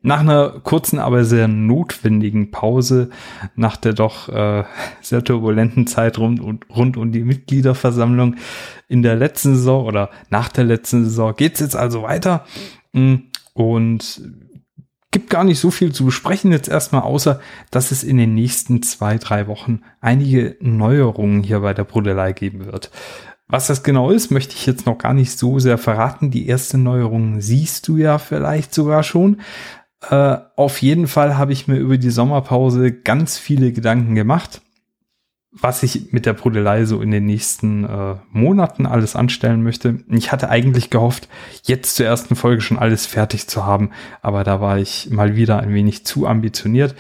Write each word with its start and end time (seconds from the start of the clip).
Nach 0.02 0.22
einer 0.22 0.50
kurzen, 0.50 0.98
aber 0.98 1.26
sehr 1.26 1.48
notwendigen 1.48 2.50
Pause, 2.50 3.12
nach 3.56 3.78
der 3.78 3.94
doch 3.94 4.30
äh, 4.30 4.64
sehr 5.00 5.24
turbulenten 5.24 5.86
Zeit 5.86 6.18
rund, 6.18 6.42
rund 6.76 6.98
um 6.98 7.12
die 7.12 7.24
Mitgliederversammlung 7.24 8.38
in 8.88 9.04
der 9.04 9.16
letzten 9.16 9.58
Saison 9.58 9.86
oder 9.86 10.10
nach 10.32 10.50
der 10.50 10.64
letzten 10.64 11.04
Saison 11.04 11.36
geht's 11.36 11.60
jetzt 11.60 11.76
also 11.76 12.02
weiter. 12.02 12.48
Und 13.54 14.22
gibt 15.12 15.30
gar 15.30 15.44
nicht 15.44 15.60
so 15.60 15.72
viel 15.72 15.92
zu 15.92 16.06
besprechen 16.06 16.52
jetzt 16.52 16.70
erstmal, 16.70 17.04
außer 17.04 17.40
dass 17.70 17.92
es 17.92 18.04
in 18.04 18.18
den 18.18 18.34
nächsten 18.34 18.82
zwei, 18.82 19.18
drei 19.18 19.48
Wochen 19.48 19.82
einige 20.00 20.56
Neuerungen 20.62 21.44
hier 21.44 21.60
bei 21.60 21.74
der 21.74 21.84
Brudelei 21.84 22.32
geben 22.32 22.66
wird. 22.66 22.92
Was 23.48 23.68
das 23.68 23.84
genau 23.84 24.12
ist, 24.12 24.32
möchte 24.32 24.56
ich 24.56 24.66
jetzt 24.66 24.86
noch 24.86 24.98
gar 24.98 25.14
nicht 25.14 25.38
so 25.38 25.60
sehr 25.60 25.78
verraten. 25.78 26.32
Die 26.32 26.48
erste 26.48 26.78
Neuerung 26.78 27.42
siehst 27.42 27.88
du 27.90 27.98
ja 27.98 28.18
vielleicht 28.18 28.74
sogar 28.74 29.04
schon. 29.04 29.42
Äh, 30.10 30.38
auf 30.56 30.82
jeden 30.82 31.08
Fall 31.08 31.38
habe 31.38 31.52
ich 31.52 31.68
mir 31.68 31.76
über 31.76 31.98
die 31.98 32.10
Sommerpause 32.10 32.94
ganz 32.94 33.38
viele 33.38 33.74
Gedanken 33.74 34.16
gemacht 34.16 34.62
was 35.52 35.84
ich 35.84 36.14
mit 36.14 36.26
der 36.26 36.34
Brudelei 36.34 36.86
so 36.86 37.02
in 37.02 37.12
den 37.12 37.26
nächsten 37.26 37.84
äh, 37.84 38.16
Monaten 38.30 38.86
alles 38.86 39.16
anstellen 39.16 39.64
möchte. 39.64 40.00
Ich 40.08 40.32
hatte 40.32 40.50
eigentlich 40.50 40.90
gehofft, 40.90 41.28
jetzt 41.64 41.96
zur 41.96 42.06
ersten 42.06 42.36
Folge 42.36 42.62
schon 42.62 42.80
alles 42.80 43.06
fertig 43.06 43.48
zu 43.48 43.66
haben, 43.66 43.92
aber 44.22 44.44
da 44.44 44.62
war 44.62 44.80
ich 44.80 45.10
mal 45.10 45.36
wieder 45.36 45.60
ein 45.60 45.74
wenig 45.74 46.06
zu 46.06 46.26
ambitioniert. 46.26 46.96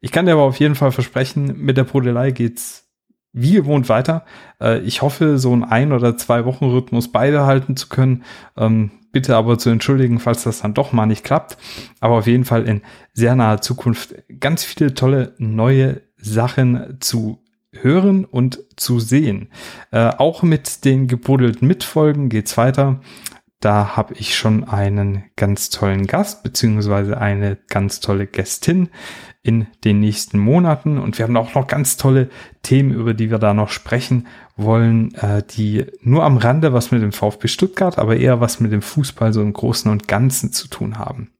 Ich 0.00 0.10
kann 0.10 0.26
dir 0.26 0.32
aber 0.32 0.42
auf 0.42 0.58
jeden 0.58 0.74
Fall 0.74 0.90
versprechen, 0.90 1.56
mit 1.58 1.76
der 1.76 1.84
Brudelei 1.84 2.32
geht's 2.32 2.82
wie 3.32 3.52
gewohnt 3.52 3.88
weiter. 3.88 4.24
Äh, 4.60 4.80
ich 4.80 5.00
hoffe, 5.00 5.38
so 5.38 5.54
ein 5.54 5.64
ein 5.64 5.92
oder 5.92 6.16
zwei 6.16 6.44
Wochen 6.44 6.66
Rhythmus 6.66 7.10
beibehalten 7.12 7.76
zu 7.76 7.88
können. 7.88 8.24
Ähm, 8.56 8.90
bitte 9.12 9.36
aber 9.36 9.58
zu 9.58 9.70
entschuldigen, 9.70 10.18
falls 10.18 10.42
das 10.42 10.62
dann 10.62 10.74
doch 10.74 10.92
mal 10.92 11.06
nicht 11.06 11.24
klappt. 11.24 11.56
Aber 12.00 12.16
auf 12.16 12.26
jeden 12.26 12.44
Fall 12.44 12.66
in 12.66 12.82
sehr 13.12 13.34
naher 13.36 13.60
Zukunft 13.60 14.14
ganz 14.40 14.64
viele 14.64 14.94
tolle 14.94 15.34
neue 15.38 16.02
Sachen 16.16 16.98
zu 17.00 17.41
hören 17.72 18.24
und 18.24 18.60
zu 18.76 19.00
sehen. 19.00 19.48
Äh, 19.90 20.10
auch 20.18 20.42
mit 20.42 20.84
den 20.84 21.08
gebuddelten 21.08 21.66
Mitfolgen 21.66 22.28
geht's 22.28 22.56
weiter. 22.56 23.00
Da 23.60 23.96
habe 23.96 24.14
ich 24.14 24.36
schon 24.36 24.64
einen 24.64 25.24
ganz 25.36 25.70
tollen 25.70 26.08
Gast 26.08 26.42
beziehungsweise 26.42 27.18
eine 27.18 27.56
ganz 27.68 28.00
tolle 28.00 28.26
Gästin 28.26 28.88
in 29.44 29.68
den 29.84 30.00
nächsten 30.00 30.38
Monaten. 30.38 30.98
Und 30.98 31.16
wir 31.16 31.24
haben 31.24 31.36
auch 31.36 31.54
noch 31.54 31.68
ganz 31.68 31.96
tolle 31.96 32.28
Themen, 32.62 32.92
über 32.92 33.14
die 33.14 33.30
wir 33.30 33.38
da 33.38 33.54
noch 33.54 33.68
sprechen 33.68 34.26
wollen, 34.56 35.14
äh, 35.14 35.42
die 35.48 35.86
nur 36.00 36.24
am 36.24 36.38
Rande 36.38 36.72
was 36.72 36.90
mit 36.90 37.02
dem 37.02 37.12
VfB 37.12 37.48
Stuttgart, 37.48 37.98
aber 37.98 38.16
eher 38.16 38.40
was 38.40 38.58
mit 38.58 38.72
dem 38.72 38.82
Fußball 38.82 39.32
so 39.32 39.40
im 39.40 39.52
Großen 39.52 39.90
und 39.90 40.08
Ganzen 40.08 40.52
zu 40.52 40.68
tun 40.68 40.98
haben. 40.98 41.32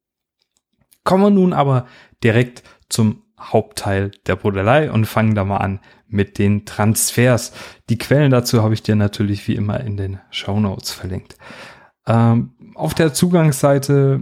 Kommen 1.04 1.24
wir 1.24 1.30
nun 1.30 1.52
aber 1.52 1.86
direkt 2.22 2.62
zum 2.88 3.22
Hauptteil 3.40 4.12
der 4.26 4.36
Buddelei 4.36 4.90
und 4.90 5.06
fangen 5.06 5.34
da 5.34 5.44
mal 5.44 5.56
an 5.56 5.80
mit 6.12 6.38
den 6.38 6.64
Transfers. 6.64 7.52
Die 7.88 7.98
Quellen 7.98 8.30
dazu 8.30 8.62
habe 8.62 8.74
ich 8.74 8.82
dir 8.82 8.96
natürlich 8.96 9.46
wie 9.48 9.54
immer 9.54 9.80
in 9.80 9.96
den 9.96 10.20
Show 10.30 10.60
Notes 10.60 10.92
verlinkt. 10.92 11.36
Ähm, 12.06 12.52
auf 12.74 12.94
der 12.94 13.12
Zugangsseite 13.12 14.20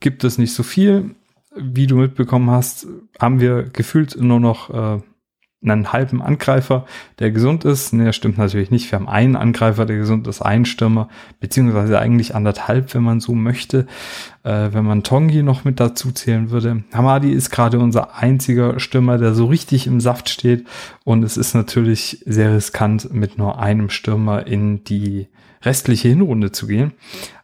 gibt 0.00 0.24
es 0.24 0.38
nicht 0.38 0.54
so 0.54 0.62
viel. 0.62 1.14
Wie 1.54 1.86
du 1.86 1.96
mitbekommen 1.96 2.50
hast, 2.50 2.86
haben 3.18 3.40
wir 3.40 3.62
gefühlt 3.62 4.20
nur 4.20 4.40
noch 4.40 4.70
äh, 4.70 5.00
einen 5.62 5.92
halben 5.92 6.22
Angreifer, 6.22 6.86
der 7.18 7.30
gesund 7.30 7.64
ist. 7.64 7.92
Ne, 7.92 8.12
stimmt 8.12 8.38
natürlich 8.38 8.70
nicht. 8.70 8.90
Wir 8.90 8.98
haben 8.98 9.08
einen 9.08 9.36
Angreifer, 9.36 9.86
der 9.86 9.96
gesund 9.96 10.26
ist, 10.26 10.42
einen 10.42 10.64
Stürmer, 10.64 11.08
beziehungsweise 11.40 11.98
eigentlich 11.98 12.34
anderthalb, 12.34 12.94
wenn 12.94 13.02
man 13.02 13.20
so 13.20 13.34
möchte. 13.34 13.86
Äh, 14.46 14.72
wenn 14.72 14.84
man 14.84 15.02
Tongi 15.02 15.42
noch 15.42 15.64
mit 15.64 15.80
dazu 15.80 16.12
zählen 16.12 16.50
würde. 16.50 16.84
Hamadi 16.92 17.32
ist 17.32 17.50
gerade 17.50 17.78
unser 17.78 18.16
einziger 18.16 18.78
Stürmer, 18.78 19.18
der 19.18 19.34
so 19.34 19.46
richtig 19.46 19.86
im 19.86 20.00
Saft 20.00 20.28
steht. 20.28 20.66
Und 21.04 21.24
es 21.24 21.36
ist 21.36 21.54
natürlich 21.54 22.22
sehr 22.26 22.54
riskant, 22.54 23.12
mit 23.12 23.38
nur 23.38 23.58
einem 23.58 23.90
Stürmer 23.90 24.46
in 24.46 24.84
die 24.84 25.26
restliche 25.62 26.08
Hinrunde 26.08 26.52
zu 26.52 26.68
gehen. 26.68 26.92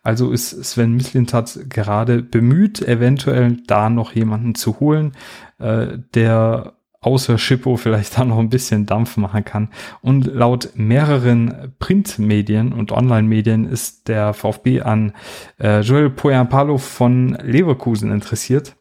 Also 0.05 0.31
ist 0.31 0.65
Sven 0.65 0.95
Mislintat 0.95 1.59
gerade 1.69 2.23
bemüht, 2.23 2.81
eventuell 2.81 3.57
da 3.67 3.91
noch 3.91 4.13
jemanden 4.13 4.55
zu 4.55 4.79
holen, 4.79 5.13
äh, 5.59 5.99
der 6.15 6.75
außer 7.03 7.37
Schippo 7.37 7.77
vielleicht 7.77 8.19
da 8.19 8.25
noch 8.25 8.39
ein 8.39 8.49
bisschen 8.49 8.87
Dampf 8.87 9.19
machen 9.19 9.45
kann. 9.45 9.69
Und 10.01 10.25
laut 10.25 10.71
mehreren 10.75 11.75
Printmedien 11.79 12.73
und 12.73 12.93
Online-Medien 12.93 13.67
ist 13.67 14.09
der 14.09 14.33
VfB 14.33 14.81
an 14.81 15.13
äh, 15.61 15.81
Joel 15.81 16.09
Poyampalo 16.09 16.79
von 16.79 17.37
Leverkusen 17.43 18.11
interessiert. 18.11 18.77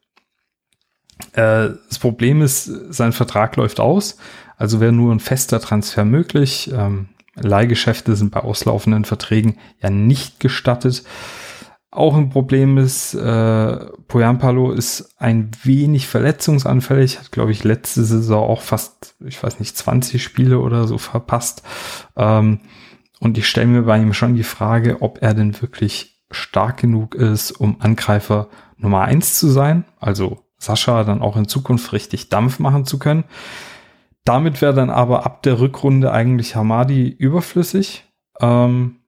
Äh, 1.33 1.69
das 1.89 1.99
Problem 1.99 2.41
ist, 2.41 2.65
sein 2.65 3.11
Vertrag 3.11 3.55
läuft 3.57 3.79
aus, 3.79 4.17
also 4.57 4.79
wäre 4.79 4.91
nur 4.91 5.13
ein 5.13 5.19
fester 5.19 5.59
Transfer 5.59 6.05
möglich. 6.05 6.71
Ähm, 6.73 7.09
Leihgeschäfte 7.35 8.15
sind 8.15 8.31
bei 8.31 8.41
auslaufenden 8.41 9.05
Verträgen 9.05 9.57
ja 9.81 9.89
nicht 9.89 10.39
gestattet. 10.39 11.03
Auch 11.93 12.15
ein 12.15 12.29
Problem 12.29 12.77
ist, 12.77 13.13
äh, 13.13 13.85
Poyampalo 14.07 14.71
ist 14.71 15.13
ein 15.19 15.51
wenig 15.63 16.07
verletzungsanfällig, 16.07 17.19
hat, 17.19 17.33
glaube 17.33 17.51
ich, 17.51 17.65
letzte 17.65 18.05
Saison 18.05 18.49
auch 18.49 18.61
fast, 18.61 19.15
ich 19.19 19.43
weiß 19.43 19.59
nicht, 19.59 19.75
20 19.75 20.23
Spiele 20.23 20.59
oder 20.59 20.87
so 20.87 20.97
verpasst. 20.97 21.63
Ähm, 22.15 22.61
und 23.19 23.37
ich 23.37 23.47
stelle 23.47 23.67
mir 23.67 23.81
bei 23.83 23.99
ihm 23.99 24.13
schon 24.13 24.35
die 24.35 24.43
Frage, 24.43 25.01
ob 25.01 25.21
er 25.21 25.33
denn 25.33 25.61
wirklich 25.61 26.23
stark 26.31 26.77
genug 26.77 27.13
ist, 27.13 27.51
um 27.51 27.81
Angreifer 27.81 28.47
Nummer 28.77 29.01
eins 29.01 29.37
zu 29.37 29.49
sein, 29.49 29.83
also 29.99 30.39
Sascha 30.57 31.03
dann 31.03 31.21
auch 31.21 31.35
in 31.35 31.47
Zukunft 31.47 31.91
richtig 31.91 32.29
Dampf 32.29 32.57
machen 32.59 32.85
zu 32.85 32.99
können. 32.99 33.25
Damit 34.23 34.61
wäre 34.61 34.73
dann 34.73 34.89
aber 34.89 35.25
ab 35.25 35.43
der 35.43 35.59
Rückrunde 35.59 36.11
eigentlich 36.11 36.55
Hamadi 36.55 37.09
überflüssig. 37.09 38.05
Ähm, 38.39 39.00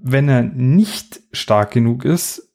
wenn 0.00 0.28
er 0.28 0.42
nicht 0.42 1.20
stark 1.32 1.72
genug 1.72 2.04
ist, 2.04 2.48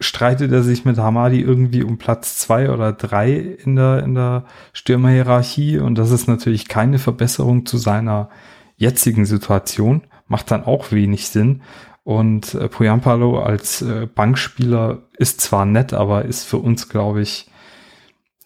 streitet 0.00 0.52
er 0.52 0.62
sich 0.62 0.84
mit 0.84 0.98
Hamadi 0.98 1.40
irgendwie 1.40 1.82
um 1.82 1.98
Platz 1.98 2.38
zwei 2.38 2.70
oder 2.70 2.92
drei 2.92 3.32
in 3.32 3.76
der, 3.76 4.02
in 4.02 4.14
der 4.14 4.44
Stürmerhierarchie. 4.72 5.78
Und 5.78 5.96
das 5.96 6.10
ist 6.10 6.26
natürlich 6.28 6.68
keine 6.68 6.98
Verbesserung 6.98 7.66
zu 7.66 7.78
seiner 7.78 8.28
jetzigen 8.76 9.24
Situation. 9.24 10.02
Macht 10.26 10.50
dann 10.50 10.64
auch 10.64 10.92
wenig 10.92 11.28
Sinn. 11.28 11.62
Und 12.04 12.54
äh, 12.54 12.68
Poyampalo 12.68 13.40
als 13.40 13.82
äh, 13.82 14.06
Bankspieler 14.12 15.02
ist 15.16 15.40
zwar 15.40 15.64
nett, 15.64 15.92
aber 15.92 16.24
ist 16.24 16.44
für 16.44 16.58
uns, 16.58 16.88
glaube 16.88 17.22
ich, 17.22 17.48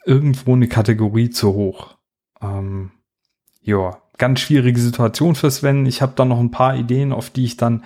irgendwo 0.04 0.52
eine 0.52 0.68
Kategorie 0.68 1.30
zu 1.30 1.54
hoch. 1.54 1.96
Ähm, 2.42 2.90
ja, 3.62 3.98
ganz 4.18 4.40
schwierige 4.40 4.80
Situation 4.80 5.34
für 5.34 5.50
Sven. 5.50 5.86
Ich 5.86 6.02
habe 6.02 6.12
da 6.16 6.24
noch 6.24 6.40
ein 6.40 6.50
paar 6.50 6.76
Ideen, 6.76 7.12
auf 7.12 7.30
die 7.30 7.44
ich 7.44 7.56
dann 7.56 7.84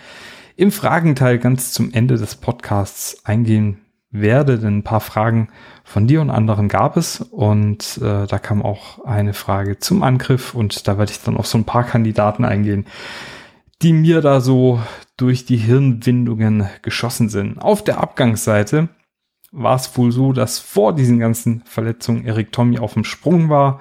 im 0.56 0.72
Fragenteil 0.72 1.38
ganz 1.38 1.72
zum 1.72 1.92
Ende 1.92 2.16
des 2.16 2.36
Podcasts 2.36 3.24
eingehen 3.24 3.78
werde, 4.10 4.58
denn 4.58 4.78
ein 4.78 4.84
paar 4.84 5.00
Fragen 5.00 5.48
von 5.84 6.06
dir 6.06 6.20
und 6.20 6.30
anderen 6.30 6.68
gab 6.68 6.96
es 6.96 7.20
und 7.20 7.98
äh, 8.02 8.26
da 8.26 8.38
kam 8.38 8.62
auch 8.62 9.04
eine 9.04 9.34
Frage 9.34 9.78
zum 9.78 10.02
Angriff 10.02 10.54
und 10.54 10.86
da 10.88 10.98
werde 10.98 11.12
ich 11.12 11.22
dann 11.22 11.36
auf 11.36 11.46
so 11.46 11.58
ein 11.58 11.64
paar 11.64 11.84
Kandidaten 11.84 12.44
eingehen, 12.44 12.86
die 13.82 13.92
mir 13.92 14.20
da 14.20 14.40
so 14.40 14.80
durch 15.16 15.44
die 15.44 15.56
Hirnwindungen 15.56 16.68
geschossen 16.82 17.28
sind. 17.28 17.58
Auf 17.58 17.84
der 17.84 18.00
Abgangsseite 18.00 18.88
war 19.52 19.76
es 19.76 19.96
wohl 19.96 20.12
so, 20.12 20.32
dass 20.32 20.58
vor 20.58 20.94
diesen 20.94 21.18
ganzen 21.18 21.62
Verletzungen 21.64 22.24
Erik 22.24 22.52
Tommy 22.52 22.78
auf 22.78 22.94
dem 22.94 23.04
Sprung 23.04 23.48
war 23.48 23.80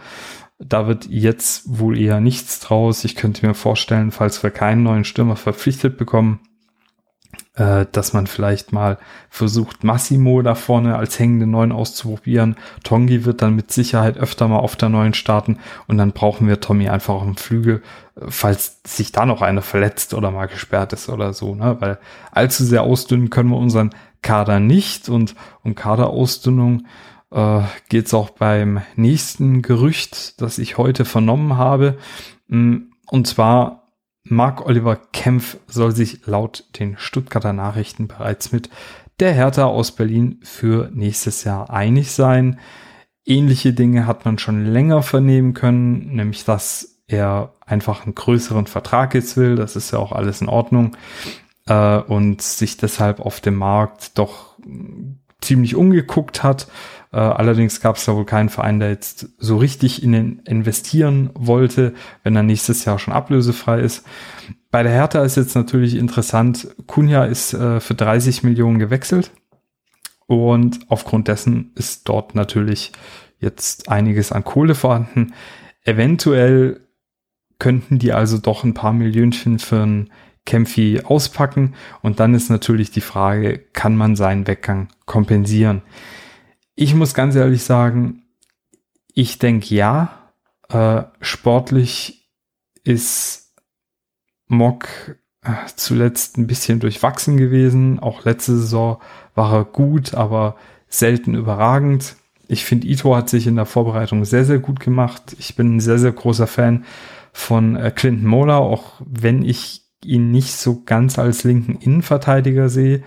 da 0.60 0.88
wird 0.88 1.08
jetzt 1.10 1.80
wohl 1.80 1.98
eher 1.98 2.20
nichts 2.20 2.60
draus. 2.60 3.06
Ich 3.06 3.16
könnte 3.16 3.48
mir 3.48 3.54
vorstellen, 3.54 4.12
falls 4.12 4.44
wir 4.44 4.52
keinen 4.52 4.84
neuen 4.84 5.06
Stürmer 5.06 5.38
verpflichtet 5.38 5.98
bekommen, 5.98 6.42
äh, 7.56 7.86
dass 7.92 8.12
man 8.12 8.28
vielleicht 8.28 8.74
mal 8.74 8.98
versucht, 9.30 9.86
Massimo 9.86 10.42
da 10.42 10.56
vorne 10.56 10.98
als 10.98 11.18
hängende 11.18 11.48
Neun 11.48 11.72
auszuprobieren. 11.72 12.58
Tongi 12.84 13.24
wird 13.24 13.42
dann 13.42 13.56
mit 13.56 13.72
Sicherheit 13.72 14.18
öfter 14.18 14.50
mal 14.50 14.60
auf 14.60 14.76
der 14.76 14.90
Neuen 14.90 15.14
starten 15.14 15.60
und 15.88 15.98
dann 15.98 16.12
brauchen 16.12 16.48
wir 16.48 16.60
Tommy 16.60 16.90
einfach 16.90 17.14
auf 17.16 17.24
dem 17.24 17.38
Flügel, 17.38 17.82
äh, 18.16 18.26
falls 18.28 18.82
sich 18.86 19.14
da 19.14 19.26
noch 19.26 19.42
einer 19.42 19.62
verletzt 19.62 20.14
oder 20.14 20.30
mal 20.30 20.48
gesperrt 20.48 20.92
ist 20.92 21.08
oder 21.08 21.32
so, 21.32 21.56
ne? 21.56 21.78
Weil 21.80 22.00
allzu 22.32 22.66
sehr 22.66 22.84
ausdünnen 22.84 23.30
können 23.30 23.50
wir 23.50 23.58
unseren 23.58 23.92
Kader 24.22 24.60
nicht 24.60 25.08
und 25.08 25.36
um 25.64 25.76
Kaderausdünnung 25.76 26.86
äh, 27.32 27.62
geht 27.90 28.08
es 28.08 28.14
auch 28.14 28.32
beim 28.32 28.82
nächsten 28.96 29.62
Gerücht, 29.62 30.42
das 30.42 30.58
ich 30.58 30.78
heute 30.78 31.06
vernommen 31.06 31.58
habe. 31.58 31.98
Mm, 32.48 32.78
und 33.08 33.28
zwar 33.28 33.92
Mark 34.24 34.66
Oliver 34.66 34.96
Kempf 34.96 35.58
soll 35.68 35.96
sich 35.96 36.26
laut 36.26 36.66
den 36.80 36.98
Stuttgarter 36.98 37.54
Nachrichten 37.54 38.08
bereits 38.08 38.52
mit 38.52 38.70
der 39.20 39.34
Hertha 39.34 39.66
aus 39.66 39.92
Berlin 39.92 40.40
für 40.44 40.90
nächstes 40.94 41.44
Jahr 41.44 41.70
einig 41.70 42.12
sein. 42.12 42.60
Ähnliche 43.26 43.74
Dinge 43.74 44.08
hat 44.08 44.26
man 44.26 44.38
schon 44.38 44.66
länger 44.66 45.02
vernehmen 45.02 45.54
können, 45.54 46.16
nämlich 46.16 46.46
dass 46.46 47.02
er 47.08 47.54
einfach 47.66 48.06
einen 48.06 48.16
größeren 48.16 48.68
Vertrag 48.68 49.14
jetzt 49.14 49.36
will. 49.36 49.56
Das 49.56 49.76
ist 49.76 49.92
ja 49.92 50.00
auch 50.00 50.12
alles 50.12 50.42
in 50.42 50.50
Ordnung. 50.50 50.96
Äh, 51.68 52.00
und 52.00 52.42
sich 52.42 52.78
deshalb 52.78 53.20
auf 53.20 53.42
dem 53.42 53.56
Markt 53.56 54.18
doch 54.18 54.56
ziemlich 55.42 55.76
umgeguckt 55.76 56.44
hat. 56.44 56.68
Äh, 57.12 57.18
allerdings 57.18 57.82
gab 57.82 57.96
es 57.96 58.06
da 58.06 58.16
wohl 58.16 58.26
keinen 58.26 58.50
Verein, 58.50 58.80
der 58.80 58.90
jetzt 58.90 59.30
so 59.40 59.58
richtig 59.58 60.04
in 60.04 60.12
den 60.12 60.40
investieren 60.40 61.32
wollte, 61.34 61.94
wenn 62.24 62.36
er 62.36 62.44
nächstes 62.44 62.86
Jahr 62.86 63.00
schon 63.00 63.14
ablösefrei 63.14 63.80
ist. 63.80 64.06
Bei 64.72 64.84
der 64.84 64.92
Hertha 64.92 65.24
ist 65.24 65.36
jetzt 65.36 65.56
natürlich 65.56 65.96
interessant, 65.96 66.68
Kunja 66.86 67.26
ist 67.26 67.54
äh, 67.54 67.80
für 67.80 67.96
30 67.96 68.44
Millionen 68.44 68.78
gewechselt 68.78 69.32
und 70.28 70.80
aufgrund 70.90 71.28
dessen 71.28 71.72
ist 71.76 72.08
dort 72.08 72.36
natürlich 72.36 72.92
jetzt 73.40 73.90
einiges 73.90 74.32
an 74.32 74.44
Kohle 74.44 74.76
vorhanden. 74.76 75.34
Eventuell 75.84 76.82
könnten 77.58 77.98
die 77.98 78.14
also 78.14 78.38
doch 78.38 78.64
ein 78.64 78.76
paar 78.76 78.94
Millionchen 78.94 79.58
für 79.58 79.82
ein 79.82 80.12
Kämpfi 80.46 81.02
auspacken 81.04 81.74
und 82.02 82.20
dann 82.20 82.36
ist 82.36 82.50
natürlich 82.50 82.92
die 82.92 83.02
Frage, 83.02 83.58
kann 83.58 83.96
man 83.96 84.16
seinen 84.16 84.46
Weggang 84.46 84.90
kompensieren? 85.06 85.82
Ich 86.82 86.96
muss 86.96 87.14
ganz 87.14 87.36
ehrlich 87.36 87.66
sagen, 87.66 88.24
ich 89.14 89.38
denke 89.38 89.76
ja, 89.76 90.32
äh, 90.70 91.04
sportlich 91.20 92.32
ist 92.86 93.54
Mock 94.48 94.88
äh, 95.42 95.52
zuletzt 95.76 96.38
ein 96.38 96.48
bisschen 96.48 96.80
durchwachsen 96.80 97.36
gewesen. 97.36 98.00
Auch 98.00 98.24
letzte 98.24 98.56
Saison 98.56 99.02
war 99.36 99.54
er 99.54 99.66
gut, 99.66 100.14
aber 100.14 100.56
selten 100.88 101.36
überragend. 101.36 102.16
Ich 102.48 102.64
finde, 102.64 102.88
Ito 102.88 103.14
hat 103.14 103.28
sich 103.28 103.46
in 103.46 103.58
der 103.58 103.66
Vorbereitung 103.66 104.24
sehr, 104.24 104.46
sehr 104.46 104.60
gut 104.60 104.80
gemacht. 104.80 105.36
Ich 105.38 105.58
bin 105.58 105.76
ein 105.76 105.80
sehr, 105.82 106.00
sehr 106.00 106.14
großer 106.14 106.48
Fan 106.48 106.86
von 107.34 107.76
äh, 107.76 107.92
Clinton 107.94 108.26
Mola, 108.26 108.58
auch 108.58 109.02
wenn 109.06 109.44
ich 109.44 109.82
ihn 110.06 110.32
nicht 110.32 110.56
so 110.56 110.82
ganz 110.86 111.20
als 111.20 111.44
linken 111.44 111.76
Innenverteidiger 111.76 112.70
sehe. 112.70 113.04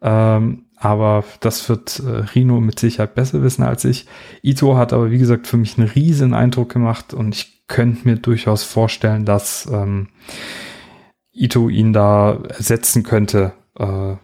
Ähm, 0.00 0.64
aber 0.82 1.22
das 1.38 1.68
wird 1.68 2.00
äh, 2.00 2.10
Rino 2.34 2.60
mit 2.60 2.80
Sicherheit 2.80 3.14
besser 3.14 3.40
wissen 3.44 3.62
als 3.62 3.84
ich. 3.84 4.06
Ito 4.42 4.76
hat 4.76 4.92
aber, 4.92 5.12
wie 5.12 5.18
gesagt, 5.18 5.46
für 5.46 5.56
mich 5.56 5.78
einen 5.78 5.86
riesen 5.88 6.34
Eindruck 6.34 6.72
gemacht 6.72 7.14
und 7.14 7.36
ich 7.36 7.68
könnte 7.68 8.08
mir 8.08 8.16
durchaus 8.16 8.64
vorstellen, 8.64 9.24
dass 9.24 9.68
ähm, 9.72 10.08
Ito 11.32 11.68
ihn 11.68 11.92
da 11.92 12.40
ersetzen 12.48 13.04
könnte. 13.04 13.52
Äh, 13.78 14.16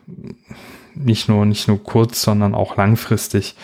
nicht 0.97 1.29
nur, 1.29 1.47
nicht 1.47 1.69
nur 1.69 1.81
kurz, 1.81 2.23
sondern 2.23 2.57
auch 2.57 2.77
langfristig. 2.77 3.55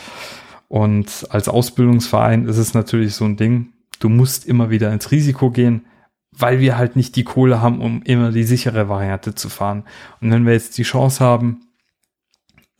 Und 0.68 1.26
als 1.30 1.48
Ausbildungsverein 1.48 2.46
ist 2.46 2.58
es 2.58 2.74
natürlich 2.74 3.16
so 3.16 3.24
ein 3.24 3.36
Ding, 3.36 3.72
du 3.98 4.08
musst 4.08 4.46
immer 4.46 4.70
wieder 4.70 4.92
ins 4.92 5.10
Risiko 5.10 5.50
gehen, 5.50 5.86
weil 6.30 6.60
wir 6.60 6.78
halt 6.78 6.94
nicht 6.94 7.16
die 7.16 7.24
Kohle 7.24 7.60
haben, 7.60 7.80
um 7.80 8.02
immer 8.02 8.30
die 8.30 8.44
sichere 8.44 8.88
Variante 8.88 9.34
zu 9.34 9.48
fahren. 9.48 9.82
Und 10.20 10.30
wenn 10.30 10.46
wir 10.46 10.52
jetzt 10.52 10.78
die 10.78 10.84
Chance 10.84 11.24
haben, 11.24 11.60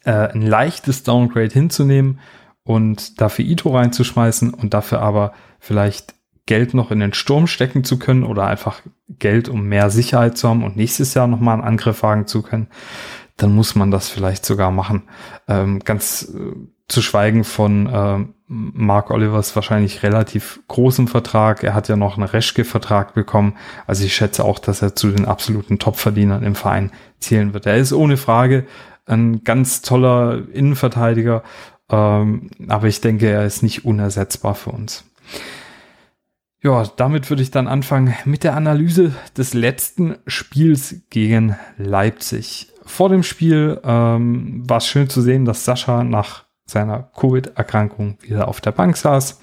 äh, 0.04 0.28
ein 0.28 0.42
leichtes 0.42 1.02
Downgrade 1.02 1.52
hinzunehmen 1.52 2.20
und 2.62 3.20
dafür 3.20 3.44
Ito 3.44 3.70
reinzuschmeißen 3.70 4.54
und 4.54 4.74
dafür 4.74 5.00
aber 5.00 5.32
vielleicht 5.58 6.14
Geld 6.46 6.74
noch 6.74 6.90
in 6.90 7.00
den 7.00 7.14
Sturm 7.14 7.46
stecken 7.46 7.84
zu 7.84 7.98
können 7.98 8.24
oder 8.24 8.46
einfach 8.46 8.82
Geld, 9.08 9.48
um 9.48 9.64
mehr 9.64 9.90
Sicherheit 9.90 10.36
zu 10.36 10.48
haben 10.48 10.64
und 10.64 10.76
nächstes 10.76 11.14
Jahr 11.14 11.26
nochmal 11.26 11.54
einen 11.54 11.64
Angriff 11.64 12.02
wagen 12.02 12.26
zu 12.26 12.42
können, 12.42 12.68
dann 13.36 13.54
muss 13.54 13.74
man 13.74 13.90
das 13.90 14.08
vielleicht 14.08 14.44
sogar 14.44 14.70
machen. 14.70 15.04
Ähm, 15.48 15.80
ganz 15.80 16.22
äh, 16.34 16.52
zu 16.86 17.00
schweigen 17.00 17.44
von 17.44 17.86
äh, 17.86 18.26
Mark 18.46 19.10
Olivers 19.10 19.56
wahrscheinlich 19.56 20.02
relativ 20.02 20.60
großem 20.68 21.08
Vertrag. 21.08 21.64
Er 21.64 21.74
hat 21.74 21.88
ja 21.88 21.96
noch 21.96 22.18
einen 22.18 22.26
Reschke-Vertrag 22.26 23.14
bekommen. 23.14 23.56
Also 23.86 24.04
ich 24.04 24.14
schätze 24.14 24.44
auch, 24.44 24.58
dass 24.58 24.82
er 24.82 24.94
zu 24.94 25.10
den 25.10 25.24
absoluten 25.24 25.78
Topverdienern 25.78 26.42
im 26.42 26.54
Verein 26.54 26.92
zählen 27.20 27.54
wird. 27.54 27.64
Er 27.64 27.78
ist 27.78 27.94
ohne 27.94 28.18
Frage 28.18 28.66
ein 29.06 29.44
ganz 29.44 29.82
toller 29.82 30.42
Innenverteidiger. 30.52 31.42
Ähm, 31.90 32.50
aber 32.68 32.88
ich 32.88 33.00
denke, 33.00 33.28
er 33.28 33.44
ist 33.44 33.62
nicht 33.62 33.84
unersetzbar 33.84 34.54
für 34.54 34.70
uns. 34.70 35.04
Ja, 36.62 36.84
damit 36.96 37.28
würde 37.28 37.42
ich 37.42 37.50
dann 37.50 37.68
anfangen 37.68 38.14
mit 38.24 38.42
der 38.42 38.56
Analyse 38.56 39.14
des 39.36 39.52
letzten 39.52 40.16
Spiels 40.26 41.02
gegen 41.10 41.56
Leipzig. 41.76 42.72
Vor 42.86 43.10
dem 43.10 43.22
Spiel 43.22 43.80
ähm, 43.84 44.62
war 44.66 44.78
es 44.78 44.86
schön 44.86 45.10
zu 45.10 45.20
sehen, 45.20 45.44
dass 45.44 45.66
Sascha 45.66 46.04
nach 46.04 46.44
seiner 46.64 47.10
Covid-Erkrankung 47.18 48.16
wieder 48.22 48.48
auf 48.48 48.62
der 48.62 48.72
Bank 48.72 48.96
saß. 48.96 49.40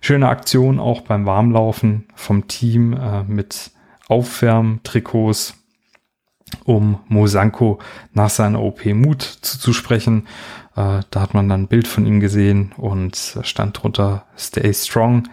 Schöne 0.00 0.28
Aktion 0.28 0.80
auch 0.80 1.02
beim 1.02 1.26
Warmlaufen 1.26 2.06
vom 2.16 2.48
Team 2.48 2.92
äh, 2.92 3.22
mit 3.22 3.70
Aufwärmtrikots, 4.08 5.57
um 6.64 7.00
Mosanko 7.08 7.78
nach 8.12 8.30
seiner 8.30 8.60
OP 8.60 8.84
Mut 8.86 9.22
zuzusprechen. 9.22 10.26
Äh, 10.76 11.00
da 11.10 11.20
hat 11.20 11.34
man 11.34 11.48
dann 11.48 11.62
ein 11.62 11.68
Bild 11.68 11.88
von 11.88 12.06
ihm 12.06 12.20
gesehen 12.20 12.72
und 12.76 13.38
stand 13.42 13.82
drunter 13.82 14.24
Stay 14.36 14.72
Strong. 14.72 15.28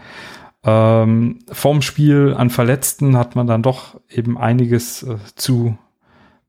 Ähm, 0.64 1.40
vorm 1.52 1.82
Spiel 1.84 2.34
an 2.36 2.50
Verletzten 2.50 3.18
hat 3.18 3.36
man 3.36 3.46
dann 3.46 3.62
doch 3.62 4.00
eben 4.10 4.38
einiges 4.38 5.04
äh, 5.04 5.18
zu 5.36 5.78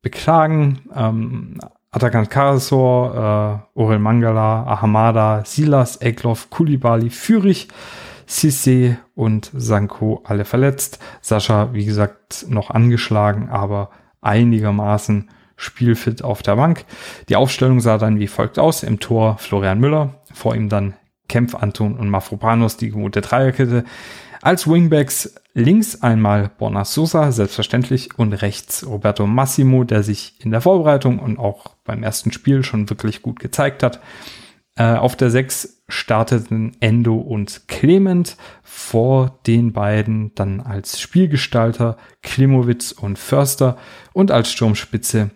beklagen. 0.00 0.80
Ähm, 0.94 1.58
Atakan 1.90 2.28
Karasor, 2.28 3.62
äh, 3.74 3.78
Orel 3.78 3.98
Mangala, 3.98 4.64
Ahamada, 4.64 5.42
Silas, 5.44 6.00
Eglov, 6.00 6.48
Kulibali, 6.50 7.10
Fürich, 7.10 7.68
Sisse 8.26 8.98
und 9.14 9.50
Sanko 9.54 10.22
alle 10.24 10.44
verletzt. 10.44 10.98
Sascha, 11.20 11.72
wie 11.74 11.84
gesagt, 11.84 12.46
noch 12.48 12.70
angeschlagen, 12.70 13.48
aber 13.50 13.90
einigermaßen 14.26 15.28
spielfit 15.56 16.22
auf 16.22 16.42
der 16.42 16.56
Bank. 16.56 16.84
Die 17.28 17.36
Aufstellung 17.36 17.80
sah 17.80 17.96
dann 17.96 18.18
wie 18.20 18.26
folgt 18.26 18.58
aus. 18.58 18.82
Im 18.82 19.00
Tor 19.00 19.38
Florian 19.38 19.80
Müller, 19.80 20.20
vor 20.34 20.54
ihm 20.54 20.68
dann 20.68 20.94
Kempf, 21.28 21.54
Anton 21.54 21.96
und 21.96 22.10
Mafropanos, 22.10 22.76
die 22.76 22.90
gewohnte 22.90 23.20
Dreierkette. 23.20 23.84
Als 24.42 24.68
Wingbacks 24.68 25.34
links 25.54 26.02
einmal 26.02 26.50
Borna 26.58 26.84
Sosa, 26.84 27.32
selbstverständlich, 27.32 28.18
und 28.18 28.32
rechts 28.34 28.86
Roberto 28.86 29.26
Massimo, 29.26 29.84
der 29.84 30.02
sich 30.02 30.34
in 30.38 30.50
der 30.50 30.60
Vorbereitung 30.60 31.18
und 31.18 31.38
auch 31.38 31.74
beim 31.84 32.02
ersten 32.02 32.30
Spiel 32.30 32.62
schon 32.62 32.88
wirklich 32.90 33.22
gut 33.22 33.40
gezeigt 33.40 33.82
hat. 33.82 34.00
Äh, 34.76 34.94
auf 34.94 35.16
der 35.16 35.30
6 35.30 35.84
starteten 35.88 36.76
Endo 36.80 37.16
und 37.16 37.66
Clement, 37.66 38.36
vor 38.62 39.38
den 39.46 39.72
beiden 39.72 40.34
dann 40.34 40.60
als 40.60 41.00
Spielgestalter 41.00 41.96
Klimowitz 42.22 42.92
und 42.92 43.18
Förster 43.18 43.78
und 44.12 44.30
als 44.30 44.52
Sturmspitze 44.52 45.30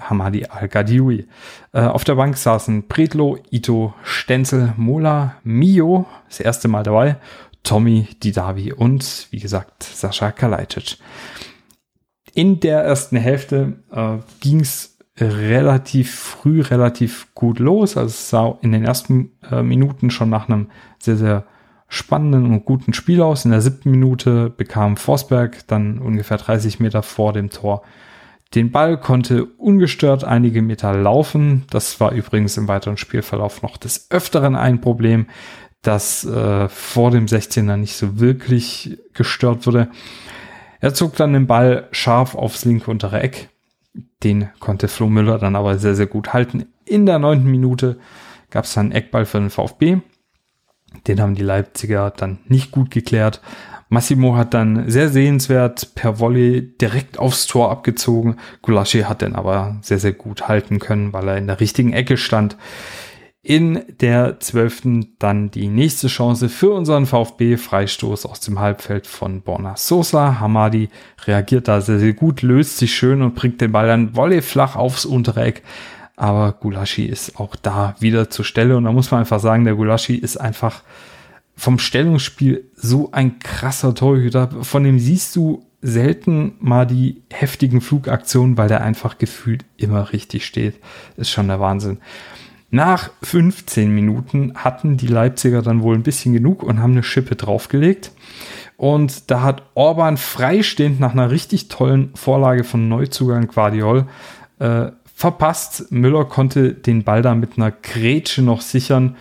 Hamadi 0.00 0.46
Al-Gadiri. 0.46 1.26
Äh, 1.72 1.80
auf 1.82 2.04
der 2.04 2.14
Bank 2.14 2.36
saßen 2.36 2.88
Predlo, 2.88 3.38
Ito, 3.50 3.94
Stenzel, 4.02 4.74
Mola, 4.76 5.36
Mio, 5.42 6.06
das 6.28 6.40
erste 6.40 6.68
Mal 6.68 6.82
dabei, 6.82 7.16
Tommy 7.62 8.08
Didavi 8.22 8.72
und, 8.72 9.28
wie 9.30 9.40
gesagt, 9.40 9.82
Sascha 9.82 10.30
Kalajdzic. 10.32 10.98
In 12.34 12.60
der 12.60 12.82
ersten 12.82 13.16
Hälfte 13.16 13.82
äh, 13.92 14.18
ging 14.40 14.60
es 14.60 14.93
relativ 15.18 16.14
früh, 16.14 16.60
relativ 16.60 17.34
gut 17.34 17.58
los. 17.58 17.96
Also 17.96 18.08
es 18.08 18.30
sah 18.30 18.58
in 18.62 18.72
den 18.72 18.84
ersten 18.84 19.32
äh, 19.50 19.62
Minuten 19.62 20.10
schon 20.10 20.30
nach 20.30 20.48
einem 20.48 20.70
sehr, 20.98 21.16
sehr 21.16 21.44
spannenden 21.88 22.46
und 22.46 22.64
guten 22.64 22.92
Spiel 22.92 23.22
aus. 23.22 23.44
In 23.44 23.52
der 23.52 23.60
siebten 23.60 23.90
Minute 23.90 24.50
bekam 24.50 24.96
Forsberg 24.96 25.66
dann 25.68 25.98
ungefähr 25.98 26.38
30 26.38 26.80
Meter 26.80 27.02
vor 27.02 27.32
dem 27.32 27.50
Tor 27.50 27.82
den 28.54 28.70
Ball 28.70 28.98
konnte 28.98 29.44
ungestört 29.44 30.22
einige 30.22 30.62
Meter 30.62 30.94
laufen. 30.94 31.64
Das 31.70 31.98
war 32.00 32.12
übrigens 32.12 32.56
im 32.56 32.68
weiteren 32.68 32.96
Spielverlauf 32.96 33.62
noch 33.62 33.76
des 33.76 34.10
Öfteren 34.10 34.54
ein 34.54 34.80
Problem, 34.80 35.26
das 35.82 36.24
äh, 36.24 36.68
vor 36.68 37.10
dem 37.10 37.26
16er 37.26 37.76
nicht 37.76 37.96
so 37.96 38.20
wirklich 38.20 38.98
gestört 39.12 39.66
wurde. 39.66 39.88
Er 40.80 40.94
zog 40.94 41.16
dann 41.16 41.32
den 41.32 41.46
Ball 41.46 41.88
scharf 41.90 42.34
aufs 42.34 42.64
linke 42.64 42.90
untere 42.90 43.20
Eck. 43.20 43.48
Den 44.22 44.48
konnte 44.58 44.88
Flo 44.88 45.08
Müller 45.08 45.38
dann 45.38 45.56
aber 45.56 45.78
sehr, 45.78 45.94
sehr 45.94 46.06
gut 46.06 46.32
halten. 46.32 46.66
In 46.84 47.06
der 47.06 47.18
neunten 47.18 47.50
Minute 47.50 47.98
gab 48.50 48.64
es 48.64 48.74
dann 48.74 48.86
einen 48.86 48.92
Eckball 48.92 49.26
für 49.26 49.38
den 49.38 49.50
VfB. 49.50 49.98
Den 51.06 51.20
haben 51.20 51.34
die 51.34 51.42
Leipziger 51.42 52.10
dann 52.10 52.38
nicht 52.46 52.70
gut 52.70 52.90
geklärt. 52.90 53.40
Massimo 53.88 54.36
hat 54.36 54.54
dann 54.54 54.90
sehr 54.90 55.08
sehenswert 55.08 55.94
per 55.94 56.18
Volley 56.18 56.76
direkt 56.78 57.18
aufs 57.18 57.46
Tor 57.46 57.70
abgezogen. 57.70 58.36
Gulaschi 58.62 59.02
hat 59.02 59.22
dann 59.22 59.34
aber 59.34 59.76
sehr, 59.82 59.98
sehr 59.98 60.12
gut 60.12 60.48
halten 60.48 60.78
können, 60.78 61.12
weil 61.12 61.28
er 61.28 61.36
in 61.36 61.46
der 61.46 61.60
richtigen 61.60 61.92
Ecke 61.92 62.16
stand. 62.16 62.56
In 63.46 63.82
der 64.00 64.40
zwölften 64.40 65.16
dann 65.18 65.50
die 65.50 65.68
nächste 65.68 66.08
Chance 66.08 66.48
für 66.48 66.72
unseren 66.72 67.04
VfB. 67.04 67.58
Freistoß 67.58 68.24
aus 68.24 68.40
dem 68.40 68.58
Halbfeld 68.58 69.06
von 69.06 69.42
Borna 69.42 69.76
Sosa. 69.76 70.40
Hamadi 70.40 70.88
reagiert 71.26 71.68
da 71.68 71.82
sehr, 71.82 71.98
sehr 71.98 72.14
gut, 72.14 72.40
löst 72.40 72.78
sich 72.78 72.94
schön 72.94 73.20
und 73.20 73.34
bringt 73.34 73.60
den 73.60 73.70
Ball 73.70 73.86
dann 73.86 74.16
Volley 74.16 74.40
flach 74.40 74.76
aufs 74.76 75.04
untere 75.04 75.44
Eck. 75.44 75.62
Aber 76.16 76.52
Gulaschi 76.52 77.04
ist 77.04 77.38
auch 77.38 77.54
da 77.54 77.96
wieder 78.00 78.30
zur 78.30 78.46
Stelle. 78.46 78.78
Und 78.78 78.84
da 78.84 78.92
muss 78.92 79.10
man 79.10 79.20
einfach 79.20 79.40
sagen, 79.40 79.64
der 79.64 79.74
Gulaschi 79.74 80.14
ist 80.14 80.38
einfach 80.38 80.82
vom 81.54 81.78
Stellungsspiel 81.78 82.64
so 82.74 83.10
ein 83.12 83.40
krasser 83.40 83.94
Torhüter. 83.94 84.48
Von 84.62 84.84
dem 84.84 84.98
siehst 84.98 85.36
du 85.36 85.66
selten 85.82 86.54
mal 86.60 86.86
die 86.86 87.20
heftigen 87.30 87.82
Flugaktionen, 87.82 88.56
weil 88.56 88.68
der 88.68 88.80
einfach 88.82 89.18
gefühlt 89.18 89.66
immer 89.76 90.14
richtig 90.14 90.46
steht. 90.46 90.76
Ist 91.18 91.28
schon 91.28 91.48
der 91.48 91.60
Wahnsinn. 91.60 91.98
Nach 92.74 93.10
15 93.22 93.94
Minuten 93.94 94.54
hatten 94.56 94.96
die 94.96 95.06
Leipziger 95.06 95.62
dann 95.62 95.82
wohl 95.82 95.94
ein 95.94 96.02
bisschen 96.02 96.32
genug 96.32 96.64
und 96.64 96.82
haben 96.82 96.90
eine 96.90 97.04
Schippe 97.04 97.36
draufgelegt. 97.36 98.10
Und 98.76 99.30
da 99.30 99.42
hat 99.42 99.62
Orban 99.74 100.16
freistehend 100.16 100.98
nach 100.98 101.12
einer 101.12 101.30
richtig 101.30 101.68
tollen 101.68 102.10
Vorlage 102.16 102.64
von 102.64 102.88
Neuzugang 102.88 103.46
Guardiol 103.46 104.08
äh, 104.58 104.86
verpasst. 105.04 105.92
Müller 105.92 106.24
konnte 106.24 106.74
den 106.74 107.04
Ball 107.04 107.22
da 107.22 107.36
mit 107.36 107.58
einer 107.58 107.70
Grätsche 107.70 108.42
noch 108.42 108.60
sichern. 108.60 109.14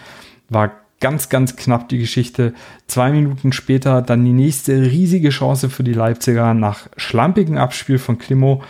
War 0.50 0.72
ganz, 1.00 1.30
ganz 1.30 1.56
knapp 1.56 1.90
die 1.90 2.00
Geschichte. 2.00 2.56
Zwei 2.88 3.12
Minuten 3.12 3.54
später 3.54 4.02
dann 4.02 4.26
die 4.26 4.34
nächste 4.34 4.82
riesige 4.82 5.30
Chance 5.30 5.70
für 5.70 5.84
die 5.84 5.94
Leipziger 5.94 6.56
nach 6.56 6.88
schlampigen 6.98 7.60
Abspiel 7.60 8.00
von 8.00 8.18
Klimo 8.18 8.64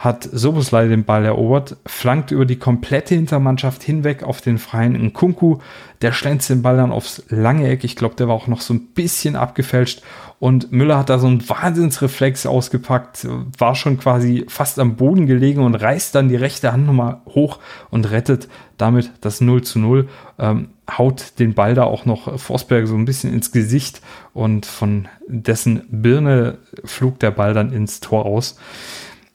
hat 0.00 0.26
Soboslai 0.32 0.88
den 0.88 1.04
Ball 1.04 1.26
erobert, 1.26 1.76
flankt 1.84 2.30
über 2.30 2.46
die 2.46 2.56
komplette 2.56 3.14
Hintermannschaft 3.14 3.82
hinweg 3.82 4.22
auf 4.22 4.40
den 4.40 4.56
freien 4.56 4.94
Nkunku. 4.94 5.58
Der 6.00 6.12
schlänzt 6.12 6.48
den 6.48 6.62
Ball 6.62 6.78
dann 6.78 6.90
aufs 6.90 7.22
lange 7.28 7.68
Eck. 7.68 7.84
Ich 7.84 7.96
glaube, 7.96 8.14
der 8.14 8.26
war 8.26 8.34
auch 8.34 8.46
noch 8.46 8.62
so 8.62 8.72
ein 8.72 8.86
bisschen 8.94 9.36
abgefälscht. 9.36 10.00
Und 10.38 10.72
Müller 10.72 10.96
hat 10.96 11.10
da 11.10 11.18
so 11.18 11.26
einen 11.26 11.46
Wahnsinnsreflex 11.46 12.46
ausgepackt, 12.46 13.28
war 13.58 13.74
schon 13.74 13.98
quasi 13.98 14.46
fast 14.48 14.78
am 14.78 14.96
Boden 14.96 15.26
gelegen 15.26 15.62
und 15.62 15.74
reißt 15.74 16.14
dann 16.14 16.30
die 16.30 16.36
rechte 16.36 16.72
Hand 16.72 16.86
nochmal 16.86 17.20
hoch 17.26 17.58
und 17.90 18.10
rettet 18.10 18.48
damit 18.78 19.12
das 19.20 19.42
0 19.42 19.60
zu 19.64 19.78
0. 19.78 20.08
Ähm, 20.38 20.70
haut 20.96 21.38
den 21.38 21.52
Ball 21.52 21.74
da 21.74 21.84
auch 21.84 22.06
noch 22.06 22.40
Forsberg 22.40 22.86
so 22.86 22.94
ein 22.94 23.04
bisschen 23.04 23.34
ins 23.34 23.52
Gesicht 23.52 24.00
und 24.32 24.64
von 24.64 25.08
dessen 25.28 25.82
Birne 25.90 26.56
flog 26.84 27.18
der 27.18 27.32
Ball 27.32 27.52
dann 27.52 27.70
ins 27.70 28.00
Tor 28.00 28.24
aus. 28.24 28.56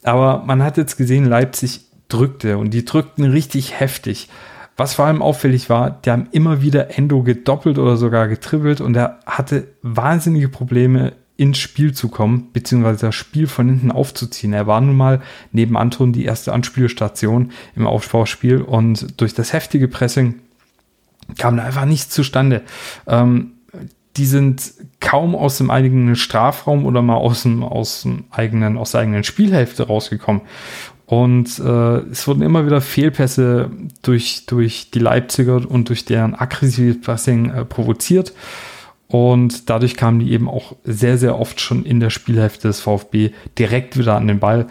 Aber 0.06 0.44
man 0.46 0.64
hat 0.64 0.78
jetzt 0.78 0.98
gesehen, 0.98 1.26
Leipzig 1.26 1.82
drückte 2.08 2.58
und 2.58 2.74
die 2.74 2.86
drückten 2.86 3.26
richtig 3.26 3.80
heftig. 3.80 4.30
Was 4.78 4.94
vor 4.94 5.06
allem 5.06 5.22
auffällig 5.22 5.70
war, 5.70 5.90
die 5.90 6.12
haben 6.12 6.28
immer 6.32 6.62
wieder 6.62 6.98
Endo 6.98 7.24
gedoppelt 7.24 7.80
oder 7.80 7.98
sogar 7.98 8.28
getribbelt 8.28 8.82
und 8.82 8.96
er 8.96 9.20
hatte 9.26 9.68
wahnsinnige 9.82 10.50
Probleme 10.50 11.14
ins 11.38 11.58
Spiel 11.58 11.94
zu 11.94 12.10
kommen, 12.10 12.50
beziehungsweise 12.54 13.08
das 13.08 13.16
Spiel 13.16 13.48
von 13.48 13.68
hinten 13.68 13.92
aufzuziehen. 13.92 14.54
Er 14.54 14.68
war 14.68 14.80
nun 14.80 14.96
mal 14.96 15.22
neben 15.52 15.78
Anton 15.78 16.14
die 16.14 16.26
erste 16.26 16.54
Anspielstation 16.54 17.52
im 17.76 17.88
Aufbauspiel 17.88 18.62
und 18.62 19.20
durch 19.20 19.34
das 19.34 19.54
heftige 19.54 19.88
Pressing 19.88 20.36
kam 21.38 21.58
da 21.58 21.64
einfach 21.64 21.86
nichts 21.86 22.14
zustande. 22.14 22.62
Ähm, 23.08 23.55
die 24.18 24.26
sind 24.26 24.74
kaum 25.00 25.36
aus 25.36 25.58
dem 25.58 25.70
eigenen 25.70 26.16
Strafraum 26.16 26.86
oder 26.86 27.02
mal 27.02 27.16
aus 27.16 27.44
dem, 27.44 27.64
aus 27.64 28.04
dem 28.04 28.26
eigenen, 28.32 28.78
aus 28.78 28.92
der 28.92 29.02
eigenen 29.02 29.24
Spielhälfte 29.24 29.88
rausgekommen. 29.88 30.42
Und 31.06 31.60
äh, 31.60 31.98
es 32.10 32.28
wurden 32.28 32.42
immer 32.42 32.66
wieder 32.66 32.82
Fehlpässe 32.82 33.70
durch, 34.02 34.46
durch 34.48 34.90
die 34.92 35.00
Leipziger 35.00 35.70
und 35.70 35.90
durch 35.90 36.06
deren 36.06 36.34
aggressives 36.34 37.02
Pressing 37.02 37.52
äh, 37.52 37.66
provoziert. 37.66 38.34
Und 39.08 39.70
dadurch 39.70 39.96
kamen 39.96 40.20
die 40.20 40.32
eben 40.32 40.50
auch 40.50 40.76
sehr, 40.84 41.18
sehr 41.18 41.40
oft 41.40 41.62
schon 41.62 41.86
in 41.86 42.00
der 42.00 42.10
Spielhälfte 42.10 42.68
des 42.68 42.80
VfB 42.80 43.32
direkt 43.60 43.98
wieder 43.98 44.16
an 44.16 44.28
den 44.28 44.40
Ball. 44.40 44.68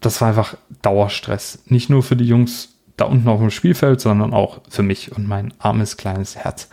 Das 0.00 0.20
war 0.22 0.28
einfach 0.28 0.56
Dauerstress. 0.80 1.62
Nicht 1.66 1.90
nur 1.90 2.02
für 2.02 2.16
die 2.16 2.24
Jungs 2.24 2.70
da 2.96 3.04
unten 3.04 3.28
auf 3.28 3.40
dem 3.40 3.50
Spielfeld, 3.50 4.00
sondern 4.00 4.32
auch 4.32 4.60
für 4.68 4.82
mich 4.82 5.12
und 5.12 5.26
mein 5.26 5.52
armes 5.58 5.98
kleines 5.98 6.36
Herz. 6.36 6.68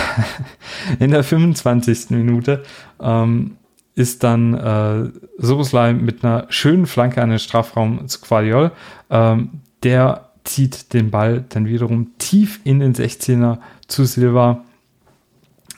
in 0.98 1.10
der 1.10 1.24
25. 1.24 2.10
Minute 2.10 2.62
ähm, 3.00 3.56
ist 3.94 4.24
dann 4.24 4.54
äh, 4.54 5.10
Soboslai 5.38 5.92
mit 5.92 6.24
einer 6.24 6.46
schönen 6.48 6.86
Flanke 6.86 7.22
an 7.22 7.30
den 7.30 7.38
Strafraum 7.38 8.08
zu 8.08 8.20
Quadiol. 8.20 8.72
Ähm, 9.10 9.50
der 9.82 10.30
zieht 10.44 10.92
den 10.92 11.10
Ball 11.10 11.44
dann 11.48 11.66
wiederum 11.66 12.12
tief 12.18 12.60
in 12.64 12.80
den 12.80 12.94
16er 12.94 13.58
zu 13.86 14.04
Silva. 14.04 14.64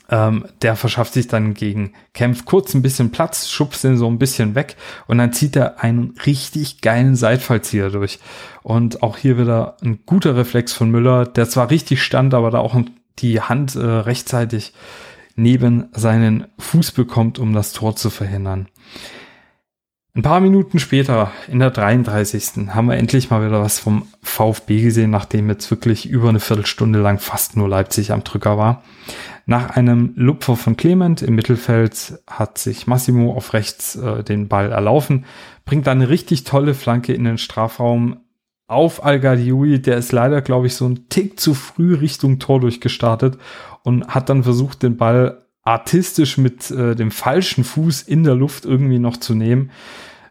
Ähm, 0.07 0.45
der 0.61 0.75
verschafft 0.75 1.13
sich 1.13 1.27
dann 1.27 1.55
gegen 1.55 1.93
Kempf 2.13 2.45
kurz 2.45 2.75
ein 2.75 2.83
bisschen 2.83 3.11
Platz, 3.11 3.49
schubst 3.49 3.83
ihn 3.83 3.97
so 3.97 4.07
ein 4.07 4.19
bisschen 4.19 4.53
weg 4.53 4.75
und 5.07 5.17
dann 5.17 5.33
zieht 5.33 5.55
er 5.55 5.81
einen 5.83 6.13
richtig 6.27 6.81
geilen 6.81 7.15
Seitfallzieher 7.15 7.89
durch. 7.89 8.19
Und 8.61 9.01
auch 9.01 9.17
hier 9.17 9.39
wieder 9.39 9.77
ein 9.83 9.99
guter 10.05 10.35
Reflex 10.35 10.73
von 10.73 10.91
Müller, 10.91 11.25
der 11.25 11.49
zwar 11.49 11.71
richtig 11.71 12.03
stand, 12.03 12.35
aber 12.35 12.51
da 12.51 12.59
auch 12.59 12.75
die 13.19 13.41
Hand 13.41 13.75
äh, 13.75 13.79
rechtzeitig 13.79 14.73
neben 15.35 15.89
seinen 15.93 16.47
Fuß 16.59 16.91
bekommt, 16.91 17.39
um 17.39 17.53
das 17.53 17.73
Tor 17.73 17.95
zu 17.95 18.09
verhindern. 18.09 18.67
Ein 20.15 20.21
paar 20.21 20.39
Minuten 20.39 20.79
später, 20.79 21.31
in 21.49 21.59
der 21.59 21.71
33. 21.71 22.69
haben 22.69 22.87
wir 22.87 22.95
endlich 22.95 23.29
mal 23.29 23.45
wieder 23.45 23.61
was 23.61 23.79
vom 23.79 24.07
VfB 24.23 24.81
gesehen, 24.81 25.09
nachdem 25.11 25.49
jetzt 25.49 25.69
wirklich 25.69 26.09
über 26.09 26.29
eine 26.29 26.39
Viertelstunde 26.39 26.99
lang 26.99 27.19
fast 27.19 27.57
nur 27.57 27.67
Leipzig 27.67 28.13
am 28.13 28.23
Drücker 28.23 28.57
war. 28.57 28.83
Nach 29.45 29.71
einem 29.71 30.13
Lupfer 30.15 30.55
von 30.55 30.77
Clement 30.77 31.21
im 31.21 31.35
Mittelfeld 31.35 32.19
hat 32.27 32.57
sich 32.57 32.87
Massimo 32.87 33.33
auf 33.33 33.51
rechts 33.51 33.97
äh, 33.97 34.23
den 34.23 34.47
Ball 34.47 34.71
erlaufen, 34.71 35.25
bringt 35.65 35.85
dann 35.85 35.99
eine 36.01 36.09
richtig 36.09 36.45
tolle 36.45 36.75
Flanke 36.75 37.13
in 37.13 37.25
den 37.25 37.37
Strafraum 37.37 38.21
auf 38.67 39.03
Al 39.03 39.19
Der 39.19 39.97
ist 39.97 40.11
leider, 40.11 40.41
glaube 40.41 40.67
ich, 40.67 40.75
so 40.75 40.87
ein 40.87 41.07
Tick 41.09 41.39
zu 41.39 41.53
früh 41.53 41.95
Richtung 41.95 42.39
Tor 42.39 42.59
durchgestartet 42.59 43.37
und 43.83 44.07
hat 44.07 44.29
dann 44.29 44.43
versucht, 44.43 44.83
den 44.83 44.97
Ball 44.97 45.45
artistisch 45.63 46.37
mit 46.37 46.71
äh, 46.71 46.95
dem 46.95 47.11
falschen 47.11 47.63
Fuß 47.63 48.03
in 48.03 48.23
der 48.23 48.35
Luft 48.35 48.65
irgendwie 48.65 48.99
noch 48.99 49.17
zu 49.17 49.35
nehmen. 49.35 49.71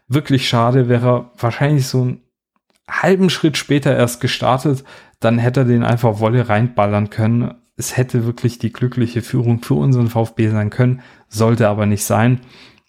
Wirklich 0.07 0.47
schade, 0.47 0.89
wäre 0.89 1.07
er 1.07 1.31
wahrscheinlich 1.37 1.87
so 1.87 2.01
einen 2.01 2.21
halben 2.89 3.29
Schritt 3.29 3.57
später 3.57 3.95
erst 3.95 4.21
gestartet, 4.21 4.83
dann 5.19 5.37
hätte 5.37 5.61
er 5.61 5.65
den 5.65 5.83
einfach 5.83 6.19
Wolle 6.19 6.47
reinballern 6.47 7.09
können. 7.09 7.55
Es 7.77 7.97
hätte 7.97 8.25
wirklich 8.25 8.59
die 8.59 8.71
glückliche 8.71 9.21
Führung 9.21 9.61
für 9.61 9.73
unseren 9.73 10.07
VfB 10.07 10.49
sein 10.49 10.69
können, 10.69 11.01
sollte 11.27 11.67
aber 11.67 11.85
nicht 11.85 12.03
sein. 12.03 12.41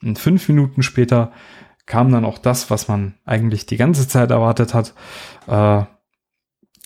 Und 0.02 0.18
fünf 0.18 0.48
Minuten 0.48 0.82
später 0.82 1.32
kam 1.86 2.10
dann 2.12 2.24
auch 2.24 2.38
das, 2.38 2.70
was 2.70 2.88
man 2.88 3.14
eigentlich 3.24 3.66
die 3.66 3.76
ganze 3.76 4.08
Zeit 4.08 4.30
erwartet 4.30 4.74
hat. 4.74 4.94
Äh, 5.46 5.84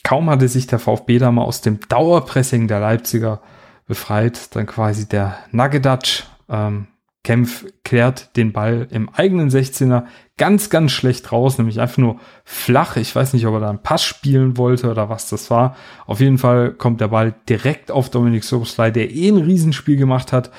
kaum 0.04 0.30
hatte 0.30 0.49
sich 0.49 0.66
der 0.66 0.78
VfB 0.78 1.19
da 1.19 1.33
mal 1.33 1.45
aus 1.45 1.62
dem 1.62 1.80
Dauerpressing 1.88 2.69
der 2.69 2.80
Leipziger 2.80 3.40
befreit, 3.87 4.54
dann 4.54 4.66
quasi 4.66 5.09
der 5.09 5.37
Nuggedatsch. 5.50 6.25
Ähm, 6.49 6.87
Kempf 7.23 7.66
klärt 7.85 8.35
den 8.37 8.52
Ball 8.52 8.88
im 8.90 9.11
eigenen 9.11 9.50
16er 9.50 10.04
ganz, 10.38 10.71
ganz 10.71 10.92
schlecht 10.92 11.33
raus, 11.33 11.59
nämlich 11.59 11.78
einfach 11.78 11.99
nur 11.99 12.19
flach. 12.45 12.97
Ich 12.97 13.14
weiß 13.14 13.35
nicht, 13.35 13.47
ob 13.47 13.54
er 13.54 13.61
da 13.61 13.69
einen 13.69 13.83
Pass 13.83 14.02
spielen 14.02 14.57
wollte 14.57 14.90
oder 14.90 15.11
was 15.11 15.28
das 15.28 15.50
war. 15.50 15.76
Auf 16.07 16.21
jeden 16.21 16.38
Fall 16.38 16.73
kommt 16.73 17.02
der 17.02 17.09
Ball 17.09 17.35
direkt 17.49 17.90
auf 17.90 18.09
Dominik 18.09 18.45
Soboslai, 18.45 18.90
der 18.90 19.11
eh 19.11 19.28
ein 19.28 19.37
Riesenspiel 19.37 19.97
gemacht 19.97 20.33
hat. 20.33 20.50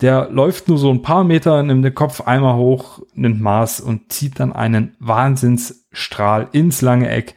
Der 0.00 0.28
läuft 0.30 0.68
nur 0.68 0.78
so 0.78 0.90
ein 0.90 1.02
paar 1.02 1.24
Meter, 1.24 1.62
nimmt 1.62 1.84
den 1.84 1.94
Kopf 1.94 2.20
einmal 2.20 2.56
hoch, 2.56 3.00
nimmt 3.14 3.40
Maß 3.40 3.80
und 3.80 4.12
zieht 4.12 4.40
dann 4.40 4.52
einen 4.52 4.94
Wahnsinnsstrahl 4.98 6.48
ins 6.52 6.82
lange 6.82 7.08
Eck. 7.08 7.34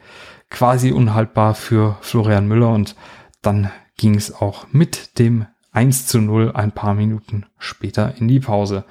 Quasi 0.50 0.92
unhaltbar 0.92 1.54
für 1.54 1.96
Florian 2.00 2.48
Müller 2.48 2.70
und 2.70 2.96
dann 3.40 3.70
ging 3.96 4.14
es 4.14 4.34
auch 4.34 4.66
mit 4.72 5.18
dem 5.18 5.46
1 5.72 6.06
zu 6.06 6.20
0 6.20 6.52
ein 6.52 6.72
paar 6.72 6.94
Minuten 6.94 7.46
später 7.58 8.14
in 8.18 8.28
die 8.28 8.40
Pause. 8.40 8.84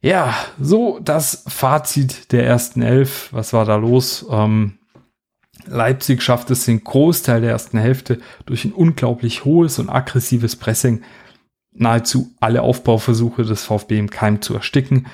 Ja, 0.00 0.34
so 0.60 0.98
das 1.00 1.44
Fazit 1.48 2.32
der 2.32 2.46
ersten 2.46 2.82
Elf. 2.82 3.28
Was 3.32 3.52
war 3.52 3.64
da 3.64 3.76
los? 3.76 4.26
Ähm, 4.30 4.78
Leipzig 5.66 6.22
schafft 6.22 6.50
es 6.50 6.64
den 6.64 6.82
Großteil 6.82 7.40
der 7.40 7.50
ersten 7.50 7.78
Hälfte 7.78 8.20
durch 8.46 8.64
ein 8.64 8.72
unglaublich 8.72 9.44
hohes 9.44 9.78
und 9.78 9.88
aggressives 9.88 10.56
Pressing 10.56 11.02
nahezu 11.74 12.34
alle 12.40 12.62
Aufbauversuche 12.62 13.44
des 13.44 13.64
VfB 13.64 13.98
im 13.98 14.10
Keim 14.10 14.42
zu 14.42 14.54
ersticken. 14.54 15.06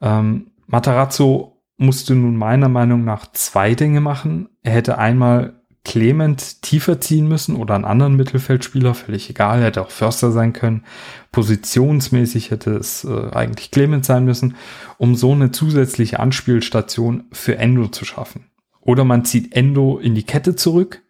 Ähm, 0.00 0.50
Matarazzo 0.66 1.62
musste 1.76 2.14
nun 2.14 2.36
meiner 2.36 2.68
Meinung 2.68 3.04
nach 3.04 3.30
zwei 3.32 3.74
Dinge 3.74 4.00
machen. 4.00 4.48
Er 4.62 4.72
hätte 4.72 4.98
einmal 4.98 5.62
Clement 5.84 6.62
tiefer 6.62 7.00
ziehen 7.00 7.26
müssen 7.26 7.56
oder 7.56 7.74
einen 7.74 7.84
anderen 7.84 8.14
Mittelfeldspieler, 8.14 8.94
völlig 8.94 9.28
egal, 9.28 9.62
hätte 9.62 9.82
auch 9.82 9.90
Förster 9.90 10.30
sein 10.30 10.52
können. 10.52 10.84
Positionsmäßig 11.32 12.52
hätte 12.52 12.76
es 12.76 13.04
äh, 13.04 13.30
eigentlich 13.32 13.72
Clement 13.72 14.04
sein 14.04 14.24
müssen, 14.24 14.54
um 14.98 15.16
so 15.16 15.32
eine 15.32 15.50
zusätzliche 15.50 16.20
Anspielstation 16.20 17.24
für 17.32 17.58
Endo 17.58 17.88
zu 17.88 18.04
schaffen. 18.04 18.46
Oder 18.80 19.04
man 19.04 19.24
zieht 19.24 19.56
Endo 19.56 19.98
in 19.98 20.14
die 20.14 20.22
Kette 20.22 20.54
zurück, 20.54 21.02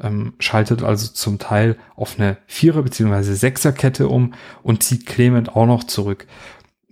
ähm, 0.00 0.34
schaltet 0.38 0.82
also 0.82 1.08
zum 1.12 1.38
Teil 1.38 1.76
auf 1.96 2.18
eine 2.18 2.36
Vierer- 2.46 2.82
bzw. 2.82 3.34
Sechserkette 3.34 4.08
um 4.08 4.34
und 4.62 4.82
zieht 4.82 5.06
Clement 5.06 5.54
auch 5.56 5.66
noch 5.66 5.84
zurück. 5.84 6.26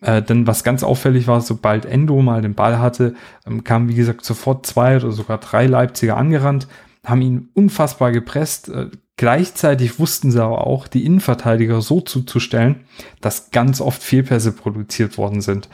Äh, 0.01 0.23
denn 0.23 0.47
was 0.47 0.65
ganz 0.65 0.83
auffällig 0.83 1.27
war, 1.27 1.41
sobald 1.41 1.85
Endo 1.85 2.21
mal 2.23 2.43
den 2.43 2.55
Ball 2.55 2.79
hatte, 2.79 3.15
ähm, 3.47 3.65
kamen 3.65 3.89
wie 3.89 3.95
gesagt 3.95 4.25
sofort 4.25 4.67
zwei 4.67 4.97
oder 4.97 5.11
sogar 5.11 5.39
drei 5.39 5.67
Leipziger 5.67 6.17
angerannt, 6.17 6.69
haben 7.05 7.23
ihn 7.23 7.49
unfassbar 7.55 8.13
gepresst. 8.13 8.69
Äh, 8.69 8.91
gleichzeitig 9.17 9.99
wussten 9.99 10.31
sie 10.31 10.43
aber 10.43 10.67
auch, 10.67 10.87
die 10.87 11.05
Innenverteidiger 11.05 11.81
so 11.81 12.01
zuzustellen, 12.01 12.85
dass 13.21 13.51
ganz 13.51 13.81
oft 13.81 14.03
Fehlpässe 14.03 14.53
produziert 14.53 15.19
worden 15.19 15.41
sind. 15.41 15.69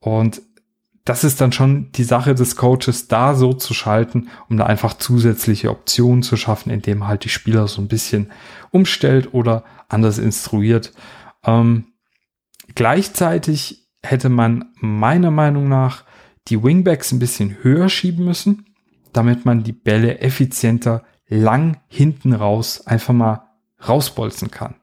Und 0.00 0.42
das 1.04 1.24
ist 1.24 1.40
dann 1.40 1.52
schon 1.52 1.90
die 1.92 2.04
Sache 2.04 2.34
des 2.34 2.56
Coaches, 2.56 3.08
da 3.08 3.34
so 3.34 3.52
zu 3.52 3.74
schalten, 3.74 4.28
um 4.48 4.56
da 4.56 4.66
einfach 4.66 4.94
zusätzliche 4.94 5.70
Optionen 5.70 6.22
zu 6.22 6.36
schaffen, 6.36 6.70
indem 6.70 7.08
halt 7.08 7.24
die 7.24 7.28
Spieler 7.28 7.66
so 7.66 7.82
ein 7.82 7.88
bisschen 7.88 8.30
umstellt 8.70 9.34
oder 9.34 9.64
anders 9.88 10.18
instruiert. 10.18 10.92
Ähm, 11.44 11.86
gleichzeitig 12.74 13.88
hätte 14.02 14.28
man 14.28 14.66
meiner 14.76 15.30
Meinung 15.30 15.68
nach 15.68 16.04
die 16.48 16.62
Wingbacks 16.62 17.12
ein 17.12 17.18
bisschen 17.18 17.58
höher 17.62 17.88
schieben 17.88 18.24
müssen, 18.24 18.66
damit 19.12 19.44
man 19.44 19.64
die 19.64 19.72
Bälle 19.72 20.20
effizienter 20.20 21.04
lang 21.28 21.80
hinten 21.88 22.32
raus 22.32 22.86
einfach 22.86 23.14
mal 23.14 23.48
rausbolzen 23.86 24.50
kann. 24.50 24.74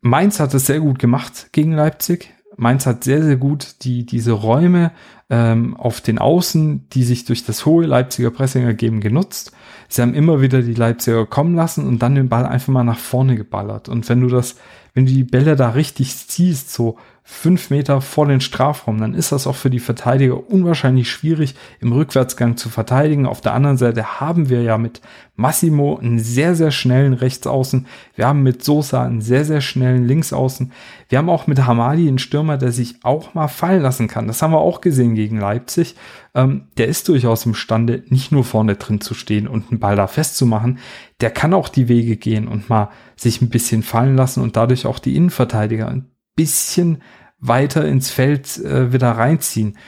Mainz 0.00 0.40
hat 0.40 0.52
es 0.54 0.66
sehr 0.66 0.80
gut 0.80 0.98
gemacht 0.98 1.48
gegen 1.52 1.72
Leipzig. 1.72 2.34
Mainz 2.62 2.86
hat 2.86 3.04
sehr, 3.04 3.22
sehr 3.22 3.36
gut 3.36 3.82
die, 3.82 4.06
diese 4.06 4.32
Räume 4.32 4.92
ähm, 5.32 5.74
auf 5.78 6.02
den 6.02 6.18
Außen, 6.18 6.90
die 6.90 7.04
sich 7.04 7.24
durch 7.24 7.46
das 7.46 7.64
hohe 7.64 7.86
Leipziger 7.86 8.30
Pressing 8.30 8.64
ergeben, 8.64 9.00
genutzt. 9.00 9.52
Sie 9.88 10.02
haben 10.02 10.12
immer 10.12 10.42
wieder 10.42 10.60
die 10.60 10.74
Leipziger 10.74 11.24
kommen 11.24 11.54
lassen 11.54 11.86
und 11.86 12.00
dann 12.00 12.14
den 12.14 12.28
Ball 12.28 12.44
einfach 12.44 12.70
mal 12.70 12.84
nach 12.84 12.98
vorne 12.98 13.34
geballert. 13.34 13.88
Und 13.88 14.06
wenn 14.10 14.20
du 14.20 14.28
das, 14.28 14.56
wenn 14.92 15.06
du 15.06 15.12
die 15.12 15.24
Bälle 15.24 15.56
da 15.56 15.70
richtig 15.70 16.14
ziehst, 16.28 16.70
so 16.70 16.98
fünf 17.24 17.70
Meter 17.70 18.00
vor 18.00 18.26
den 18.26 18.40
Strafraum, 18.40 18.98
dann 18.98 19.14
ist 19.14 19.30
das 19.30 19.46
auch 19.46 19.54
für 19.54 19.70
die 19.70 19.78
Verteidiger 19.78 20.50
unwahrscheinlich 20.50 21.08
schwierig, 21.08 21.54
im 21.80 21.92
Rückwärtsgang 21.92 22.56
zu 22.56 22.68
verteidigen. 22.68 23.26
Auf 23.26 23.40
der 23.40 23.54
anderen 23.54 23.76
Seite 23.76 24.20
haben 24.20 24.48
wir 24.48 24.62
ja 24.62 24.76
mit 24.76 25.00
Massimo 25.36 25.96
einen 25.96 26.18
sehr, 26.18 26.56
sehr 26.56 26.72
schnellen 26.72 27.14
Rechtsaußen. 27.14 27.86
Wir 28.16 28.26
haben 28.26 28.42
mit 28.42 28.64
Sosa 28.64 29.04
einen 29.04 29.22
sehr, 29.22 29.44
sehr 29.44 29.60
schnellen 29.60 30.06
Linksaußen. 30.06 30.72
Wir 31.08 31.18
haben 31.18 31.30
auch 31.30 31.46
mit 31.46 31.64
Hamadi 31.64 32.08
einen 32.08 32.18
Stürmer, 32.18 32.58
der 32.58 32.72
sich 32.72 32.96
auch 33.04 33.34
mal 33.34 33.48
fallen 33.48 33.82
lassen 33.82 34.08
kann. 34.08 34.26
Das 34.26 34.42
haben 34.42 34.52
wir 34.52 34.60
auch 34.60 34.80
gesehen 34.80 35.14
gegen 35.22 35.38
Leipzig. 35.38 35.94
Ähm, 36.34 36.68
der 36.76 36.88
ist 36.88 37.08
durchaus 37.08 37.46
imstande, 37.46 38.02
nicht 38.08 38.32
nur 38.32 38.44
vorne 38.44 38.76
drin 38.76 39.00
zu 39.00 39.14
stehen 39.14 39.46
und 39.46 39.70
einen 39.70 39.80
Ball 39.80 39.94
da 39.94 40.08
festzumachen. 40.08 40.78
Der 41.20 41.30
kann 41.30 41.54
auch 41.54 41.68
die 41.68 41.88
Wege 41.88 42.16
gehen 42.16 42.48
und 42.48 42.68
mal 42.68 42.90
sich 43.16 43.40
ein 43.40 43.50
bisschen 43.50 43.82
fallen 43.82 44.16
lassen 44.16 44.42
und 44.42 44.56
dadurch 44.56 44.86
auch 44.86 44.98
die 44.98 45.16
Innenverteidiger 45.16 45.88
ein 45.88 46.10
bisschen 46.34 47.02
weiter 47.38 47.86
ins 47.86 48.10
Feld 48.10 48.58
äh, 48.58 48.92
wieder 48.92 49.12
reinziehen. 49.12 49.78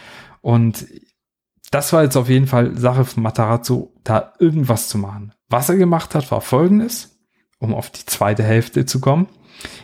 Und 0.41 0.87
das 1.71 1.93
war 1.93 2.05
jetzt 2.05 2.17
auf 2.17 2.29
jeden 2.29 2.47
Fall 2.47 2.77
Sache 2.77 3.05
von 3.05 3.23
Matarazzo, 3.23 3.93
da 4.05 4.33
irgendwas 4.39 4.89
zu 4.89 4.99
machen. 4.99 5.33
Was 5.49 5.69
er 5.69 5.77
gemacht 5.77 6.15
hat, 6.15 6.31
war 6.31 6.41
folgendes, 6.41 7.19
um 7.59 7.75
auf 7.75 7.91
die 7.91 8.07
zweite 8.07 8.45
Hälfte 8.45 8.87
zu 8.87 9.01
kommen. 9.01 9.29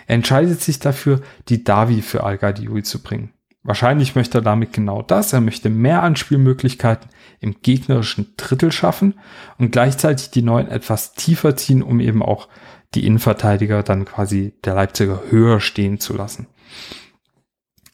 Er 0.07 0.16
entscheidet 0.16 0.61
sich 0.61 0.78
dafür, 0.78 1.21
die 1.49 1.64
Davi 1.64 2.02
für 2.02 2.25
al 2.25 2.38
zu 2.83 3.02
bringen. 3.02 3.33
Wahrscheinlich 3.62 4.14
möchte 4.14 4.38
er 4.38 4.42
damit 4.42 4.72
genau 4.72 5.02
das. 5.02 5.32
Er 5.32 5.40
möchte 5.40 5.68
mehr 5.68 6.02
Anspielmöglichkeiten 6.02 7.10
im 7.40 7.56
gegnerischen 7.60 8.32
Drittel 8.36 8.72
schaffen 8.72 9.14
und 9.58 9.72
gleichzeitig 9.72 10.30
die 10.30 10.42
neuen 10.42 10.68
etwas 10.68 11.12
tiefer 11.12 11.56
ziehen, 11.56 11.82
um 11.82 12.00
eben 12.00 12.22
auch 12.22 12.48
die 12.94 13.06
Innenverteidiger 13.06 13.82
dann 13.82 14.04
quasi 14.06 14.54
der 14.64 14.74
Leipziger 14.74 15.22
höher 15.28 15.60
stehen 15.60 16.00
zu 16.00 16.16
lassen. 16.16 16.46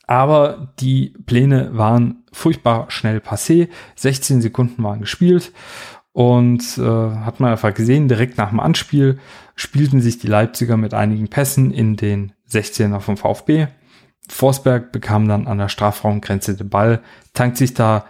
Aber 0.07 0.73
die 0.79 1.15
Pläne 1.27 1.77
waren 1.77 2.25
furchtbar 2.33 2.91
schnell 2.91 3.19
passé. 3.19 3.69
16 3.97 4.41
Sekunden 4.41 4.83
waren 4.85 5.01
gespielt 5.01 5.53
und 6.13 6.79
äh, 6.79 6.83
hat 6.83 7.41
man 7.41 7.51
einfach 7.51 7.75
gesehen, 7.75 8.07
direkt 8.07 8.39
nach 8.39 8.51
dem 8.51 8.61
Anspiel 8.61 9.19
spielten 9.57 10.01
sich 10.01 10.19
die 10.19 10.29
Leipziger 10.29 10.77
mit 10.77 10.95
einigen 10.95 11.29
Pässen 11.29 11.73
in 11.73 11.97
den 11.97 12.33
16er 12.49 13.01
vom 13.01 13.17
VfB. 13.17 13.67
Forsberg 14.29 14.93
bekam 14.93 15.29
dann 15.29 15.47
an 15.47 15.59
der 15.59 15.69
Strafraumgrenze 15.69 16.57
den 16.57 16.69
Ball, 16.69 17.01
tankt 17.33 17.57
sich 17.57 17.75
da 17.75 18.07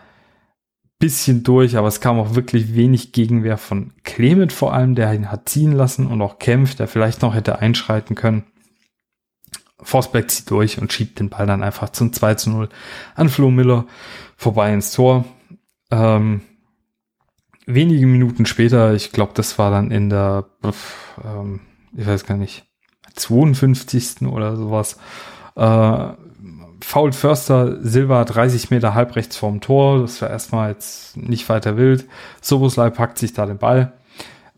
bisschen 0.99 1.43
durch, 1.43 1.77
aber 1.77 1.89
es 1.89 2.01
kam 2.01 2.19
auch 2.19 2.35
wirklich 2.35 2.75
wenig 2.75 3.13
Gegenwehr 3.13 3.59
von 3.59 3.93
Clement 4.03 4.53
vor 4.53 4.73
allem, 4.73 4.95
der 4.95 5.13
ihn 5.13 5.31
hat 5.31 5.49
ziehen 5.49 5.73
lassen 5.73 6.07
und 6.07 6.23
auch 6.23 6.39
Kempf, 6.39 6.75
der 6.75 6.89
vielleicht 6.89 7.23
noch 7.23 7.35
hätte 7.35 7.59
einschreiten 7.59 8.17
können. 8.17 8.45
Forsberg 9.79 10.31
zieht 10.31 10.51
durch 10.51 10.81
und 10.81 10.93
schiebt 10.93 11.21
den 11.21 11.29
Ball 11.29 11.47
dann 11.47 11.63
einfach 11.63 11.91
zum 11.91 12.13
2 12.13 12.35
zu 12.37 12.51
0 12.51 12.69
an 13.15 13.29
Flo 13.29 13.51
Miller 13.51 13.85
vorbei 14.37 14.73
ins 14.73 14.91
Tor. 14.93 15.27
Ähm, 15.91 16.41
wenige 17.67 18.07
Minuten 18.07 18.47
später, 18.47 18.95
ich 18.95 19.13
glaube, 19.13 19.33
das 19.35 19.59
war 19.59 19.71
dann 19.71 19.91
in 19.91 20.09
der, 20.09 20.47
ähm, 21.23 21.61
ich 21.95 22.07
weiß 22.07 22.25
gar 22.25 22.39
nicht, 22.39 22.65
52. 23.15 24.23
oder 24.23 24.57
sowas, 24.57 24.99
äh, 25.57 26.09
fault 26.81 27.15
Förster 27.15 27.83
Silva 27.83 28.25
30 28.25 28.71
Meter 28.71 28.95
halb 28.95 29.17
rechts 29.17 29.37
vorm 29.37 29.61
Tor. 29.61 30.01
Das 30.01 30.23
war 30.23 30.31
erstmal 30.31 30.71
jetzt 30.71 31.17
nicht 31.17 31.49
weiter 31.49 31.77
wild. 31.77 32.07
Soboslai 32.41 32.91
packt 32.91 33.19
sich 33.19 33.33
da 33.33 33.47
den 33.47 33.59
Ball, 33.59 33.93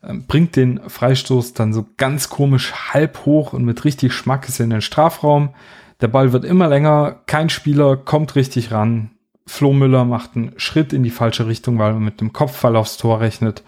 ähm, 0.02 0.24
bringt 0.26 0.56
den 0.56 0.80
Freistoß 0.86 1.54
dann 1.54 1.72
so 1.72 1.86
ganz 1.96 2.28
komisch 2.28 2.72
halb 2.92 3.24
hoch 3.24 3.52
und 3.52 3.64
mit 3.64 3.84
richtig 3.84 4.12
Schmackes 4.12 4.60
in 4.60 4.70
den 4.70 4.82
Strafraum. 4.82 5.54
Der 6.00 6.08
Ball 6.08 6.32
wird 6.32 6.44
immer 6.44 6.68
länger, 6.68 7.20
kein 7.26 7.48
Spieler 7.48 7.96
kommt 7.96 8.36
richtig 8.36 8.72
ran. 8.72 9.10
Flo 9.46 9.72
Müller 9.72 10.04
macht 10.04 10.36
einen 10.36 10.52
Schritt 10.58 10.92
in 10.92 11.02
die 11.02 11.10
falsche 11.10 11.46
Richtung, 11.46 11.78
weil 11.78 11.94
er 11.94 12.00
mit 12.00 12.20
dem 12.20 12.34
Kopfball 12.34 12.76
aufs 12.76 12.98
Tor 12.98 13.20
rechnet. 13.20 13.62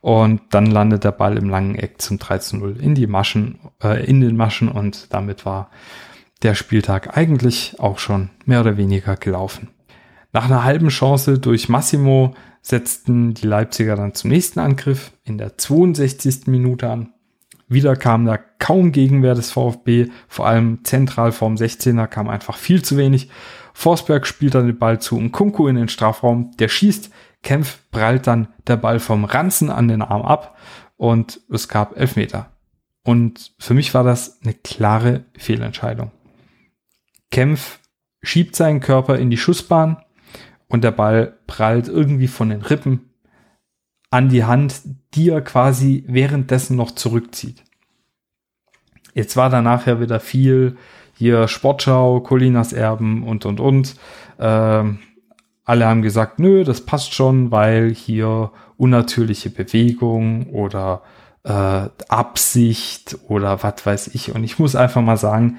Und 0.00 0.40
dann 0.50 0.66
landet 0.66 1.02
der 1.02 1.10
Ball 1.10 1.36
im 1.36 1.50
langen 1.50 1.74
Eck 1.74 2.00
zum 2.00 2.18
13-0 2.18 2.78
in 2.78 2.94
die 2.94 3.08
Maschen, 3.08 3.58
äh, 3.82 4.06
in 4.06 4.20
den 4.20 4.36
Maschen 4.36 4.68
und 4.68 5.12
damit 5.12 5.44
war 5.44 5.68
der 6.42 6.54
Spieltag 6.54 7.16
eigentlich 7.16 7.76
auch 7.78 7.98
schon 7.98 8.30
mehr 8.44 8.60
oder 8.60 8.76
weniger 8.76 9.16
gelaufen. 9.16 9.68
Nach 10.32 10.44
einer 10.44 10.64
halben 10.64 10.88
Chance 10.88 11.38
durch 11.38 11.68
Massimo 11.68 12.34
setzten 12.60 13.34
die 13.34 13.46
Leipziger 13.46 13.96
dann 13.96 14.14
zum 14.14 14.30
nächsten 14.30 14.58
Angriff 14.58 15.12
in 15.24 15.38
der 15.38 15.56
62. 15.56 16.46
Minute 16.46 16.90
an. 16.90 17.12
Wieder 17.68 17.96
kam 17.96 18.26
da 18.26 18.36
kaum 18.36 18.92
Gegenwehr 18.92 19.34
des 19.34 19.50
VfB, 19.50 20.08
vor 20.28 20.46
allem 20.46 20.84
zentral 20.84 21.32
vorm 21.32 21.54
16er 21.54 22.06
kam 22.06 22.28
einfach 22.28 22.56
viel 22.56 22.82
zu 22.82 22.96
wenig. 22.96 23.30
Forsberg 23.72 24.26
spielt 24.26 24.54
dann 24.54 24.66
den 24.66 24.78
Ball 24.78 25.00
zu 25.00 25.16
und 25.16 25.32
Kunku 25.32 25.68
in 25.68 25.76
den 25.76 25.88
Strafraum, 25.88 26.52
der 26.58 26.68
schießt, 26.68 27.10
Kempf 27.42 27.78
prallt 27.90 28.26
dann 28.26 28.48
der 28.66 28.76
Ball 28.76 28.98
vom 28.98 29.24
Ranzen 29.24 29.70
an 29.70 29.88
den 29.88 30.02
Arm 30.02 30.22
ab 30.22 30.56
und 30.96 31.40
es 31.50 31.68
gab 31.68 31.96
Elfmeter. 31.96 32.50
Und 33.04 33.52
für 33.58 33.74
mich 33.74 33.94
war 33.94 34.02
das 34.02 34.40
eine 34.42 34.54
klare 34.54 35.24
Fehlentscheidung. 35.38 36.10
Kempf 37.30 37.80
schiebt 38.22 38.56
seinen 38.56 38.80
Körper 38.80 39.18
in 39.18 39.30
die 39.30 39.36
Schussbahn 39.36 39.98
und 40.68 40.84
der 40.84 40.90
Ball 40.90 41.38
prallt 41.46 41.88
irgendwie 41.88 42.28
von 42.28 42.50
den 42.50 42.62
Rippen 42.62 43.10
an 44.10 44.28
die 44.28 44.44
Hand, 44.44 44.80
die 45.14 45.30
er 45.30 45.42
quasi 45.42 46.04
währenddessen 46.06 46.76
noch 46.76 46.92
zurückzieht. 46.92 47.62
Jetzt 49.14 49.36
war 49.36 49.50
danach 49.50 49.86
ja 49.86 50.00
wieder 50.00 50.20
viel 50.20 50.76
hier 51.14 51.48
Sportschau, 51.48 52.20
Colinas 52.20 52.72
Erben 52.72 53.22
und 53.22 53.46
und 53.46 53.60
und. 53.60 53.96
Ähm, 54.38 54.98
alle 55.64 55.86
haben 55.86 56.02
gesagt, 56.02 56.38
nö, 56.38 56.62
das 56.62 56.82
passt 56.82 57.14
schon, 57.14 57.50
weil 57.50 57.92
hier 57.92 58.52
unnatürliche 58.76 59.50
Bewegung 59.50 60.50
oder 60.50 61.02
äh, 61.44 61.88
Absicht 62.08 63.18
oder 63.28 63.62
was 63.62 63.84
weiß 63.84 64.08
ich. 64.08 64.34
Und 64.34 64.44
ich 64.44 64.58
muss 64.58 64.76
einfach 64.76 65.02
mal 65.02 65.16
sagen, 65.16 65.58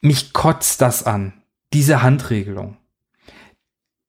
mich 0.00 0.32
kotzt 0.32 0.80
das 0.80 1.04
an, 1.04 1.32
diese 1.72 2.02
Handregelung. 2.02 2.76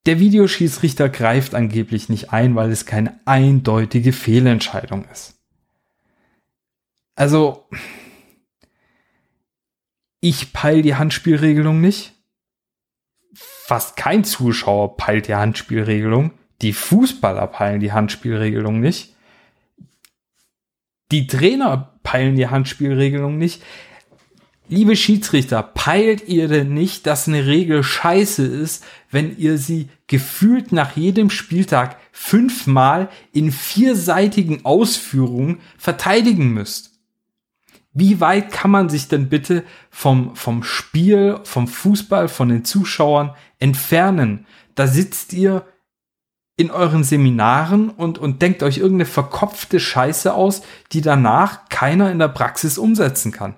Der 0.05 0.19
Videoschiedsrichter 0.19 1.09
greift 1.09 1.53
angeblich 1.55 2.09
nicht 2.09 2.31
ein, 2.31 2.55
weil 2.55 2.71
es 2.71 2.85
keine 2.85 3.19
eindeutige 3.25 4.13
Fehlentscheidung 4.13 5.05
ist. 5.11 5.35
Also, 7.15 7.67
ich 10.21 10.53
peil 10.53 10.81
die 10.81 10.95
Handspielregelung 10.95 11.81
nicht. 11.81 12.13
Fast 13.33 13.97
kein 13.97 14.23
Zuschauer 14.23 14.97
peilt 14.97 15.27
die 15.27 15.35
Handspielregelung. 15.35 16.31
Die 16.61 16.73
Fußballer 16.73 17.47
peilen 17.47 17.79
die 17.79 17.91
Handspielregelung 17.91 18.79
nicht. 18.79 19.15
Die 21.11 21.27
Trainer 21.27 21.99
peilen 22.03 22.35
die 22.35 22.47
Handspielregelung 22.47 23.37
nicht. 23.37 23.63
Liebe 24.71 24.95
Schiedsrichter, 24.95 25.63
peilt 25.63 26.27
ihr 26.27 26.47
denn 26.47 26.75
nicht, 26.75 27.07
dass 27.07 27.27
eine 27.27 27.47
Regel 27.47 27.81
scheiße 27.81 28.45
ist, 28.45 28.85
wenn 29.09 29.35
ihr 29.35 29.57
sie 29.57 29.89
gefühlt 30.05 30.71
nach 30.71 30.95
jedem 30.95 31.31
Spieltag 31.31 31.97
fünfmal 32.11 33.09
in 33.33 33.51
vierseitigen 33.51 34.65
Ausführungen 34.65 35.59
verteidigen 35.79 36.53
müsst? 36.53 36.99
Wie 37.93 38.21
weit 38.21 38.51
kann 38.51 38.69
man 38.69 38.89
sich 38.89 39.07
denn 39.07 39.27
bitte 39.27 39.63
vom, 39.89 40.35
vom 40.35 40.61
Spiel, 40.61 41.39
vom 41.45 41.67
Fußball, 41.67 42.27
von 42.27 42.49
den 42.49 42.63
Zuschauern 42.63 43.33
entfernen? 43.57 44.45
Da 44.75 44.85
sitzt 44.85 45.33
ihr 45.33 45.65
in 46.57 46.69
euren 46.69 47.03
Seminaren 47.03 47.89
und, 47.89 48.19
und 48.19 48.43
denkt 48.43 48.61
euch 48.61 48.77
irgendeine 48.77 49.07
verkopfte 49.07 49.79
Scheiße 49.79 50.31
aus, 50.31 50.61
die 50.91 51.01
danach 51.01 51.69
keiner 51.69 52.11
in 52.11 52.19
der 52.19 52.27
Praxis 52.27 52.77
umsetzen 52.77 53.31
kann. 53.31 53.55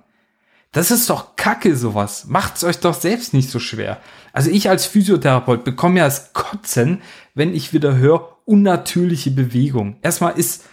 Das 0.72 0.90
ist 0.90 1.10
doch 1.10 1.36
Kacke, 1.36 1.76
sowas. 1.76 2.26
Macht's 2.28 2.64
euch 2.64 2.80
doch 2.80 2.94
selbst 2.94 3.34
nicht 3.34 3.50
so 3.50 3.60
schwer. 3.60 4.02
Also 4.32 4.50
ich 4.50 4.70
als 4.70 4.86
Physiotherapeut 4.86 5.64
bekomme 5.66 6.00
ja 6.00 6.06
das 6.06 6.32
Kotzen, 6.34 7.02
wenn 7.34 7.54
ich 7.54 7.74
wieder 7.74 7.98
höre, 7.98 8.38
unnatürliche 8.46 9.32
Bewegung. 9.32 9.98
Erstmal 10.02 10.38
ist 10.38 10.66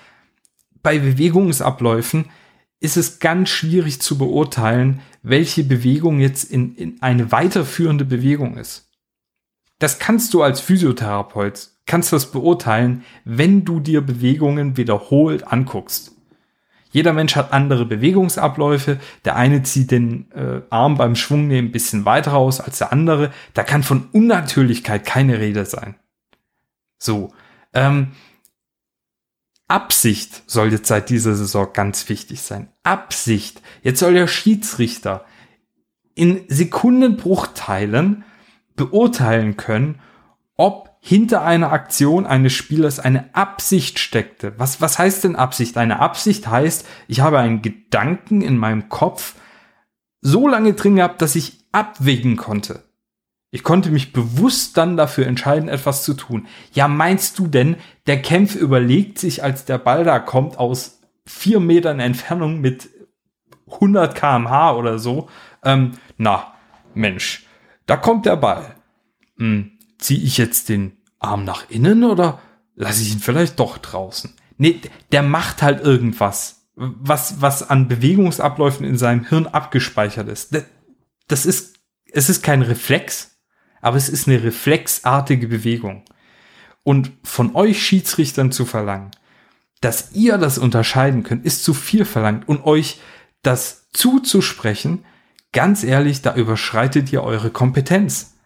bei 0.82 0.98
Bewegungsabläufen 0.98 2.26
ist 2.80 2.96
es 2.96 3.18
ganz 3.18 3.48
schwierig 3.48 4.00
zu 4.00 4.18
beurteilen, 4.18 5.00
welche 5.22 5.64
Bewegung 5.64 6.20
jetzt 6.20 6.44
in, 6.44 6.76
in 6.76 7.02
eine 7.02 7.32
weiterführende 7.32 8.04
Bewegung 8.04 8.56
ist. 8.56 8.88
Das 9.80 9.98
kannst 9.98 10.32
du 10.34 10.42
als 10.42 10.60
Physiotherapeut, 10.60 11.70
kannst 11.86 12.12
das 12.12 12.30
beurteilen, 12.30 13.04
wenn 13.24 13.64
du 13.64 13.80
dir 13.80 14.00
Bewegungen 14.00 14.76
wiederholt 14.76 15.46
anguckst. 15.46 16.12
Jeder 16.90 17.12
Mensch 17.12 17.36
hat 17.36 17.52
andere 17.52 17.84
Bewegungsabläufe. 17.84 18.98
Der 19.24 19.36
eine 19.36 19.62
zieht 19.62 19.90
den 19.90 20.30
äh, 20.32 20.62
Arm 20.70 20.96
beim 20.96 21.16
Schwungnehmen 21.16 21.68
ein 21.68 21.72
bisschen 21.72 22.04
weiter 22.04 22.32
raus 22.32 22.60
als 22.60 22.78
der 22.78 22.92
andere. 22.92 23.32
Da 23.54 23.62
kann 23.62 23.82
von 23.82 24.08
Unnatürlichkeit 24.12 25.04
keine 25.04 25.38
Rede 25.38 25.64
sein. 25.66 25.96
So. 26.98 27.32
Ähm, 27.74 28.12
Absicht 29.68 30.44
soll 30.46 30.72
jetzt 30.72 30.88
seit 30.88 31.10
dieser 31.10 31.34
Saison 31.34 31.68
ganz 31.74 32.08
wichtig 32.08 32.40
sein. 32.40 32.72
Absicht. 32.82 33.60
Jetzt 33.82 34.00
soll 34.00 34.14
der 34.14 34.26
Schiedsrichter 34.26 35.26
in 36.14 36.44
Sekundenbruchteilen 36.48 38.24
beurteilen 38.74 39.58
können, 39.58 40.00
ob 40.56 40.87
hinter 41.00 41.42
einer 41.42 41.72
Aktion 41.72 42.26
eines 42.26 42.52
Spielers 42.52 42.98
eine 42.98 43.34
Absicht 43.34 43.98
steckte. 43.98 44.54
Was, 44.58 44.80
was 44.80 44.98
heißt 44.98 45.24
denn 45.24 45.36
Absicht? 45.36 45.76
Eine 45.76 46.00
Absicht 46.00 46.48
heißt, 46.48 46.86
ich 47.06 47.20
habe 47.20 47.38
einen 47.38 47.62
Gedanken 47.62 48.40
in 48.40 48.56
meinem 48.58 48.88
Kopf 48.88 49.34
so 50.20 50.48
lange 50.48 50.74
drin 50.74 50.96
gehabt, 50.96 51.22
dass 51.22 51.36
ich 51.36 51.58
abwägen 51.72 52.36
konnte. 52.36 52.84
Ich 53.50 53.62
konnte 53.62 53.90
mich 53.90 54.12
bewusst 54.12 54.76
dann 54.76 54.96
dafür 54.96 55.26
entscheiden, 55.26 55.68
etwas 55.68 56.02
zu 56.04 56.14
tun. 56.14 56.46
Ja, 56.72 56.86
meinst 56.86 57.38
du 57.38 57.46
denn, 57.46 57.76
der 58.06 58.20
Kämpf 58.20 58.54
überlegt 58.54 59.18
sich, 59.18 59.42
als 59.42 59.64
der 59.64 59.78
Ball 59.78 60.04
da 60.04 60.18
kommt, 60.18 60.58
aus 60.58 61.00
vier 61.24 61.60
Metern 61.60 62.00
Entfernung 62.00 62.60
mit 62.60 62.90
100 63.70 64.14
kmh 64.14 64.72
oder 64.72 64.98
so, 64.98 65.28
ähm, 65.64 65.92
na, 66.16 66.54
Mensch, 66.94 67.46
da 67.86 67.96
kommt 67.96 68.26
der 68.26 68.36
Ball. 68.36 68.74
Hm, 69.38 69.77
ziehe 69.98 70.20
ich 70.20 70.38
jetzt 70.38 70.68
den 70.68 70.96
Arm 71.18 71.44
nach 71.44 71.68
innen 71.68 72.04
oder 72.04 72.40
lasse 72.74 73.02
ich 73.02 73.12
ihn 73.12 73.20
vielleicht 73.20 73.58
doch 73.58 73.78
draußen? 73.78 74.32
Nee, 74.56 74.80
der 75.12 75.22
macht 75.22 75.62
halt 75.62 75.82
irgendwas, 75.82 76.68
was, 76.74 77.40
was 77.40 77.68
an 77.68 77.88
Bewegungsabläufen 77.88 78.86
in 78.86 78.96
seinem 78.96 79.24
Hirn 79.24 79.46
abgespeichert 79.46 80.28
ist. 80.28 80.56
Das 81.26 81.46
ist, 81.46 81.76
es 82.10 82.28
ist 82.28 82.42
kein 82.42 82.62
Reflex, 82.62 83.38
aber 83.80 83.96
es 83.96 84.08
ist 84.08 84.28
eine 84.28 84.42
reflexartige 84.42 85.48
Bewegung. 85.48 86.04
Und 86.84 87.12
von 87.22 87.54
euch 87.54 87.82
Schiedsrichtern 87.82 88.50
zu 88.50 88.64
verlangen, 88.64 89.10
dass 89.80 90.12
ihr 90.12 90.38
das 90.38 90.58
unterscheiden 90.58 91.22
könnt, 91.22 91.44
ist 91.44 91.62
zu 91.62 91.74
viel 91.74 92.04
verlangt. 92.04 92.48
Und 92.48 92.64
euch 92.64 93.00
das 93.42 93.88
zuzusprechen, 93.92 95.04
ganz 95.52 95.84
ehrlich, 95.84 96.22
da 96.22 96.34
überschreitet 96.34 97.12
ihr 97.12 97.22
eure 97.22 97.50
Kompetenz. 97.50 98.37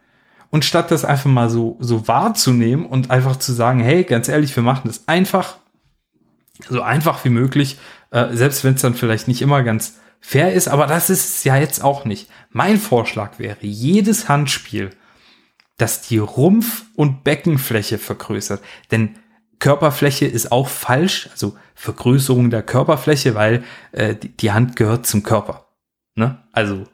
Und 0.52 0.64
statt 0.64 0.92
das 0.92 1.04
einfach 1.04 1.30
mal 1.30 1.50
so, 1.50 1.76
so 1.80 2.06
wahrzunehmen 2.06 2.86
und 2.86 3.10
einfach 3.10 3.36
zu 3.36 3.52
sagen, 3.52 3.80
hey, 3.80 4.04
ganz 4.04 4.28
ehrlich, 4.28 4.54
wir 4.54 4.62
machen 4.62 4.82
das 4.84 5.08
einfach, 5.08 5.56
so 6.68 6.82
einfach 6.82 7.24
wie 7.24 7.30
möglich, 7.30 7.78
äh, 8.10 8.28
selbst 8.36 8.62
wenn 8.62 8.74
es 8.74 8.82
dann 8.82 8.94
vielleicht 8.94 9.26
nicht 9.26 9.42
immer 9.42 9.64
ganz 9.64 9.98
fair 10.20 10.52
ist, 10.52 10.68
aber 10.68 10.86
das 10.86 11.10
ist 11.10 11.36
es 11.36 11.44
ja 11.44 11.56
jetzt 11.56 11.82
auch 11.82 12.04
nicht. 12.04 12.30
Mein 12.50 12.78
Vorschlag 12.78 13.38
wäre, 13.40 13.56
jedes 13.62 14.28
Handspiel 14.28 14.90
das 15.82 16.02
die 16.02 16.18
Rumpf- 16.18 16.84
und 16.94 17.24
Beckenfläche 17.24 17.98
vergrößert. 17.98 18.62
Denn 18.92 19.16
Körperfläche 19.58 20.26
ist 20.26 20.52
auch 20.52 20.68
falsch, 20.68 21.28
also 21.32 21.56
Vergrößerung 21.74 22.50
der 22.50 22.62
Körperfläche, 22.62 23.34
weil 23.34 23.64
äh, 23.90 24.14
die, 24.14 24.28
die 24.28 24.52
Hand 24.52 24.76
gehört 24.76 25.06
zum 25.06 25.24
Körper. 25.24 25.66
Ne? 26.14 26.42
Also 26.52 26.84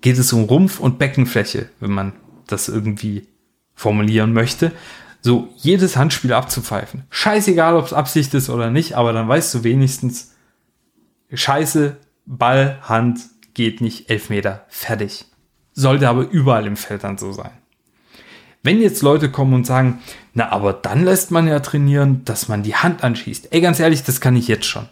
geht 0.00 0.18
es 0.18 0.32
um 0.32 0.44
Rumpf- 0.44 0.78
und 0.78 0.98
Beckenfläche, 0.98 1.68
wenn 1.80 1.90
man 1.90 2.12
das 2.52 2.68
irgendwie 2.68 3.26
formulieren 3.74 4.32
möchte. 4.32 4.72
So 5.22 5.48
jedes 5.56 5.96
Handspiel 5.96 6.32
abzupfeifen. 6.32 7.04
Scheißegal, 7.10 7.76
ob 7.76 7.86
es 7.86 7.92
Absicht 7.92 8.34
ist 8.34 8.50
oder 8.50 8.70
nicht, 8.70 8.94
aber 8.94 9.12
dann 9.12 9.28
weißt 9.28 9.54
du 9.54 9.64
wenigstens, 9.64 10.32
Scheiße, 11.32 11.96
Ball, 12.26 12.78
Hand 12.82 13.20
geht 13.54 13.80
nicht, 13.80 14.10
Elfmeter, 14.10 14.64
fertig. 14.68 15.26
Sollte 15.72 16.08
aber 16.08 16.28
überall 16.28 16.66
im 16.66 16.76
Feld 16.76 17.04
dann 17.04 17.18
so 17.18 17.32
sein. 17.32 17.52
Wenn 18.62 18.80
jetzt 18.80 19.02
Leute 19.02 19.30
kommen 19.30 19.54
und 19.54 19.66
sagen, 19.66 20.00
na, 20.34 20.50
aber 20.50 20.72
dann 20.72 21.04
lässt 21.04 21.30
man 21.30 21.48
ja 21.48 21.60
trainieren, 21.60 22.24
dass 22.24 22.48
man 22.48 22.62
die 22.62 22.76
Hand 22.76 23.02
anschießt. 23.02 23.52
Ey, 23.52 23.60
ganz 23.60 23.80
ehrlich, 23.80 24.04
das 24.04 24.20
kann 24.20 24.36
ich 24.36 24.48
jetzt 24.48 24.66
schon. 24.66 24.88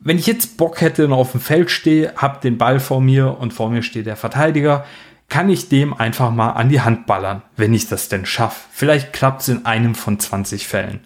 Wenn 0.00 0.18
ich 0.18 0.26
jetzt 0.26 0.58
Bock 0.58 0.80
hätte 0.80 1.06
und 1.06 1.12
auf 1.12 1.32
dem 1.32 1.40
Feld 1.40 1.70
stehe, 1.70 2.12
hab 2.16 2.40
den 2.40 2.58
Ball 2.58 2.78
vor 2.78 3.00
mir 3.00 3.38
und 3.38 3.52
vor 3.52 3.70
mir 3.70 3.82
steht 3.82 4.06
der 4.06 4.16
Verteidiger, 4.16 4.84
kann 5.28 5.50
ich 5.50 5.68
dem 5.68 5.92
einfach 5.94 6.30
mal 6.30 6.52
an 6.52 6.68
die 6.68 6.80
Hand 6.80 7.06
ballern, 7.06 7.42
wenn 7.56 7.74
ich 7.74 7.88
das 7.88 8.08
denn 8.08 8.24
schaffe. 8.24 8.66
Vielleicht 8.72 9.12
klappt 9.12 9.42
es 9.42 9.48
in 9.48 9.66
einem 9.66 9.94
von 9.94 10.18
20 10.18 10.66
Fällen. 10.66 11.00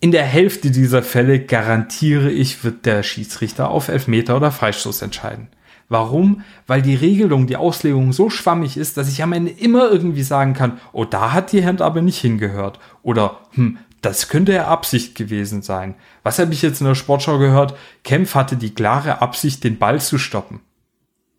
In 0.00 0.12
der 0.12 0.24
Hälfte 0.24 0.70
dieser 0.70 1.02
Fälle 1.02 1.40
garantiere 1.40 2.30
ich, 2.30 2.62
wird 2.62 2.84
der 2.84 3.02
Schiedsrichter 3.02 3.70
auf 3.70 3.88
Elfmeter 3.88 4.36
oder 4.36 4.52
Freistoß 4.52 5.00
entscheiden. 5.00 5.48
Warum? 5.88 6.42
Weil 6.66 6.82
die 6.82 6.94
Regelung, 6.94 7.46
die 7.46 7.56
Auslegung 7.56 8.12
so 8.12 8.28
schwammig 8.28 8.76
ist, 8.76 8.96
dass 8.96 9.08
ich 9.08 9.22
am 9.22 9.32
Ende 9.32 9.50
immer 9.50 9.90
irgendwie 9.90 10.22
sagen 10.22 10.52
kann, 10.52 10.78
oh, 10.92 11.04
da 11.04 11.32
hat 11.32 11.52
die 11.52 11.64
Hand 11.64 11.80
aber 11.80 12.02
nicht 12.02 12.20
hingehört. 12.20 12.80
Oder, 13.02 13.38
hm, 13.52 13.78
das 14.02 14.28
könnte 14.28 14.52
ja 14.52 14.66
Absicht 14.66 15.14
gewesen 15.14 15.62
sein. 15.62 15.94
Was 16.22 16.38
habe 16.38 16.52
ich 16.52 16.60
jetzt 16.60 16.80
in 16.82 16.86
der 16.86 16.94
Sportschau 16.94 17.38
gehört? 17.38 17.74
Kempf 18.02 18.34
hatte 18.34 18.56
die 18.56 18.74
klare 18.74 19.22
Absicht, 19.22 19.64
den 19.64 19.78
Ball 19.78 20.00
zu 20.00 20.18
stoppen. 20.18 20.60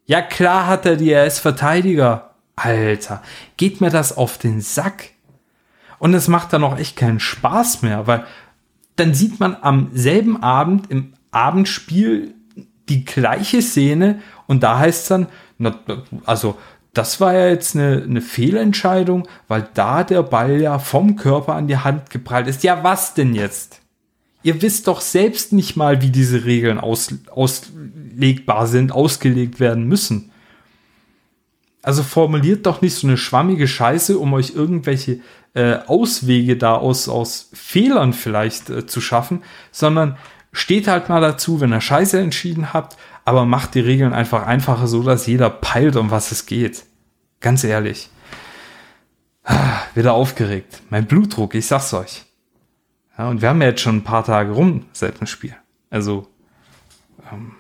Ja, 0.06 0.22
klar 0.22 0.68
hat 0.68 0.86
er 0.86 0.98
die, 0.98 1.12
er 1.12 1.26
ist 1.26 1.40
Verteidiger. 1.40 2.32
Alter, 2.56 3.22
geht 3.58 3.82
mir 3.82 3.90
das 3.90 4.16
auf 4.16 4.38
den 4.38 4.62
Sack. 4.62 5.10
Und 6.00 6.14
es 6.14 6.28
macht 6.28 6.54
dann 6.54 6.64
auch 6.64 6.78
echt 6.78 6.96
keinen 6.96 7.20
Spaß 7.20 7.82
mehr, 7.82 8.08
weil 8.08 8.26
dann 8.96 9.14
sieht 9.14 9.40
man 9.40 9.58
am 9.62 9.90
selben 9.94 10.42
Abend 10.42 10.90
im 10.90 11.14
Abendspiel 11.32 12.34
die 12.88 13.04
gleiche 13.04 13.62
Szene 13.62 14.22
und 14.48 14.64
da 14.64 14.80
heißt 14.80 15.02
es 15.04 15.08
dann, 15.08 15.28
na, 15.58 15.80
also 16.26 16.58
das 16.94 17.20
war 17.20 17.34
ja 17.34 17.48
jetzt 17.50 17.76
eine, 17.76 18.04
eine 18.04 18.22
Fehlentscheidung, 18.22 19.28
weil 19.48 19.68
da 19.74 20.04
der 20.04 20.24
Ball 20.24 20.62
ja 20.62 20.80
vom 20.80 21.18
Körper 21.18 21.56
an 21.56 21.68
die 21.68 21.78
Hand 21.78 22.10
geprallt 22.10 22.48
ist. 22.48 22.64
Ja, 22.64 22.84
was 22.84 23.14
denn 23.14 23.36
jetzt? 23.36 23.82
Ihr 24.46 24.62
wisst 24.62 24.88
doch 24.88 25.02
selbst 25.02 25.54
nicht 25.54 25.76
mal, 25.76 26.04
wie 26.04 26.12
diese 26.12 26.46
Regeln 26.46 26.80
aus, 26.80 27.12
auslegbar 27.32 28.68
sind, 28.68 28.92
ausgelegt 28.92 29.60
werden 29.60 29.88
müssen. 29.88 30.32
Also 31.82 32.04
formuliert 32.04 32.68
doch 32.68 32.80
nicht 32.80 32.94
so 32.94 33.08
eine 33.08 33.18
schwammige 33.18 33.68
Scheiße, 33.68 34.20
um 34.20 34.34
euch 34.34 34.52
irgendwelche 34.54 35.22
äh, 35.56 35.78
Auswege 35.88 36.58
da 36.58 36.76
aus, 36.76 37.10
aus 37.10 37.50
Fehlern 37.54 38.14
vielleicht 38.14 38.70
äh, 38.70 38.86
zu 38.86 39.02
schaffen, 39.02 39.42
sondern 39.72 40.16
steht 40.52 40.88
halt 40.88 41.10
mal 41.10 41.22
dazu, 41.22 41.60
wenn 41.60 41.74
ihr 41.74 41.82
Scheiße 41.82 42.20
entschieden 42.20 42.72
habt, 42.72 42.98
aber 43.24 43.46
macht 43.46 43.74
die 43.74 43.80
Regeln 43.80 44.14
einfach 44.14 44.46
einfacher, 44.46 44.86
so 44.86 45.02
dass 45.02 45.26
jeder 45.26 45.50
peilt, 45.50 45.96
um 45.96 46.12
was 46.12 46.32
es 46.32 46.46
geht. 46.46 46.84
Ganz 47.40 47.64
ehrlich. 47.64 48.12
Ah, 49.44 49.80
wieder 49.96 50.14
aufgeregt. 50.14 50.84
Mein 50.92 51.08
Blutdruck, 51.08 51.56
ich 51.56 51.66
sag's 51.66 51.96
euch. 51.96 52.26
Ja, 53.18 53.30
und 53.30 53.42
wir 53.42 53.50
haben 53.50 53.62
ja 53.62 53.70
jetzt 53.70 53.82
schon 53.82 53.98
ein 53.98 54.04
paar 54.04 54.26
Tage 54.26 54.52
rum 54.52 54.86
seit 54.92 55.20
dem 55.20 55.28
Spiel. 55.28 55.56
Also 55.90 56.28
ähm, 57.32 57.54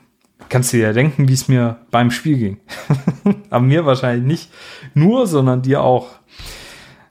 kannst 0.49 0.73
du 0.73 0.77
dir 0.77 0.87
ja 0.87 0.93
denken, 0.93 1.27
wie 1.27 1.33
es 1.33 1.47
mir 1.47 1.79
beim 1.91 2.11
Spiel 2.11 2.37
ging. 2.37 2.57
Aber 3.49 3.63
mir 3.63 3.85
wahrscheinlich 3.85 4.25
nicht 4.25 4.53
nur, 4.93 5.27
sondern 5.27 5.61
dir 5.61 5.81
auch. 5.81 6.11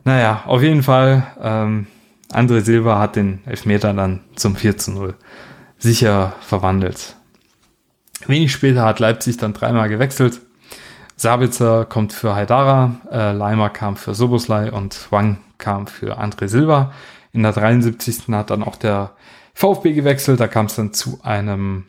Naja, 0.04 0.42
auf 0.46 0.62
jeden 0.62 0.82
Fall, 0.82 1.26
ähm, 1.40 1.86
André 2.30 2.60
Silva 2.60 2.98
hat 2.98 3.16
den 3.16 3.40
Elfmeter 3.46 3.94
dann 3.94 4.20
zum 4.34 4.56
4 4.56 4.76
zu 4.76 4.92
0 4.92 5.14
sicher 5.78 6.34
verwandelt. 6.40 7.16
Wenig 8.26 8.52
später 8.52 8.84
hat 8.84 9.00
Leipzig 9.00 9.36
dann 9.36 9.52
dreimal 9.52 9.88
gewechselt. 9.88 10.40
Sabitzer 11.16 11.84
kommt 11.84 12.12
für 12.12 12.34
Haidara, 12.34 12.96
äh, 13.10 13.32
Leimer 13.32 13.70
kam 13.70 13.96
für 13.96 14.14
Soboslai 14.14 14.72
und 14.72 15.10
Wang 15.10 15.38
kam 15.58 15.86
für 15.86 16.18
André 16.18 16.48
Silva. 16.48 16.92
In 17.32 17.42
der 17.42 17.52
73. 17.52 18.28
hat 18.32 18.50
dann 18.50 18.62
auch 18.62 18.76
der 18.76 19.16
VfB 19.54 19.92
gewechselt. 19.92 20.40
Da 20.40 20.48
kam 20.48 20.66
es 20.66 20.76
dann 20.76 20.92
zu 20.92 21.20
einem 21.22 21.86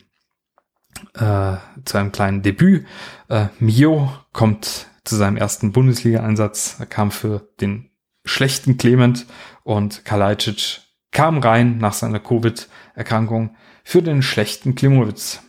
äh, 1.14 1.56
zu 1.84 1.98
einem 1.98 2.12
kleinen 2.12 2.42
Debüt. 2.42 2.86
Äh, 3.28 3.46
Mio 3.58 4.10
kommt 4.32 4.86
zu 5.04 5.16
seinem 5.16 5.36
ersten 5.36 5.72
Bundesliga-Einsatz. 5.72 6.76
Er 6.78 6.86
kam 6.86 7.10
für 7.10 7.48
den 7.60 7.90
schlechten 8.24 8.76
Clement 8.76 9.26
und 9.62 10.04
Kalajdzic 10.04 10.80
kam 11.12 11.38
rein 11.38 11.78
nach 11.78 11.92
seiner 11.92 12.20
Covid-Erkrankung 12.20 13.56
für 13.84 14.02
den 14.02 14.22
schlechten 14.22 14.74
Klimowitz. 14.74 15.40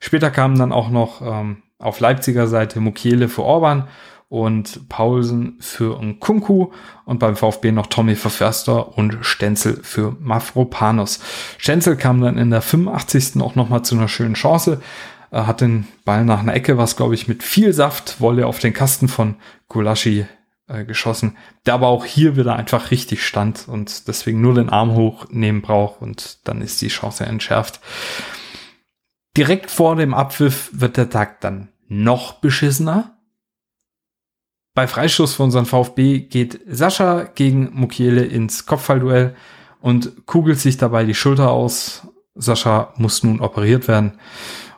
Später 0.00 0.30
kamen 0.30 0.58
dann 0.58 0.72
auch 0.72 0.90
noch 0.90 1.22
ähm, 1.22 1.62
auf 1.78 2.00
Leipziger 2.00 2.46
Seite 2.46 2.80
Mukiele 2.80 3.28
für 3.28 3.42
Orban 3.42 3.88
und 4.28 4.88
Paulsen 4.88 5.58
für 5.60 6.00
Nkunku 6.02 6.72
und 7.04 7.18
beim 7.18 7.36
VfB 7.36 7.72
noch 7.72 7.86
Tommy 7.86 8.16
für 8.16 8.30
Förster 8.30 8.96
und 8.96 9.18
Stenzel 9.20 9.80
für 9.82 10.16
Mafropanos. 10.20 11.20
Stenzel 11.58 11.96
kam 11.96 12.20
dann 12.20 12.38
in 12.38 12.50
der 12.50 12.62
85. 12.62 13.40
auch 13.40 13.54
nochmal 13.54 13.82
zu 13.82 13.94
einer 13.94 14.08
schönen 14.08 14.34
Chance, 14.34 14.80
er 15.34 15.48
hat 15.48 15.60
den 15.60 15.88
Ball 16.04 16.24
nach 16.24 16.38
einer 16.38 16.54
Ecke, 16.54 16.78
was 16.78 16.96
glaube 16.96 17.14
ich 17.14 17.26
mit 17.26 17.42
viel 17.42 17.72
Saft, 17.72 18.20
Wolle 18.20 18.46
auf 18.46 18.60
den 18.60 18.72
Kasten 18.72 19.08
von 19.08 19.34
Gulaschi 19.68 20.26
äh, 20.68 20.84
geschossen, 20.84 21.36
der 21.66 21.74
aber 21.74 21.88
auch 21.88 22.04
hier 22.04 22.36
wieder 22.36 22.54
einfach 22.54 22.92
richtig 22.92 23.26
stand 23.26 23.66
und 23.66 24.06
deswegen 24.06 24.40
nur 24.40 24.54
den 24.54 24.70
Arm 24.70 24.94
hochnehmen 24.94 25.60
braucht 25.60 26.00
und 26.00 26.38
dann 26.44 26.62
ist 26.62 26.80
die 26.82 26.88
Chance 26.88 27.26
entschärft. 27.26 27.80
Direkt 29.36 29.70
vor 29.70 29.96
dem 29.96 30.14
Abpfiff 30.14 30.70
wird 30.72 30.96
der 30.96 31.10
Tag 31.10 31.40
dann 31.40 31.68
noch 31.88 32.34
beschissener. 32.34 33.18
Bei 34.74 34.86
Freistoß 34.86 35.34
von 35.34 35.46
unserem 35.46 35.66
VfB 35.66 36.20
geht 36.20 36.60
Sascha 36.66 37.24
gegen 37.24 37.70
Mukiele 37.72 38.24
ins 38.24 38.66
Kopfballduell 38.66 39.36
und 39.80 40.26
kugelt 40.26 40.58
sich 40.58 40.76
dabei 40.76 41.04
die 41.04 41.14
Schulter 41.14 41.50
aus. 41.50 42.08
Sascha 42.34 42.92
muss 42.96 43.22
nun 43.22 43.40
operiert 43.40 43.86
werden 43.86 44.18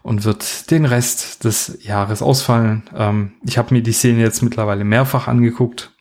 und 0.02 0.24
wird 0.24 0.70
den 0.70 0.84
Rest 0.84 1.44
des 1.44 1.82
Jahres 1.82 2.22
ausfallen. 2.22 2.84
Ähm, 2.94 3.32
ich 3.44 3.58
habe 3.58 3.74
mir 3.74 3.82
die 3.82 3.92
Szene 3.92 4.20
jetzt 4.20 4.42
mittlerweile 4.42 4.84
mehrfach 4.84 5.28
angeguckt 5.28 5.92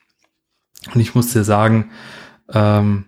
und 0.94 1.02
ich 1.02 1.16
muss 1.16 1.32
dir 1.32 1.44
sagen, 1.44 1.92
ähm, 2.54 3.06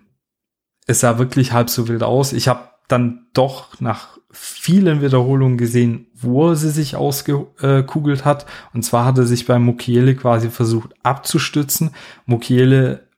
es 0.86 1.00
sah 1.00 1.18
wirklich 1.18 1.52
halb 1.52 1.70
so 1.70 1.88
wild 1.88 2.02
aus. 2.02 2.32
Ich 2.32 2.48
habe 2.48 2.70
dann 2.88 3.26
doch 3.34 3.80
nach 3.80 4.17
vielen 4.40 5.02
Wiederholungen 5.02 5.58
gesehen, 5.58 6.06
wo 6.14 6.54
sie 6.54 6.70
sich 6.70 6.94
ausgekugelt 6.94 8.24
hat. 8.24 8.46
Und 8.72 8.82
zwar 8.82 9.04
hat 9.04 9.18
er 9.18 9.26
sich 9.26 9.46
bei 9.46 9.58
Mukiele 9.58 10.14
quasi 10.14 10.48
versucht 10.50 10.94
abzustützen. 11.02 11.90
Mukiele 12.26 13.08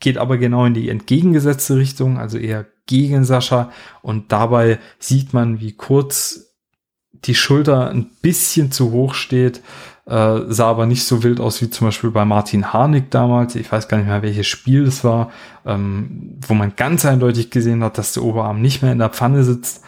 geht 0.00 0.18
aber 0.18 0.38
genau 0.38 0.64
in 0.64 0.74
die 0.74 0.88
entgegengesetzte 0.88 1.76
Richtung, 1.76 2.18
also 2.18 2.38
eher 2.38 2.66
gegen 2.86 3.24
Sascha. 3.24 3.70
Und 4.00 4.32
dabei 4.32 4.78
sieht 4.98 5.32
man, 5.32 5.60
wie 5.60 5.72
kurz 5.72 6.56
die 7.12 7.34
Schulter 7.34 7.90
ein 7.90 8.10
bisschen 8.22 8.72
zu 8.72 8.90
hoch 8.90 9.14
steht, 9.14 9.60
äh, 10.06 10.40
sah 10.48 10.66
aber 10.66 10.86
nicht 10.86 11.04
so 11.04 11.22
wild 11.22 11.38
aus 11.38 11.62
wie 11.62 11.70
zum 11.70 11.86
Beispiel 11.86 12.10
bei 12.10 12.24
Martin 12.24 12.72
Harnik 12.72 13.10
damals. 13.10 13.54
Ich 13.54 13.70
weiß 13.70 13.86
gar 13.86 13.98
nicht 13.98 14.08
mehr, 14.08 14.22
welches 14.22 14.48
Spiel 14.48 14.84
es 14.84 15.04
war, 15.04 15.30
ähm, 15.64 16.38
wo 16.46 16.54
man 16.54 16.74
ganz 16.74 17.04
eindeutig 17.04 17.50
gesehen 17.50 17.84
hat, 17.84 17.98
dass 17.98 18.14
der 18.14 18.24
Oberarm 18.24 18.60
nicht 18.60 18.82
mehr 18.82 18.92
in 18.92 18.98
der 18.98 19.10
Pfanne 19.10 19.44
sitzt. 19.44 19.84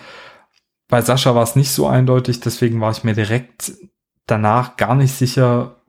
Bei 0.89 1.01
Sascha 1.01 1.35
war 1.35 1.43
es 1.43 1.57
nicht 1.57 1.71
so 1.71 1.87
eindeutig, 1.87 2.41
deswegen 2.41 2.81
war 2.81 2.93
ich 2.93 3.05
mir 3.05 3.15
direkt 3.15 3.73
danach 4.27 4.77
gar 4.77 4.95
nicht 4.95 5.13
sicher, 5.13 5.85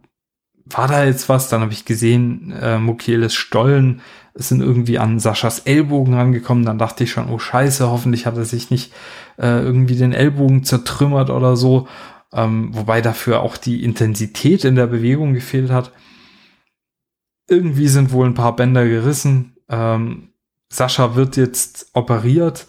war 0.65 0.87
da 0.87 1.05
jetzt 1.05 1.29
was? 1.29 1.49
Dann 1.49 1.61
habe 1.61 1.73
ich 1.73 1.85
gesehen, 1.85 2.51
äh, 2.51 2.79
Mukieles 2.79 3.35
Stollen 3.35 4.01
sind 4.33 4.61
irgendwie 4.61 4.99
an 4.99 5.19
Saschas 5.19 5.59
Ellbogen 5.59 6.15
rangekommen. 6.15 6.65
Dann 6.65 6.79
dachte 6.79 7.03
ich 7.03 7.11
schon, 7.11 7.29
oh 7.29 7.39
scheiße, 7.39 7.89
hoffentlich 7.89 8.25
hat 8.25 8.35
er 8.35 8.45
sich 8.45 8.71
nicht 8.71 8.91
äh, 9.37 9.61
irgendwie 9.61 9.95
den 9.95 10.11
Ellbogen 10.11 10.63
zertrümmert 10.63 11.29
oder 11.29 11.55
so. 11.55 11.87
Ähm, 12.33 12.69
wobei 12.73 13.01
dafür 13.01 13.41
auch 13.41 13.57
die 13.57 13.83
Intensität 13.83 14.65
in 14.65 14.75
der 14.75 14.87
Bewegung 14.87 15.33
gefehlt 15.33 15.71
hat. 15.71 15.91
Irgendwie 17.47 17.87
sind 17.87 18.11
wohl 18.11 18.25
ein 18.25 18.33
paar 18.33 18.55
Bänder 18.55 18.85
gerissen. 18.85 19.55
Ähm, 19.69 20.29
Sascha 20.67 21.15
wird 21.15 21.37
jetzt 21.37 21.91
operiert. 21.93 22.65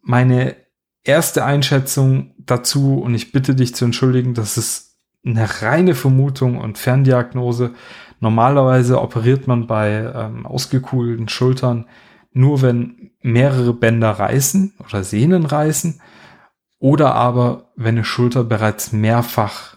Meine 0.00 0.56
erste 1.04 1.44
Einschätzung 1.44 2.34
dazu, 2.38 3.00
und 3.00 3.14
ich 3.14 3.32
bitte 3.32 3.54
dich 3.54 3.74
zu 3.74 3.84
entschuldigen, 3.84 4.34
das 4.34 4.56
ist 4.56 4.98
eine 5.24 5.62
reine 5.62 5.94
Vermutung 5.94 6.58
und 6.58 6.78
Ferndiagnose. 6.78 7.74
Normalerweise 8.20 9.00
operiert 9.00 9.46
man 9.46 9.66
bei 9.66 10.12
ähm, 10.14 10.46
ausgekugelten 10.46 11.28
Schultern 11.28 11.88
nur, 12.32 12.62
wenn 12.62 13.12
mehrere 13.20 13.74
Bänder 13.74 14.10
reißen 14.10 14.74
oder 14.80 15.04
Sehnen 15.04 15.44
reißen 15.44 16.00
oder 16.78 17.14
aber 17.14 17.72
wenn 17.76 17.96
eine 17.96 18.04
Schulter 18.04 18.42
bereits 18.42 18.92
mehrfach 18.92 19.76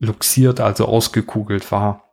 luxiert, 0.00 0.60
also 0.60 0.86
ausgekugelt 0.86 1.70
war. 1.72 2.12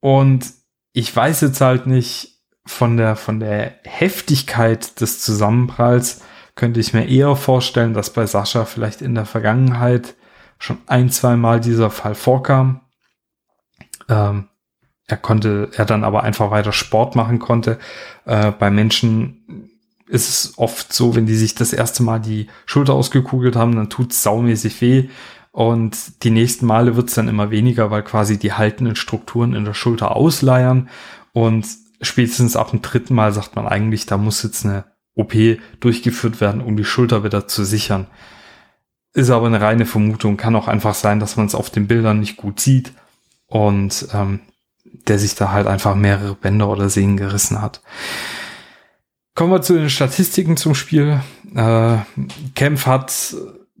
Und 0.00 0.52
ich 0.92 1.14
weiß 1.14 1.40
jetzt 1.40 1.60
halt 1.60 1.86
nicht 1.86 2.42
von 2.64 2.96
der, 2.96 3.16
von 3.16 3.40
der 3.40 3.74
Heftigkeit 3.84 5.00
des 5.00 5.20
Zusammenpralls 5.20 6.22
könnte 6.58 6.80
ich 6.80 6.92
mir 6.92 7.08
eher 7.08 7.36
vorstellen, 7.36 7.94
dass 7.94 8.12
bei 8.12 8.26
Sascha 8.26 8.64
vielleicht 8.64 9.00
in 9.00 9.14
der 9.14 9.26
Vergangenheit 9.26 10.16
schon 10.58 10.78
ein, 10.88 11.08
zwei 11.08 11.36
Mal 11.36 11.60
dieser 11.60 11.88
Fall 11.88 12.16
vorkam. 12.16 12.80
Ähm, 14.08 14.48
er 15.06 15.16
konnte, 15.18 15.70
er 15.76 15.84
dann 15.84 16.02
aber 16.02 16.24
einfach 16.24 16.50
weiter 16.50 16.72
Sport 16.72 17.14
machen 17.14 17.38
konnte. 17.38 17.78
Äh, 18.24 18.50
bei 18.50 18.70
Menschen 18.70 19.70
ist 20.08 20.28
es 20.28 20.58
oft 20.58 20.92
so, 20.92 21.14
wenn 21.14 21.26
die 21.26 21.36
sich 21.36 21.54
das 21.54 21.72
erste 21.72 22.02
Mal 22.02 22.18
die 22.18 22.48
Schulter 22.66 22.94
ausgekugelt 22.94 23.54
haben, 23.54 23.76
dann 23.76 23.88
tut 23.88 24.10
es 24.10 24.24
saumäßig 24.24 24.80
weh. 24.80 25.10
Und 25.52 26.24
die 26.24 26.30
nächsten 26.30 26.66
Male 26.66 26.96
wird 26.96 27.08
es 27.08 27.14
dann 27.14 27.28
immer 27.28 27.52
weniger, 27.52 27.92
weil 27.92 28.02
quasi 28.02 28.36
die 28.36 28.52
haltenden 28.52 28.96
Strukturen 28.96 29.54
in 29.54 29.64
der 29.64 29.74
Schulter 29.74 30.16
ausleiern. 30.16 30.88
Und 31.32 31.68
spätestens 32.02 32.56
ab 32.56 32.72
dem 32.72 32.82
dritten 32.82 33.14
Mal 33.14 33.32
sagt 33.32 33.54
man 33.54 33.68
eigentlich, 33.68 34.06
da 34.06 34.16
muss 34.16 34.42
jetzt 34.42 34.66
eine 34.66 34.97
OP 35.18 35.34
durchgeführt 35.80 36.40
werden, 36.40 36.60
um 36.60 36.76
die 36.76 36.84
Schulter 36.84 37.24
wieder 37.24 37.48
zu 37.48 37.64
sichern. 37.64 38.06
Ist 39.12 39.30
aber 39.30 39.46
eine 39.46 39.60
reine 39.60 39.84
Vermutung. 39.84 40.36
Kann 40.36 40.56
auch 40.56 40.68
einfach 40.68 40.94
sein, 40.94 41.18
dass 41.18 41.36
man 41.36 41.46
es 41.46 41.54
auf 41.54 41.70
den 41.70 41.88
Bildern 41.88 42.20
nicht 42.20 42.36
gut 42.36 42.60
sieht 42.60 42.92
und 43.46 44.08
ähm, 44.12 44.40
der 44.84 45.18
sich 45.18 45.34
da 45.34 45.50
halt 45.50 45.66
einfach 45.66 45.94
mehrere 45.94 46.34
Bänder 46.34 46.68
oder 46.68 46.88
Sehnen 46.88 47.16
gerissen 47.16 47.60
hat. 47.60 47.82
Kommen 49.34 49.52
wir 49.52 49.62
zu 49.62 49.74
den 49.74 49.90
Statistiken 49.90 50.56
zum 50.56 50.74
Spiel. 50.74 51.20
Äh, 51.54 51.98
Kempf 52.54 52.86
hat 52.86 53.34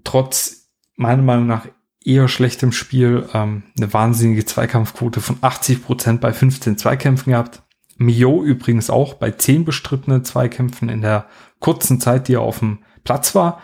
trotz 0.04 0.68
meiner 0.96 1.22
Meinung 1.22 1.46
nach 1.46 1.66
eher 2.04 2.28
schlechtem 2.28 2.72
Spiel 2.72 3.28
ähm, 3.34 3.64
eine 3.76 3.92
wahnsinnige 3.92 4.44
Zweikampfquote 4.44 5.20
von 5.20 5.38
80 5.40 5.84
Prozent 5.84 6.20
bei 6.20 6.32
15 6.32 6.78
Zweikämpfen 6.78 7.32
gehabt. 7.32 7.62
Mio 7.98 8.42
übrigens 8.42 8.90
auch 8.90 9.14
bei 9.14 9.32
10 9.32 9.64
bestrittenen 9.64 10.24
Zweikämpfen 10.24 10.88
in 10.88 11.02
der 11.02 11.26
kurzen 11.58 12.00
Zeit, 12.00 12.28
die 12.28 12.34
er 12.34 12.42
auf 12.42 12.60
dem 12.60 12.78
Platz 13.04 13.34
war. 13.34 13.60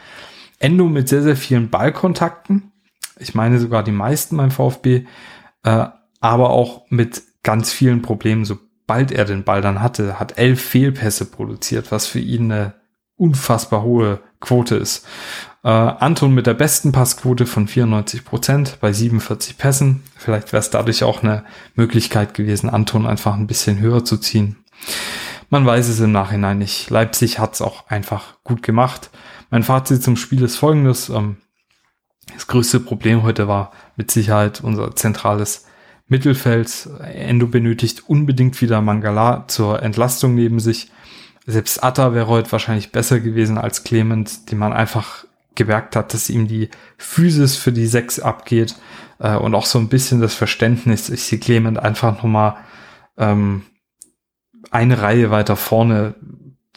Endo 0.59 0.87
mit 0.87 1.09
sehr, 1.09 1.23
sehr 1.23 1.37
vielen 1.37 1.71
Ballkontakten. 1.71 2.73
Ich 3.19 3.35
meine 3.35 3.61
sogar 3.61 3.83
die 3.83 3.93
meisten 3.93 4.37
beim 4.37 4.51
VfB. 4.51 5.07
Äh, 5.63 5.87
aber 6.21 6.51
auch 6.51 6.87
mit 6.89 7.23
ganz 7.43 7.73
vielen 7.73 8.03
Problemen, 8.03 8.45
sobald 8.45 9.13
er 9.13 9.25
den 9.25 9.45
Ball 9.45 9.61
dann 9.61 9.81
hatte, 9.81 10.19
hat 10.19 10.39
elf 10.39 10.61
Fehlpässe 10.61 11.27
produziert, 11.27 11.93
was 11.93 12.07
für 12.07 12.19
ihn 12.19 12.51
eine 12.51 12.75
unfassbar 13.17 13.83
hohe 13.83 14.21
Quote 14.41 14.77
ist. 14.77 15.07
Äh, 15.65 15.69
Anton 15.69 16.35
mit 16.35 16.47
der 16.47 16.53
besten 16.53 16.93
Passquote 16.93 17.47
von 17.47 17.67
94 17.67 18.25
Prozent 18.25 18.79
bei 18.81 18.93
47 18.93 19.57
Pässen. 19.57 20.03
Vielleicht 20.15 20.53
wäre 20.53 20.61
es 20.61 20.69
dadurch 20.69 21.03
auch 21.05 21.23
eine 21.23 21.45
Möglichkeit 21.75 22.35
gewesen, 22.35 22.69
Anton 22.69 23.07
einfach 23.07 23.35
ein 23.35 23.47
bisschen 23.47 23.81
höher 23.81 24.05
zu 24.05 24.19
ziehen. 24.19 24.57
Man 25.49 25.65
weiß 25.65 25.89
es 25.89 26.01
im 26.01 26.13
Nachhinein 26.13 26.59
nicht. 26.59 26.91
Leipzig 26.91 27.39
hat 27.39 27.55
es 27.55 27.63
auch 27.63 27.89
einfach 27.89 28.43
gut 28.45 28.63
gemacht. 28.63 29.11
Mein 29.51 29.63
Fazit 29.63 30.03
zum 30.03 30.17
Spiel 30.17 30.43
ist 30.43 30.57
folgendes. 30.57 31.09
Ähm, 31.09 31.39
das 32.35 32.47
größte 32.47 32.81
Problem 32.81 33.23
heute 33.23 33.49
war 33.49 33.73
mit 33.97 34.11
Sicherheit 34.11 34.61
unser 34.63 34.95
zentrales 34.95 35.67
Mittelfeld. 36.09 36.91
Endo 37.01 37.47
benötigt 37.47 38.09
unbedingt 38.09 38.61
wieder 38.61 38.83
Mangala 38.83 39.45
zur 39.49 39.83
Entlastung 39.83 40.35
neben 40.35 40.61
sich. 40.61 40.91
Selbst 41.47 41.83
Atta 41.83 42.13
wäre 42.13 42.27
heute 42.27 42.53
wahrscheinlich 42.53 42.93
besser 42.93 43.21
gewesen 43.21 43.57
als 43.57 43.85
Clement, 43.85 44.51
die 44.51 44.57
man 44.57 44.73
einfach 44.73 45.25
gemerkt 45.55 45.97
hat, 45.97 46.15
dass 46.15 46.31
ihm 46.31 46.49
die 46.49 46.71
Physis 46.99 47.57
für 47.57 47.73
die 47.73 47.87
Sechs 47.87 48.19
abgeht 48.19 48.77
äh, 49.19 49.37
und 49.37 49.55
auch 49.55 49.67
so 49.67 49.79
ein 49.79 49.89
bisschen 49.89 50.21
das 50.21 50.35
Verständnis. 50.35 51.09
Ich 51.09 51.25
sehe 51.25 51.39
Clement 51.39 51.79
einfach 51.79 52.17
nochmal 52.17 52.57
ähm, 53.17 53.63
eine 54.71 55.01
Reihe 55.03 55.31
weiter 55.31 55.57
vorne, 55.57 56.15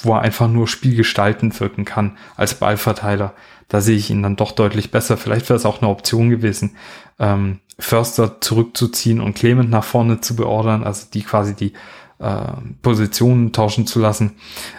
wo 0.02 0.14
er 0.14 0.22
einfach 0.22 0.48
nur 0.48 0.68
spielgestaltend 0.68 1.60
wirken 1.60 1.86
kann 1.86 2.18
als 2.36 2.56
Ballverteiler. 2.56 3.34
Da 3.68 3.82
sehe 3.82 3.98
ich 3.98 4.10
ihn 4.10 4.24
dann 4.24 4.36
doch 4.36 4.52
deutlich 4.52 4.92
besser. 4.92 5.18
Vielleicht 5.18 5.50
wäre 5.50 5.58
es 5.58 5.66
auch 5.66 5.82
eine 5.82 5.90
Option 5.90 6.30
gewesen, 6.30 6.76
ähm, 7.20 7.60
Förster 7.80 8.42
zurückzuziehen 8.42 9.22
und 9.22 9.36
Clement 9.36 9.70
nach 9.70 9.84
vorne 9.84 10.22
zu 10.22 10.36
beordern, 10.36 10.84
also 10.84 11.08
die 11.14 11.22
quasi 11.22 11.56
die 11.56 11.74
äh, 12.20 12.52
Positionen 12.82 13.54
tauschen 13.54 13.86
zu 13.86 14.00
lassen. 14.00 14.38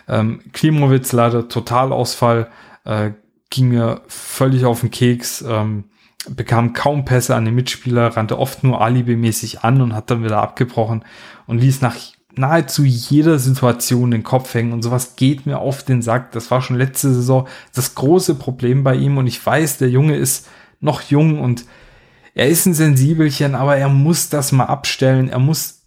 Ähm, 0.08 0.40
Klimowitz 0.52 1.12
leider 1.12 1.48
Totalausfall, 1.48 2.48
äh, 2.84 3.12
ging 3.50 3.68
mir 3.68 4.02
völlig 4.08 4.64
auf 4.64 4.80
den 4.80 4.90
Keks. 4.90 5.42
Ähm, 5.46 5.84
bekam 6.28 6.72
kaum 6.72 7.04
Pässe 7.04 7.34
an 7.34 7.44
den 7.44 7.54
Mitspieler, 7.54 8.16
rannte 8.16 8.38
oft 8.38 8.64
nur 8.64 8.80
alibimäßig 8.80 9.60
an 9.60 9.80
und 9.80 9.94
hat 9.94 10.10
dann 10.10 10.24
wieder 10.24 10.42
abgebrochen 10.42 11.04
und 11.46 11.58
ließ 11.58 11.80
nach 11.80 11.96
nahezu 12.34 12.84
jeder 12.84 13.38
Situation 13.38 14.10
den 14.10 14.22
Kopf 14.22 14.54
hängen 14.54 14.72
und 14.72 14.82
sowas 14.82 15.16
geht 15.16 15.46
mir 15.46 15.58
auf 15.58 15.82
den 15.82 16.02
Sack. 16.02 16.32
Das 16.32 16.50
war 16.50 16.62
schon 16.62 16.76
letzte 16.76 17.12
Saison 17.12 17.48
das 17.74 17.94
große 17.94 18.34
Problem 18.36 18.84
bei 18.84 18.94
ihm 18.94 19.18
und 19.18 19.26
ich 19.26 19.44
weiß, 19.44 19.78
der 19.78 19.90
Junge 19.90 20.16
ist 20.16 20.48
noch 20.80 21.02
jung 21.02 21.40
und 21.40 21.64
er 22.34 22.48
ist 22.48 22.66
ein 22.66 22.74
Sensibelchen, 22.74 23.54
aber 23.54 23.76
er 23.76 23.88
muss 23.88 24.28
das 24.28 24.52
mal 24.52 24.66
abstellen. 24.66 25.28
Er 25.28 25.40
muss 25.40 25.82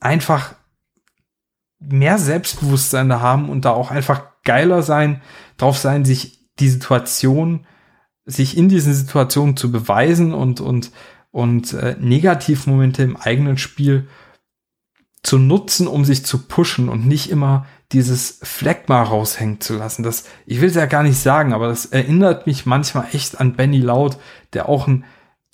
einfach 0.00 0.54
mehr 1.78 2.18
Selbstbewusstsein 2.18 3.10
da 3.10 3.20
haben 3.20 3.50
und 3.50 3.66
da 3.66 3.72
auch 3.72 3.90
einfach 3.90 4.22
geiler 4.44 4.82
sein, 4.82 5.20
drauf 5.58 5.76
sein, 5.76 6.04
sich 6.04 6.43
die 6.58 6.68
Situation, 6.68 7.66
sich 8.24 8.56
in 8.56 8.68
diesen 8.68 8.94
Situationen 8.94 9.56
zu 9.56 9.70
beweisen 9.70 10.32
und, 10.32 10.60
und, 10.60 10.92
und 11.30 11.72
äh, 11.74 11.96
Negativmomente 11.98 13.02
im 13.02 13.16
eigenen 13.16 13.58
Spiel 13.58 14.08
zu 15.22 15.38
nutzen, 15.38 15.86
um 15.86 16.04
sich 16.04 16.24
zu 16.24 16.46
pushen 16.46 16.88
und 16.88 17.06
nicht 17.06 17.30
immer 17.30 17.66
dieses 17.92 18.40
mal 18.86 19.02
raushängen 19.02 19.60
zu 19.60 19.76
lassen. 19.76 20.02
Das, 20.02 20.24
ich 20.46 20.60
will 20.60 20.68
es 20.68 20.74
ja 20.74 20.86
gar 20.86 21.02
nicht 21.02 21.18
sagen, 21.18 21.52
aber 21.52 21.68
das 21.68 21.86
erinnert 21.86 22.46
mich 22.46 22.66
manchmal 22.66 23.06
echt 23.12 23.40
an 23.40 23.54
Benny 23.54 23.80
Laut, 23.80 24.18
der 24.52 24.68
auch 24.68 24.86
ein 24.86 25.04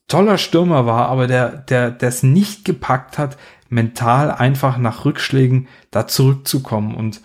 toller 0.08 0.38
Stürmer 0.38 0.86
war, 0.86 1.08
aber 1.08 1.26
der, 1.26 1.48
der, 1.56 1.90
der 1.90 2.08
es 2.08 2.22
nicht 2.22 2.64
gepackt 2.64 3.16
hat, 3.18 3.36
mental 3.68 4.32
einfach 4.32 4.76
nach 4.76 5.04
Rückschlägen 5.04 5.68
da 5.90 6.06
zurückzukommen. 6.06 6.94
Und 6.96 7.20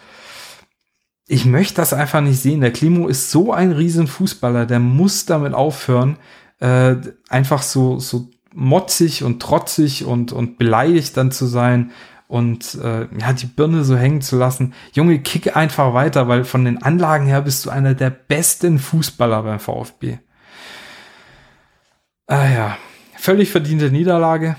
ich 1.27 1.45
möchte 1.45 1.75
das 1.75 1.93
einfach 1.93 2.21
nicht 2.21 2.39
sehen. 2.39 2.61
Der 2.61 2.71
Klimo 2.71 3.07
ist 3.07 3.31
so 3.31 3.51
ein 3.51 3.71
riesen 3.71 4.07
Fußballer, 4.07 4.65
der 4.65 4.79
muss 4.79 5.25
damit 5.25 5.53
aufhören, 5.53 6.17
äh, 6.59 6.95
einfach 7.29 7.61
so, 7.63 7.99
so 7.99 8.29
motzig 8.53 9.23
und 9.23 9.41
trotzig 9.41 10.05
und, 10.05 10.31
und 10.31 10.57
beleidigt 10.57 11.17
dann 11.17 11.31
zu 11.31 11.45
sein 11.45 11.91
und 12.27 12.75
äh, 12.75 13.07
ja, 13.19 13.33
die 13.33 13.45
Birne 13.45 13.83
so 13.83 13.97
hängen 13.97 14.21
zu 14.21 14.37
lassen. 14.37 14.73
Junge, 14.93 15.19
kick 15.19 15.55
einfach 15.55 15.93
weiter, 15.93 16.27
weil 16.27 16.43
von 16.43 16.65
den 16.65 16.81
Anlagen 16.81 17.25
her 17.25 17.41
bist 17.41 17.65
du 17.65 17.69
einer 17.69 17.93
der 17.93 18.09
besten 18.09 18.79
Fußballer 18.79 19.43
beim 19.43 19.59
VfB. 19.59 20.19
Ah 22.27 22.47
ja, 22.47 22.77
völlig 23.15 23.51
verdiente 23.51 23.91
Niederlage. 23.91 24.55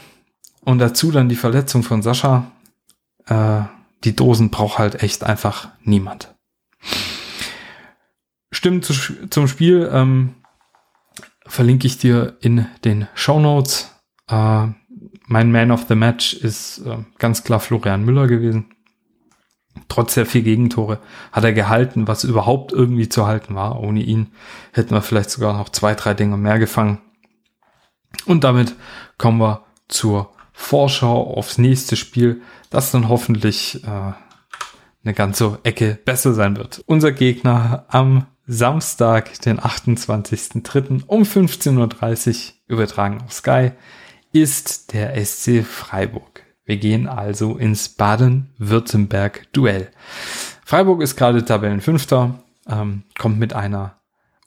Und 0.60 0.78
dazu 0.78 1.10
dann 1.10 1.28
die 1.28 1.36
Verletzung 1.36 1.82
von 1.82 2.02
Sascha. 2.02 2.50
Äh, 3.26 3.62
die 4.04 4.14
Dosen 4.14 4.50
braucht 4.50 4.78
halt 4.78 5.02
echt 5.02 5.24
einfach 5.24 5.70
niemand. 5.82 6.35
Stimmen 8.50 8.82
zu, 8.82 8.94
zum 9.28 9.48
Spiel 9.48 9.88
ähm, 9.92 10.34
verlinke 11.46 11.86
ich 11.86 11.98
dir 11.98 12.36
in 12.40 12.66
den 12.84 13.08
Show 13.14 13.38
Notes. 13.38 13.94
Äh, 14.28 14.68
mein 15.26 15.52
Man 15.52 15.70
of 15.70 15.86
the 15.88 15.94
Match 15.94 16.34
ist 16.34 16.78
äh, 16.78 16.98
ganz 17.18 17.44
klar 17.44 17.60
Florian 17.60 18.04
Müller 18.04 18.26
gewesen. 18.26 18.72
Trotz 19.88 20.14
der 20.14 20.26
vier 20.26 20.42
Gegentore 20.42 21.00
hat 21.32 21.44
er 21.44 21.52
gehalten, 21.52 22.08
was 22.08 22.24
überhaupt 22.24 22.72
irgendwie 22.72 23.08
zu 23.08 23.26
halten 23.26 23.54
war. 23.54 23.80
Ohne 23.80 24.00
ihn 24.00 24.32
hätten 24.72 24.94
wir 24.94 25.02
vielleicht 25.02 25.30
sogar 25.30 25.56
noch 25.56 25.68
zwei, 25.68 25.94
drei 25.94 26.14
Dinge 26.14 26.36
mehr 26.36 26.58
gefangen. 26.58 26.98
Und 28.24 28.44
damit 28.44 28.74
kommen 29.18 29.38
wir 29.38 29.64
zur 29.88 30.32
Vorschau 30.52 31.34
aufs 31.36 31.58
nächste 31.58 31.96
Spiel, 31.96 32.40
das 32.70 32.90
dann 32.90 33.08
hoffentlich 33.08 33.84
äh, 33.84 34.12
eine 35.06 35.14
ganze 35.14 35.58
Ecke 35.62 35.98
besser 36.04 36.34
sein 36.34 36.56
wird. 36.56 36.82
Unser 36.86 37.12
Gegner 37.12 37.84
am 37.88 38.26
Samstag, 38.46 39.40
den 39.40 39.60
28.03. 39.60 41.04
um 41.06 41.22
15.30 41.22 42.28
Uhr 42.28 42.34
übertragen 42.66 43.22
auf 43.24 43.32
Sky 43.32 43.70
ist 44.32 44.92
der 44.92 45.24
SC 45.24 45.64
Freiburg. 45.64 46.42
Wir 46.64 46.76
gehen 46.76 47.06
also 47.06 47.56
ins 47.56 47.88
Baden-Württemberg-Duell. 47.88 49.90
Freiburg 50.64 51.02
ist 51.02 51.16
gerade 51.16 51.44
Tabellenfünfter, 51.44 52.42
ähm, 52.68 53.04
kommt 53.16 53.38
mit 53.38 53.54
einer 53.54 53.95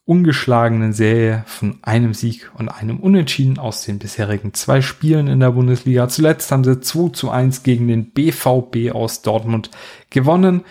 ungeschlagenen 0.09 0.91
Serie 0.91 1.43
von 1.45 1.77
einem 1.83 2.15
Sieg 2.15 2.49
und 2.55 2.67
einem 2.67 2.99
Unentschieden 2.99 3.59
aus 3.59 3.85
den 3.85 3.99
bisherigen 3.99 4.55
zwei 4.55 4.81
Spielen 4.81 5.27
in 5.27 5.39
der 5.39 5.51
Bundesliga. 5.51 6.07
Zuletzt 6.07 6.51
haben 6.51 6.63
sie 6.63 6.79
2 6.79 7.09
zu 7.09 7.29
1 7.29 7.61
gegen 7.61 7.87
den 7.87 8.09
BVB 8.09 8.91
aus 8.91 9.21
Dortmund 9.21 9.69
gewonnen. 10.09 10.63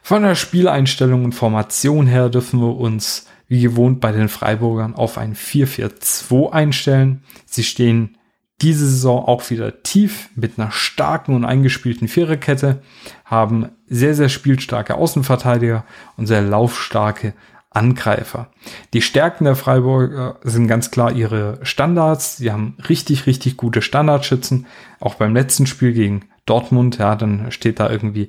Von 0.00 0.22
der 0.22 0.36
Spieleinstellung 0.36 1.24
und 1.24 1.34
Formation 1.34 2.06
her 2.06 2.28
dürfen 2.28 2.60
wir 2.60 2.76
uns 2.76 3.26
wie 3.48 3.62
gewohnt 3.62 3.98
bei 3.98 4.12
den 4.12 4.28
Freiburgern 4.28 4.94
auf 4.94 5.18
ein 5.18 5.34
4-4-2 5.34 6.52
einstellen. 6.52 7.24
Sie 7.46 7.64
stehen 7.64 8.16
diese 8.62 8.88
Saison 8.88 9.24
auch 9.24 9.50
wieder 9.50 9.82
tief 9.82 10.28
mit 10.36 10.56
einer 10.56 10.70
starken 10.70 11.34
und 11.34 11.44
eingespielten 11.44 12.06
Viererkette, 12.06 12.80
haben 13.24 13.70
sehr, 13.88 14.14
sehr 14.14 14.28
spielstarke 14.28 14.94
Außenverteidiger 14.94 15.84
und 16.16 16.28
sehr 16.28 16.42
laufstarke 16.42 17.34
Angreifer. 17.74 18.50
Die 18.92 19.02
Stärken 19.02 19.44
der 19.44 19.56
Freiburger 19.56 20.38
sind 20.42 20.68
ganz 20.68 20.90
klar 20.90 21.12
ihre 21.12 21.58
Standards. 21.62 22.36
Sie 22.36 22.50
haben 22.50 22.76
richtig, 22.88 23.26
richtig 23.26 23.56
gute 23.56 23.82
Standardschützen. 23.82 24.66
Auch 25.00 25.16
beim 25.16 25.34
letzten 25.34 25.66
Spiel 25.66 25.92
gegen 25.92 26.26
Dortmund, 26.46 26.98
ja, 26.98 27.16
dann 27.16 27.50
steht 27.50 27.80
da 27.80 27.90
irgendwie 27.90 28.28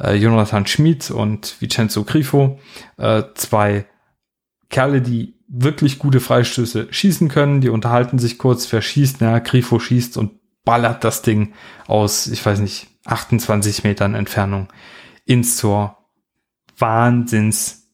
äh, 0.00 0.14
Jonathan 0.14 0.66
Schmid 0.66 1.10
und 1.10 1.60
Vincenzo 1.60 2.04
Grifo, 2.04 2.58
äh, 2.96 3.22
zwei 3.34 3.86
Kerle, 4.70 5.02
die 5.02 5.34
wirklich 5.48 5.98
gute 5.98 6.20
Freistöße 6.20 6.88
schießen 6.90 7.28
können. 7.28 7.60
Die 7.60 7.68
unterhalten 7.68 8.18
sich 8.18 8.38
kurz, 8.38 8.66
verschießt, 8.66 9.20
ja, 9.20 9.38
Grifo 9.40 9.78
schießt 9.78 10.16
und 10.16 10.32
ballert 10.64 11.04
das 11.04 11.22
Ding 11.22 11.52
aus, 11.86 12.26
ich 12.26 12.44
weiß 12.44 12.60
nicht, 12.60 12.88
28 13.04 13.84
Metern 13.84 14.14
Entfernung 14.14 14.68
ins 15.24 15.58
Tor. 15.58 16.10
Wahnsinns 16.78 17.86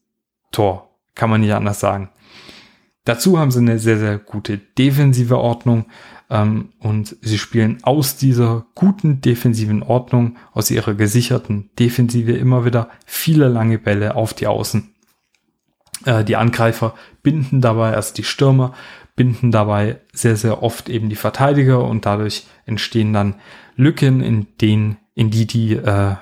Tor. 0.51 0.92
Kann 1.15 1.29
man 1.29 1.41
nicht 1.41 1.53
anders 1.53 1.79
sagen. 1.79 2.09
Dazu 3.05 3.37
haben 3.37 3.51
sie 3.51 3.59
eine 3.59 3.79
sehr, 3.79 3.99
sehr 3.99 4.17
gute 4.17 4.57
defensive 4.57 5.37
Ordnung 5.37 5.85
ähm, 6.29 6.69
und 6.79 7.17
sie 7.21 7.37
spielen 7.37 7.79
aus 7.83 8.15
dieser 8.15 8.65
guten 8.75 9.19
defensiven 9.19 9.83
Ordnung, 9.83 10.37
aus 10.53 10.71
ihrer 10.71 10.93
gesicherten 10.93 11.69
Defensive 11.77 12.31
immer 12.31 12.63
wieder 12.63 12.89
viele 13.05 13.49
lange 13.49 13.77
Bälle 13.77 14.15
auf 14.15 14.33
die 14.33 14.47
Außen 14.47 14.93
äh, 16.05 16.23
die 16.23 16.35
Angreifer 16.35 16.93
binden 17.21 17.61
dabei, 17.61 17.93
also 17.93 18.13
die 18.13 18.23
Stürmer 18.23 18.73
binden 19.15 19.51
dabei 19.51 19.99
sehr, 20.11 20.35
sehr 20.35 20.63
oft 20.63 20.89
eben 20.89 21.09
die 21.09 21.15
Verteidiger 21.15 21.83
und 21.83 22.05
dadurch 22.05 22.45
entstehen 22.65 23.13
dann 23.13 23.35
Lücken, 23.75 24.21
in 24.21 24.47
denen, 24.59 24.97
in 25.13 25.29
die 25.29 25.45
die 25.45 25.73
äh, 25.73 26.15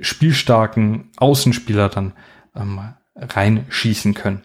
spielstarken 0.00 1.10
Außenspieler 1.16 1.88
dann 1.88 2.12
ähm, 2.54 2.80
reinschießen 3.16 4.14
können. 4.14 4.42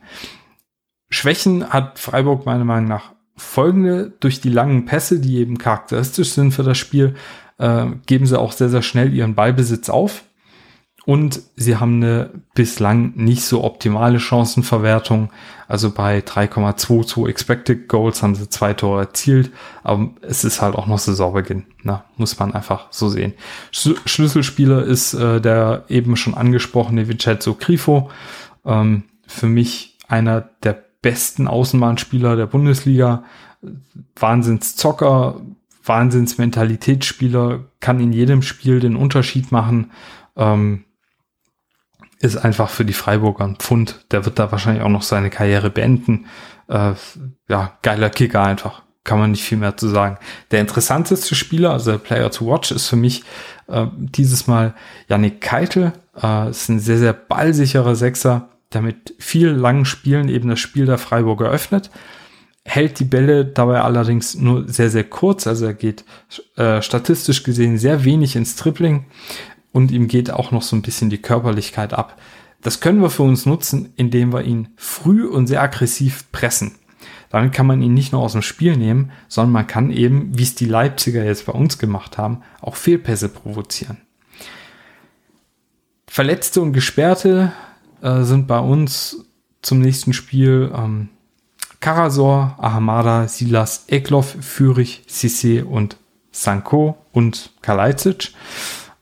Schwächen 1.09 1.69
hat 1.69 1.99
Freiburg 1.99 2.45
meiner 2.45 2.65
Meinung 2.65 2.89
nach 2.89 3.13
folgende. 3.35 4.11
Durch 4.19 4.41
die 4.41 4.49
langen 4.49 4.85
Pässe, 4.85 5.19
die 5.19 5.37
eben 5.37 5.57
charakteristisch 5.57 6.31
sind 6.31 6.51
für 6.51 6.63
das 6.63 6.77
Spiel, 6.77 7.15
äh, 7.57 7.87
geben 8.05 8.25
sie 8.25 8.39
auch 8.39 8.51
sehr, 8.51 8.69
sehr 8.69 8.81
schnell 8.81 9.13
ihren 9.13 9.35
Ballbesitz 9.35 9.89
auf. 9.89 10.23
Und 11.05 11.41
sie 11.55 11.77
haben 11.77 12.03
eine 12.03 12.29
bislang 12.53 13.13
nicht 13.15 13.43
so 13.43 13.63
optimale 13.63 14.19
Chancenverwertung. 14.19 15.31
Also 15.67 15.89
bei 15.89 16.19
3,22 16.19 17.27
Expected 17.27 17.87
Goals 17.87 18.21
haben 18.21 18.35
sie 18.35 18.47
zwei 18.49 18.73
Tore 18.73 19.01
erzielt. 19.01 19.51
Aber 19.81 20.11
es 20.21 20.43
ist 20.43 20.61
halt 20.61 20.75
auch 20.75 20.85
noch 20.85 20.99
Saisonbeginn. 20.99 21.65
Na, 21.81 22.03
muss 22.17 22.37
man 22.37 22.53
einfach 22.53 22.87
so 22.91 23.09
sehen. 23.09 23.33
Sch 23.71 23.95
Schlüsselspieler 24.05 24.83
ist 24.83 25.15
äh, 25.15 25.41
der 25.41 25.85
eben 25.87 26.15
schon 26.15 26.35
angesprochene 26.35 27.07
Vincenzo 27.07 27.55
Grifo. 27.55 28.11
Ähm, 28.65 29.03
für 29.27 29.47
mich 29.47 29.97
einer 30.07 30.41
der 30.63 30.83
besten 31.01 31.47
Außenbahnspieler 31.47 32.35
der 32.35 32.47
Bundesliga. 32.47 33.23
Wahnsinnszocker, 34.15 35.41
Wahnsinnsmentalitätsspieler, 35.83 37.65
kann 37.79 37.99
in 37.99 38.13
jedem 38.13 38.41
Spiel 38.41 38.79
den 38.79 38.95
Unterschied 38.95 39.51
machen. 39.51 39.91
Ähm, 40.35 40.85
ist 42.19 42.37
einfach 42.37 42.69
für 42.69 42.85
die 42.85 42.93
Freiburger 42.93 43.45
ein 43.45 43.55
Pfund. 43.55 44.05
Der 44.11 44.25
wird 44.25 44.39
da 44.39 44.51
wahrscheinlich 44.51 44.83
auch 44.83 44.89
noch 44.89 45.03
seine 45.03 45.29
Karriere 45.29 45.69
beenden. 45.69 46.25
Äh, 46.67 46.93
ja, 47.47 47.77
geiler 47.81 48.09
Kicker 48.09 48.43
einfach. 48.43 48.83
Kann 49.05 49.19
man 49.19 49.31
nicht 49.31 49.43
viel 49.43 49.57
mehr 49.57 49.77
zu 49.77 49.87
sagen. 49.87 50.17
Der 50.51 50.59
interessanteste 50.59 51.33
Spieler, 51.33 51.71
also 51.71 51.91
der 51.91 51.97
Player 51.97 52.29
to 52.29 52.45
Watch, 52.45 52.71
ist 52.71 52.87
für 52.87 52.97
mich 52.97 53.23
äh, 53.67 53.87
dieses 53.95 54.47
Mal 54.47 54.75
Yannick 55.07 55.39
Keitel. 55.39 55.93
Äh, 56.21 56.49
ist 56.49 56.69
ein 56.69 56.79
sehr, 56.79 56.97
sehr 56.97 57.13
ballsicherer 57.13 57.95
Sechser, 57.95 58.49
der 58.73 58.81
mit 58.81 59.15
viel 59.19 59.49
langen 59.49 59.85
Spielen 59.85 60.29
eben 60.29 60.49
das 60.49 60.59
Spiel 60.59 60.85
der 60.85 60.97
Freiburger 60.97 61.49
öffnet. 61.49 61.89
Hält 62.65 62.99
die 62.99 63.05
Bälle 63.05 63.45
dabei 63.45 63.81
allerdings 63.81 64.35
nur 64.35 64.67
sehr, 64.67 64.89
sehr 64.89 65.05
kurz. 65.05 65.47
Also 65.47 65.65
er 65.65 65.73
geht 65.73 66.05
äh, 66.55 66.81
statistisch 66.81 67.43
gesehen 67.43 67.77
sehr 67.77 68.03
wenig 68.03 68.35
ins 68.35 68.55
Tripling 68.55 69.05
und 69.71 69.91
ihm 69.91 70.07
geht 70.07 70.29
auch 70.29 70.51
noch 70.51 70.61
so 70.61 70.75
ein 70.75 70.81
bisschen 70.81 71.09
die 71.09 71.21
Körperlichkeit 71.21 71.93
ab. 71.93 72.19
Das 72.61 72.81
können 72.81 73.01
wir 73.01 73.09
für 73.09 73.23
uns 73.23 73.45
nutzen, 73.45 73.93
indem 73.95 74.33
wir 74.33 74.43
ihn 74.43 74.69
früh 74.75 75.25
und 75.25 75.47
sehr 75.47 75.61
aggressiv 75.61 76.29
pressen. 76.31 76.75
Damit 77.29 77.53
kann 77.53 77.67
man 77.67 77.81
ihn 77.81 77.93
nicht 77.93 78.11
nur 78.11 78.21
aus 78.21 78.33
dem 78.33 78.41
Spiel 78.41 78.75
nehmen, 78.75 79.11
sondern 79.27 79.53
man 79.53 79.67
kann 79.67 79.91
eben, 79.91 80.37
wie 80.37 80.43
es 80.43 80.55
die 80.55 80.65
Leipziger 80.65 81.23
jetzt 81.23 81.45
bei 81.45 81.53
uns 81.53 81.77
gemacht 81.77 82.17
haben, 82.17 82.41
auch 82.59 82.75
Fehlpässe 82.75 83.29
provozieren. 83.29 83.97
Verletzte 86.09 86.61
und 86.61 86.73
Gesperrte 86.73 87.51
äh, 88.01 88.23
sind 88.23 88.47
bei 88.47 88.59
uns 88.59 89.25
zum 89.61 89.79
nächsten 89.79 90.13
Spiel 90.13 90.71
ähm, 90.75 91.09
Karasor, 91.79 92.55
Ahamada, 92.57 93.27
Silas, 93.27 93.85
Eklov, 93.87 94.35
Fürich, 94.41 95.03
Sisse 95.07 95.65
und 95.65 95.97
Sanko 96.31 96.97
und 97.11 97.51
Kalajdzic. 97.61 98.33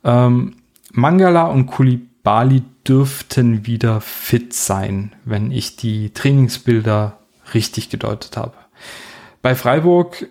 Ähm, 0.04 0.58
Mangala 0.92 1.46
und 1.46 1.68
Kulibali 1.68 2.64
dürften 2.86 3.66
wieder 3.66 4.02
fit 4.02 4.54
sein, 4.54 5.14
wenn 5.24 5.52
ich 5.52 5.78
die 5.78 6.10
Trainingsbilder 6.10 7.18
richtig 7.54 7.90
gedeutet 7.90 8.36
habe. 8.36 8.54
Bei 9.42 9.56
Freiburg 9.56 10.28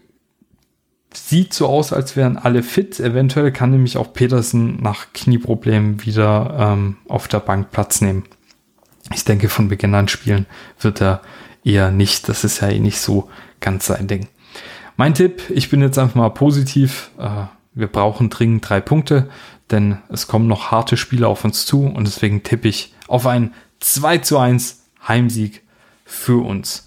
sieht 1.16 1.54
so 1.54 1.66
aus, 1.66 1.92
als 1.92 2.16
wären 2.16 2.36
alle 2.36 2.62
fit. 2.62 3.00
Eventuell 3.00 3.52
kann 3.52 3.70
nämlich 3.70 3.96
auch 3.96 4.12
Petersen 4.12 4.80
nach 4.82 5.12
Knieproblemen 5.12 6.04
wieder 6.04 6.56
ähm, 6.58 6.96
auf 7.08 7.28
der 7.28 7.40
Bank 7.40 7.70
Platz 7.70 8.00
nehmen. 8.00 8.24
Ich 9.14 9.24
denke, 9.24 9.48
von 9.48 9.68
Beginn 9.68 9.94
an 9.94 10.08
spielen 10.08 10.46
wird 10.80 11.00
er 11.00 11.22
eher 11.64 11.90
nicht. 11.90 12.28
Das 12.28 12.44
ist 12.44 12.60
ja 12.60 12.68
eh 12.68 12.80
nicht 12.80 13.00
so 13.00 13.28
ganz 13.60 13.86
sein 13.86 14.06
Ding. 14.06 14.28
Mein 14.96 15.14
Tipp, 15.14 15.42
ich 15.50 15.70
bin 15.70 15.80
jetzt 15.82 15.98
einfach 15.98 16.14
mal 16.14 16.30
positiv. 16.30 17.10
Äh, 17.18 17.46
wir 17.74 17.88
brauchen 17.88 18.30
dringend 18.30 18.68
drei 18.68 18.80
Punkte, 18.80 19.28
denn 19.70 19.98
es 20.08 20.26
kommen 20.26 20.46
noch 20.46 20.70
harte 20.70 20.96
Spiele 20.96 21.28
auf 21.28 21.44
uns 21.44 21.66
zu 21.66 21.84
und 21.84 22.06
deswegen 22.06 22.42
tippe 22.42 22.68
ich 22.68 22.94
auf 23.06 23.26
einen 23.26 23.52
2 23.80 24.18
zu 24.18 24.38
1 24.38 24.84
Heimsieg 25.06 25.62
für 26.04 26.44
uns. 26.44 26.85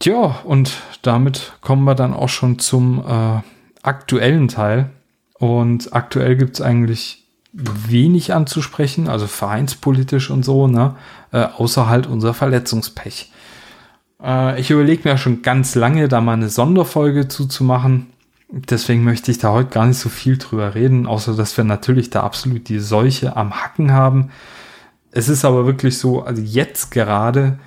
Tja, 0.00 0.40
und 0.44 0.72
damit 1.02 1.52
kommen 1.60 1.84
wir 1.84 1.94
dann 1.94 2.14
auch 2.14 2.30
schon 2.30 2.58
zum 2.58 3.04
äh, 3.06 3.42
aktuellen 3.82 4.48
Teil. 4.48 4.88
Und 5.34 5.92
aktuell 5.94 6.36
gibt 6.36 6.54
es 6.54 6.62
eigentlich 6.62 7.26
wenig 7.52 8.32
anzusprechen, 8.32 9.08
also 9.08 9.26
vereinspolitisch 9.26 10.30
und 10.30 10.42
so, 10.42 10.68
ne? 10.68 10.96
Äh, 11.32 11.44
außer 11.44 11.86
halt 11.86 12.06
unser 12.06 12.32
Verletzungspech. 12.32 13.30
Äh, 14.22 14.58
ich 14.58 14.70
überlege 14.70 15.06
mir 15.06 15.18
schon 15.18 15.42
ganz 15.42 15.74
lange, 15.74 16.08
da 16.08 16.22
mal 16.22 16.32
eine 16.32 16.48
Sonderfolge 16.48 17.28
zuzumachen. 17.28 18.06
Deswegen 18.48 19.04
möchte 19.04 19.30
ich 19.30 19.38
da 19.38 19.52
heute 19.52 19.68
gar 19.68 19.84
nicht 19.84 19.98
so 19.98 20.08
viel 20.08 20.38
drüber 20.38 20.74
reden, 20.74 21.06
außer 21.06 21.36
dass 21.36 21.54
wir 21.58 21.64
natürlich 21.64 22.08
da 22.08 22.22
absolut 22.22 22.70
die 22.70 22.80
Seuche 22.80 23.36
am 23.36 23.62
Hacken 23.62 23.92
haben. 23.92 24.30
Es 25.12 25.28
ist 25.28 25.44
aber 25.44 25.66
wirklich 25.66 25.98
so, 25.98 26.22
also 26.22 26.40
jetzt 26.40 26.90
gerade 26.90 27.58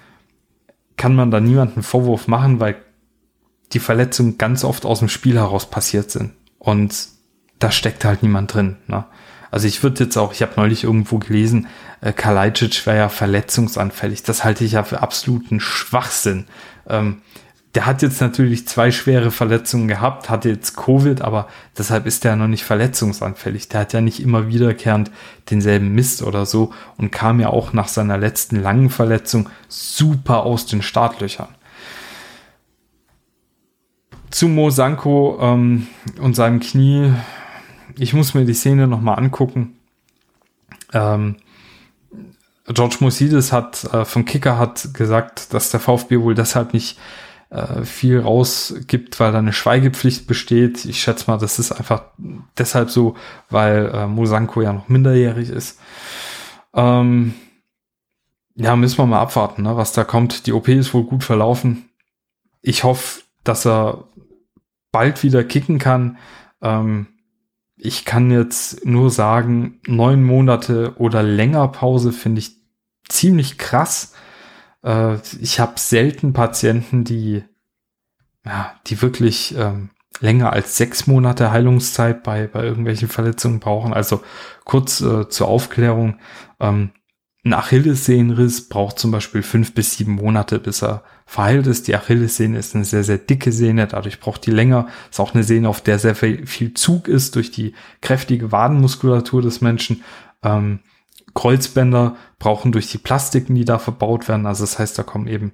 kann 0.98 1.16
man 1.16 1.32
da 1.32 1.40
niemanden 1.40 1.84
Vorwurf 1.84 2.28
machen, 2.28 2.60
weil 2.60 2.76
die 3.72 3.80
Verletzungen 3.80 4.38
ganz 4.38 4.64
oft 4.64 4.86
aus 4.86 5.00
dem 5.00 5.10
Spiel 5.10 5.36
heraus 5.36 5.70
passiert 5.70 6.12
sind. 6.12 6.34
Und 6.60 7.08
da 7.60 7.72
steckt 7.72 8.06
halt 8.06 8.24
niemand 8.24 8.54
drin. 8.54 8.78
Ne? 8.88 9.06
Also 9.52 9.68
ich 9.68 9.84
würde 9.84 10.04
jetzt 10.04 10.18
auch, 10.18 10.34
ich 10.34 10.42
habe 10.42 10.54
neulich 10.58 10.84
irgendwo 10.84 11.20
gelesen, 11.20 11.68
äh, 12.02 12.12
Kalajdzic 12.12 12.86
wäre 12.86 12.98
ja 12.98 13.10
verletzungsanfällig. 13.10 14.24
Das 14.24 14.44
halte 14.44 14.64
ich 14.64 14.74
ja 14.74 14.84
für 14.84 15.02
absoluten 15.02 15.60
Schwachsinn. 15.60 16.46
Ähm, 16.88 17.22
der 17.76 17.86
hat 17.86 18.02
jetzt 18.02 18.22
natürlich 18.22 18.68
zwei 18.68 18.92
schwere 18.92 19.32
Verletzungen 19.32 19.88
gehabt, 19.88 20.30
hatte 20.30 20.50
jetzt 20.50 20.76
Covid, 20.76 21.22
aber 21.22 21.48
deshalb 21.78 22.06
ist 22.06 22.24
der 22.24 22.36
noch 22.36 22.48
nicht 22.48 22.64
verletzungsanfällig. 22.64 23.68
Der 23.70 23.82
hat 23.82 23.94
ja 23.94 24.02
nicht 24.02 24.20
immer 24.20 24.48
wiederkehrend 24.48 25.10
denselben 25.50 25.90
Mist 25.96 26.22
oder 26.22 26.46
so 26.46 26.72
und 26.98 27.12
kam 27.12 27.40
ja 27.40 27.50
auch 27.50 27.74
nach 27.74 27.88
seiner 27.88 28.18
letzten 28.18 28.62
langen 28.62 28.90
Verletzung 28.90 29.50
super 29.68 30.44
aus 30.44 30.68
den 30.68 30.82
Startlöchern. 30.84 31.50
Zu 34.30 34.48
Mo 34.48 34.70
Sanko 34.70 35.38
ähm, 35.42 35.88
und 36.20 36.36
seinem 36.36 36.60
Knie 36.60 37.14
ich 37.98 38.14
muss 38.14 38.34
mir 38.34 38.46
die 38.46 38.54
Szene 38.54 38.88
nochmal 38.88 39.18
angucken. 39.18 39.76
Ähm, 40.94 41.38
George 42.68 42.98
Mosides 43.02 43.52
hat 43.52 43.84
äh, 43.86 44.06
vom 44.06 44.26
Kicker 44.26 44.58
hat 44.58 44.94
gesagt, 44.94 45.54
dass 45.54 45.70
der 45.70 45.80
VfB 45.80 46.20
wohl 46.20 46.34
deshalb 46.34 46.74
nicht 46.74 46.98
äh, 47.54 47.86
viel 47.86 48.20
rausgibt, 48.20 49.20
weil 49.20 49.32
da 49.32 49.38
eine 49.38 49.54
Schweigepflicht 49.54 50.26
besteht. 50.26 50.86
Ich 50.86 51.02
schätze 51.02 51.30
mal, 51.30 51.38
das 51.38 51.60
ist 51.60 51.72
einfach 51.72 52.04
deshalb 52.58 52.90
so, 52.90 53.16
weil 53.50 53.92
äh, 53.94 54.08
Mosanko 54.08 54.62
ja 54.62 54.74
noch 54.74 54.90
minderjährig 54.90 55.50
ist. 55.50 55.80
Ähm, 56.74 57.36
ja, 58.56 58.76
müssen 58.76 58.98
wir 58.98 59.06
mal 59.06 59.22
abwarten, 59.22 59.62
ne, 59.62 59.78
was 59.78 59.94
da 59.94 60.04
kommt. 60.04 60.48
Die 60.48 60.54
OP 60.54 60.68
ist 60.68 60.94
wohl 60.94 61.04
gut 61.04 61.24
verlaufen. 61.24 61.90
Ich 62.62 62.84
hoffe, 62.84 63.22
dass 63.44 63.66
er 63.68 64.08
bald 64.92 65.22
wieder 65.22 65.44
kicken 65.44 65.78
kann. 65.78 66.18
Ähm, 66.62 67.08
ich 67.78 68.04
kann 68.04 68.32
jetzt 68.32 68.86
nur 68.86 69.12
sagen, 69.12 69.80
neun 69.86 70.24
Monate 70.24 70.96
oder 70.98 71.22
länger 71.22 71.68
Pause 71.68 72.14
finde 72.14 72.40
ich 72.40 72.56
ziemlich 73.10 73.60
krass. 73.60 74.14
Äh, 74.84 75.18
ich 75.40 75.60
habe 75.60 75.80
selten 75.80 76.34
Patienten, 76.34 77.04
die, 77.04 77.44
ja, 78.46 78.74
die 78.88 79.02
wirklich 79.02 79.56
ähm, 79.58 79.90
länger 80.20 80.54
als 80.54 80.78
sechs 80.78 81.08
Monate 81.08 81.52
Heilungszeit 81.52 82.24
bei, 82.24 82.48
bei 82.48 82.64
irgendwelchen 82.64 83.08
Verletzungen 83.08 83.60
brauchen. 83.60 83.94
Also 83.94 84.22
kurz 84.66 85.02
äh, 85.02 85.28
zur 85.30 85.48
Aufklärung. 85.48 86.20
Ähm, 86.60 86.92
ein 87.46 87.54
Achillessehnenriss 87.54 88.70
braucht 88.70 89.00
zum 89.00 89.12
Beispiel 89.12 89.44
fünf 89.44 89.74
bis 89.74 89.98
sieben 89.98 90.14
Monate, 90.14 90.60
bis 90.60 90.82
er 90.82 91.04
verheilt 91.26 91.68
ist. 91.68 91.90
Die 91.90 91.96
Achillessehne 91.96 92.58
ist 92.58 92.74
eine 92.74 92.86
sehr, 92.86 93.04
sehr 93.04 93.18
dicke 93.18 93.52
Sehne, 93.52 93.86
dadurch 93.86 94.22
braucht 94.22 94.46
die 94.46 94.52
länger. 94.52 94.88
Ist 95.12 95.20
auch 95.20 95.34
eine 95.34 95.44
Sehne, 95.44 95.68
auf 95.68 95.82
der 95.82 96.00
sehr 96.00 96.16
viel 96.16 96.74
Zug 96.74 97.10
ist 97.10 97.36
durch 97.36 97.52
die 97.52 97.74
kräftige 98.02 98.54
Wadenmuskulatur 98.54 99.42
des 99.42 99.60
Menschen. 99.60 100.04
Ähm, 100.42 100.80
Kreuzbänder 101.34 102.16
brauchen 102.40 102.72
durch 102.72 102.92
die 102.92 102.98
Plastiken, 102.98 103.56
die 103.56 103.66
da 103.66 103.80
verbaut 103.80 104.28
werden. 104.28 104.46
Also 104.46 104.64
das 104.64 104.80
heißt, 104.80 104.98
da 104.98 105.04
kommen 105.04 105.28
eben 105.28 105.54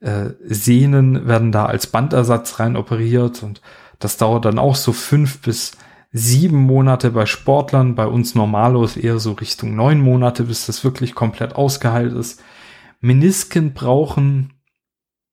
äh, 0.00 0.30
Sehnen, 0.44 1.26
werden 1.26 1.52
da 1.52 1.66
als 1.66 1.86
Bandersatz 1.86 2.60
rein 2.60 2.76
operiert 2.76 3.42
und 3.42 3.60
das 3.98 4.16
dauert 4.16 4.44
dann 4.44 4.58
auch 4.58 4.76
so 4.76 4.92
fünf 4.92 5.40
bis 5.40 5.72
sieben 6.12 6.58
Monate 6.58 7.10
bei 7.10 7.26
Sportlern, 7.26 7.94
bei 7.94 8.06
uns 8.06 8.34
Normalos 8.34 8.96
eher 8.96 9.18
so 9.18 9.32
Richtung 9.32 9.74
neun 9.74 10.00
Monate, 10.00 10.44
bis 10.44 10.66
das 10.66 10.84
wirklich 10.84 11.14
komplett 11.14 11.56
ausgeheilt 11.56 12.14
ist. 12.14 12.40
Menisken 13.00 13.74
brauchen, 13.74 14.54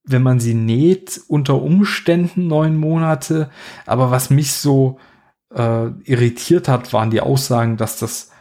wenn 0.04 0.22
man 0.22 0.40
sie 0.40 0.54
näht, 0.54 1.22
unter 1.28 1.62
Umständen 1.62 2.48
neun 2.48 2.76
Monate. 2.76 3.50
Aber 3.86 4.12
was 4.12 4.30
mich 4.30 4.52
so 4.54 5.00
äh, 5.54 5.88
irritiert 6.04 6.68
hat, 6.68 6.94
waren 6.94 7.10
die 7.10 7.22
Aussagen, 7.22 7.78
dass 7.78 7.98
das 7.98 8.32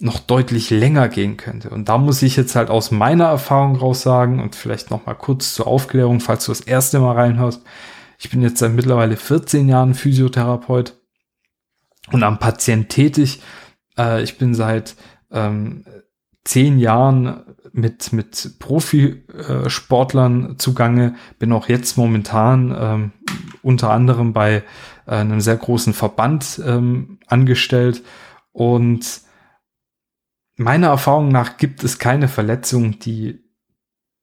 noch 0.00 0.18
deutlich 0.18 0.70
länger 0.70 1.08
gehen 1.08 1.36
könnte. 1.36 1.70
Und 1.70 1.88
da 1.88 1.98
muss 1.98 2.22
ich 2.22 2.36
jetzt 2.36 2.56
halt 2.56 2.70
aus 2.70 2.90
meiner 2.90 3.26
Erfahrung 3.26 3.76
raus 3.76 4.02
sagen 4.02 4.40
und 4.40 4.54
vielleicht 4.54 4.90
noch 4.90 5.06
mal 5.06 5.14
kurz 5.14 5.54
zur 5.54 5.66
Aufklärung, 5.66 6.20
falls 6.20 6.46
du 6.46 6.52
das 6.52 6.60
erste 6.60 7.00
Mal 7.00 7.14
reinhörst. 7.14 7.62
Ich 8.18 8.30
bin 8.30 8.42
jetzt 8.42 8.58
seit 8.58 8.72
mittlerweile 8.72 9.16
14 9.16 9.68
Jahren 9.68 9.94
Physiotherapeut 9.94 10.94
und 12.12 12.22
am 12.22 12.38
Patient 12.38 12.88
tätig. 12.88 13.42
Äh, 13.98 14.22
ich 14.22 14.38
bin 14.38 14.54
seit 14.54 14.96
ähm, 15.30 15.84
zehn 16.44 16.78
Jahren 16.78 17.42
mit, 17.72 18.12
mit 18.12 18.58
Profisportlern 18.58 20.58
zugange, 20.58 21.14
bin 21.38 21.52
auch 21.52 21.68
jetzt 21.68 21.96
momentan 21.96 22.76
ähm, 22.78 23.12
unter 23.62 23.90
anderem 23.90 24.32
bei 24.32 24.62
äh, 25.06 25.10
einem 25.10 25.40
sehr 25.40 25.56
großen 25.56 25.92
Verband 25.92 26.60
ähm, 26.64 27.18
angestellt 27.26 28.02
und 28.52 29.22
meiner 30.60 30.88
Erfahrung 30.88 31.28
nach 31.28 31.56
gibt 31.56 31.82
es 31.84 31.98
keine 31.98 32.28
Verletzung, 32.28 32.98
die, 32.98 33.42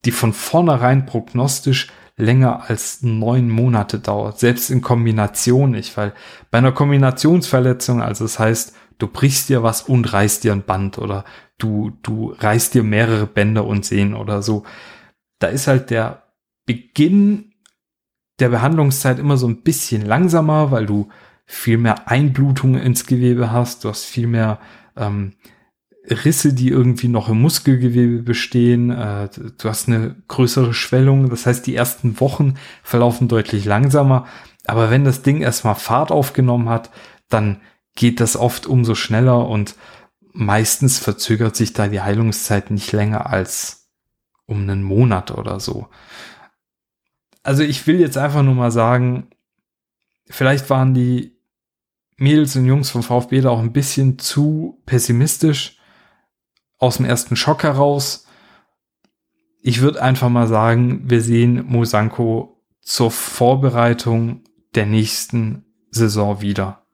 die 0.06 0.12
von 0.12 0.34
vornherein 0.34 1.08
prognostisch 1.08 1.88
länger 2.16 2.70
als 2.70 3.02
neun 3.02 3.50
Monate 3.50 4.00
dauert, 4.00 4.40
selbst 4.40 4.70
in 4.70 4.82
Kombination 4.82 5.72
nicht, 5.72 5.98
weil 5.98 6.14
bei 6.52 6.60
einer 6.60 6.72
Kombinationsverletzung, 6.72 8.04
also 8.04 8.24
das 8.24 8.38
heißt, 8.38 8.76
du 9.00 9.08
brichst 9.08 9.50
dir 9.50 9.64
was 9.64 9.82
und 9.82 10.14
reißt 10.14 10.44
dir 10.44 10.52
ein 10.52 10.64
Band 10.64 11.00
oder 11.00 11.26
du, 11.58 11.92
du 12.04 12.36
reißt 12.38 12.76
dir 12.76 12.84
mehrere 12.84 13.26
Bänder 13.26 13.66
und 13.66 13.84
Sehnen 13.84 14.14
oder 14.14 14.44
so, 14.44 14.64
da 15.40 15.48
ist 15.48 15.66
halt 15.66 15.90
der 15.90 16.24
Beginn 16.68 17.54
der 18.40 18.50
Behandlungszeit 18.50 19.18
immer 19.18 19.38
so 19.38 19.48
ein 19.48 19.64
bisschen 19.64 20.06
langsamer, 20.06 20.70
weil 20.70 20.86
du 20.86 21.10
viel 21.46 21.80
mehr 21.80 22.08
Einblutung 22.08 22.76
ins 22.76 23.08
Gewebe 23.08 23.52
hast, 23.52 23.84
du 23.84 23.90
hast 23.90 24.06
viel 24.06 24.28
mehr 24.28 24.60
ähm, 24.96 25.34
Risse, 26.10 26.54
die 26.54 26.70
irgendwie 26.70 27.10
noch 27.10 27.30
im 27.30 27.42
Muskelgewebe 27.42 28.24
bestehen. 28.24 28.92
Äh, 28.92 29.30
du 29.58 29.70
hast 29.70 29.88
eine 29.88 30.16
größere 30.28 30.74
Schwellung. 30.74 31.30
Das 31.30 31.46
heißt, 31.46 31.68
die 31.68 31.76
ersten 31.76 32.20
Wochen 32.20 32.56
verlaufen 32.84 33.28
deutlich 33.28 33.66
langsamer. 33.66 34.26
Aber 34.66 34.90
wenn 34.90 35.06
das 35.06 35.22
Ding 35.22 35.42
erstmal 35.42 35.76
Fahrt 35.76 36.12
aufgenommen 36.12 36.70
hat, 36.70 36.92
dann 37.30 37.62
geht 37.96 38.20
das 38.20 38.38
oft 38.38 38.68
umso 38.68 38.96
schneller 38.96 39.48
und 39.48 39.76
meistens 40.32 41.00
verzögert 41.00 41.56
sich 41.56 41.74
da 41.74 41.88
die 41.88 42.02
Heilungszeit 42.02 42.70
nicht 42.70 42.92
länger 42.92 43.30
als 43.30 43.90
um 44.46 44.62
einen 44.62 44.84
Monat 44.84 45.32
oder 45.32 45.60
so. 45.60 45.88
also 47.44 47.64
ich 47.64 47.86
will 47.88 48.00
jetzt 48.00 48.18
einfach 48.18 48.44
nur 48.44 48.56
mal 48.56 48.72
sagen, 48.72 49.28
vielleicht 50.30 50.70
waren 50.70 50.94
die 50.94 51.38
Mädels 52.18 52.56
und 52.56 52.66
Jungs 52.66 52.90
vom 52.90 53.04
VfB 53.04 53.42
da 53.42 53.50
auch 53.50 53.60
ein 53.60 53.74
bisschen 53.74 54.20
zu 54.20 54.82
pessimistisch 54.86 55.77
aus 56.78 56.98
dem 56.98 57.06
ersten 57.06 57.36
Schock 57.36 57.64
heraus. 57.64 58.26
Ich 59.62 59.82
würde 59.82 60.02
einfach 60.02 60.30
mal 60.30 60.48
sagen, 60.48 61.10
wir 61.10 61.22
sehen 61.22 61.66
Mosanko 61.68 62.64
zur 62.82 63.12
Vorbereitung 63.12 64.44
der 64.76 64.86
nächsten 64.86 65.66
Saison 65.92 66.42
wieder. 66.42 66.86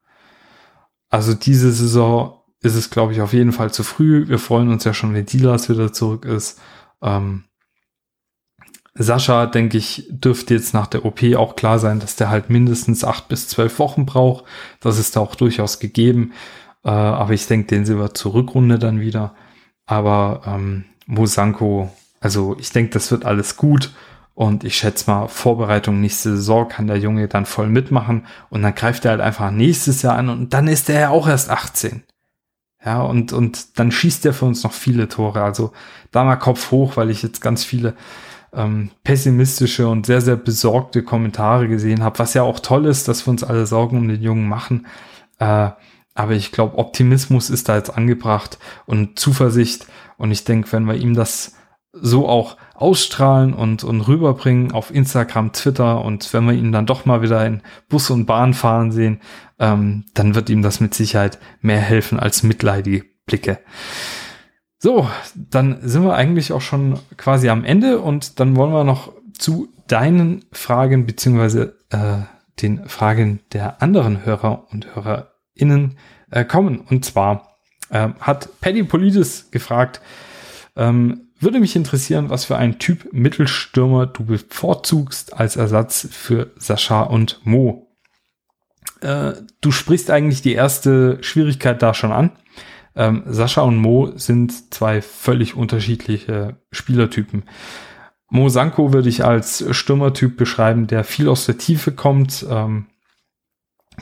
Also 1.10 1.34
diese 1.34 1.72
Saison 1.72 2.42
ist 2.62 2.76
es, 2.76 2.90
glaube 2.90 3.14
ich, 3.14 3.22
auf 3.22 3.34
jeden 3.34 3.52
Fall 3.52 3.72
zu 3.72 3.84
früh. 3.84 4.28
Wir 4.28 4.40
freuen 4.40 4.70
uns 4.70 4.86
ja 4.86 4.94
schon, 4.94 5.14
wenn 5.14 5.26
Dilas 5.26 5.70
wieder 5.70 5.94
zurück 5.94 6.26
ist. 6.26 6.60
Ähm, 7.02 7.44
Sascha, 8.96 9.48
denke 9.48 9.78
ich, 9.78 10.08
dürfte 10.10 10.54
jetzt 10.54 10.74
nach 10.74 10.88
der 10.88 11.04
OP 11.06 11.24
auch 11.36 11.56
klar 11.56 11.80
sein, 11.80 12.00
dass 12.00 12.16
der 12.16 12.30
halt 12.30 12.50
mindestens 12.50 13.04
acht 13.04 13.28
bis 13.28 13.48
zwölf 13.48 13.80
Wochen 13.80 14.06
braucht. 14.06 14.46
Das 14.80 15.00
ist 15.00 15.16
da 15.16 15.20
auch 15.20 15.36
durchaus 15.36 15.80
gegeben. 15.80 16.34
Äh, 16.84 16.90
aber 16.90 17.34
ich 17.34 17.48
denke, 17.48 17.68
den 17.68 17.86
sehen 17.86 18.00
wir 18.00 18.14
zur 18.14 18.34
Rückrunde 18.36 18.80
dann 18.80 19.02
wieder. 19.02 19.36
Aber 19.94 20.42
ähm, 20.48 20.86
Mosanko, 21.06 21.92
also 22.20 22.56
ich 22.60 22.72
denke, 22.72 22.92
das 22.92 23.12
wird 23.12 23.26
alles 23.26 23.58
gut. 23.58 23.94
Und 24.34 24.64
ich 24.64 24.76
schätze 24.76 25.12
mal, 25.12 25.28
Vorbereitung 25.28 26.02
nächste 26.02 26.36
Saison 26.36 26.68
kann 26.68 26.88
der 26.88 26.98
Junge 26.98 27.28
dann 27.28 27.46
voll 27.46 27.68
mitmachen. 27.68 28.26
Und 28.50 28.64
dann 28.64 28.74
greift 28.74 29.06
er 29.06 29.12
halt 29.12 29.22
einfach 29.22 29.52
nächstes 29.52 30.02
Jahr 30.02 30.18
an 30.18 30.30
und 30.30 30.54
dann 30.54 30.68
ist 30.68 30.90
er 30.90 31.00
ja 31.00 31.10
auch 31.10 31.28
erst 31.28 31.52
18. 31.52 32.04
Ja, 32.84 33.02
und, 33.04 33.32
und 33.32 33.80
dann 33.80 33.92
schießt 33.92 34.26
er 34.26 34.34
für 34.34 34.46
uns 34.46 34.64
noch 34.64 34.74
viele 34.74 35.08
Tore. 35.08 35.44
Also 35.44 35.72
da 36.12 36.24
mal 36.24 36.36
Kopf 36.38 36.72
hoch, 36.72 36.98
weil 36.98 37.12
ich 37.12 37.22
jetzt 37.22 37.40
ganz 37.42 37.64
viele 37.64 37.94
ähm, 38.52 38.90
pessimistische 39.04 39.88
und 39.88 40.08
sehr, 40.08 40.22
sehr 40.22 40.36
besorgte 40.36 41.04
Kommentare 41.04 41.68
gesehen 41.68 42.04
habe, 42.04 42.18
was 42.20 42.34
ja 42.34 42.42
auch 42.42 42.60
toll 42.60 42.88
ist, 42.88 43.08
dass 43.08 43.26
wir 43.26 43.32
uns 43.32 43.44
alle 43.44 43.68
Sorgen 43.68 43.98
um 43.98 44.08
den 44.08 44.22
Jungen 44.22 44.50
machen. 44.50 44.88
Äh, 45.38 45.70
aber 46.16 46.34
ich 46.34 46.52
glaube, 46.52 46.78
Optimismus 46.78 47.50
ist 47.50 47.70
da 47.70 47.76
jetzt 47.76 47.90
angebracht 47.90 48.60
und 48.86 49.18
Zuversicht. 49.18 49.88
Und 50.18 50.32
ich 50.32 50.44
denke, 50.44 50.72
wenn 50.72 50.86
wir 50.86 50.96
ihm 50.96 51.16
das 51.16 51.56
so 51.92 52.28
auch 52.28 52.58
ausstrahlen 52.74 53.54
und, 53.54 53.84
und 53.84 54.02
rüberbringen 54.02 54.72
auf 54.72 54.94
Instagram, 54.94 55.54
Twitter 55.54 56.04
und 56.04 56.34
wenn 56.34 56.46
wir 56.46 56.54
ihn 56.54 56.72
dann 56.72 56.88
doch 56.88 57.06
mal 57.06 57.22
wieder 57.22 57.46
in 57.46 57.62
Bus 57.88 58.10
und 58.10 58.26
Bahn 58.26 58.54
fahren 58.54 58.92
sehen, 58.92 59.22
ähm, 59.60 60.06
dann 60.14 60.36
wird 60.36 60.50
ihm 60.50 60.64
das 60.64 60.80
mit 60.80 60.94
Sicherheit 60.94 61.40
mehr 61.62 61.80
helfen 61.80 62.20
als 62.20 62.44
mitleidige 62.44 63.06
Blicke. 63.26 63.60
So, 64.80 65.08
dann 65.36 65.80
sind 65.82 66.04
wir 66.04 66.16
eigentlich 66.16 66.52
auch 66.52 66.62
schon 66.62 67.00
quasi 67.16 67.50
am 67.50 67.64
Ende 67.64 68.00
und 68.00 68.40
dann 68.40 68.56
wollen 68.56 68.74
wir 68.74 68.84
noch 68.84 69.14
zu 69.38 69.70
deinen 69.88 70.46
Fragen 70.52 71.06
beziehungsweise 71.06 71.78
äh, 71.90 72.24
den 72.62 72.88
Fragen 72.90 73.40
der 73.54 73.82
anderen 73.82 74.26
Hörer 74.26 74.68
und 74.72 74.96
HörerInnen 75.56 75.98
äh, 76.32 76.46
kommen. 76.46 76.80
Und 76.80 77.06
zwar 77.06 77.58
äh, 77.90 78.10
hat 78.20 78.50
Paddy 78.62 78.84
Politis 78.84 79.50
gefragt, 79.52 80.02
ähm, 80.76 81.30
würde 81.40 81.60
mich 81.60 81.76
interessieren, 81.76 82.30
was 82.30 82.46
für 82.46 82.58
ein 82.58 82.80
Typ 82.80 83.12
Mittelstürmer 83.12 84.06
du 84.06 84.26
bevorzugst 84.26 85.34
als 85.34 85.56
Ersatz 85.58 86.08
für 86.10 86.52
Sascha 86.56 87.02
und 87.02 87.46
Mo. 87.46 87.96
Äh, 89.02 89.34
du 89.60 89.72
sprichst 89.72 90.10
eigentlich 90.10 90.42
die 90.42 90.54
erste 90.54 91.22
Schwierigkeit 91.22 91.82
da 91.82 91.94
schon 91.94 92.14
an. 92.14 92.32
Ähm, 92.96 93.24
Sascha 93.26 93.62
und 93.62 93.78
Mo 93.78 94.14
sind 94.16 94.74
zwei 94.74 95.02
völlig 95.02 95.56
unterschiedliche 95.56 96.58
Spielertypen. 96.72 97.44
Mo 98.30 98.50
Sanko 98.50 98.94
würde 98.94 99.10
ich 99.10 99.26
als 99.26 99.66
Stürmertyp 99.76 100.38
beschreiben, 100.38 100.88
der 100.88 101.04
viel 101.04 101.28
aus 101.28 101.46
der 101.46 101.58
Tiefe 101.58 101.92
kommt, 101.92 102.46
ähm, 102.50 102.88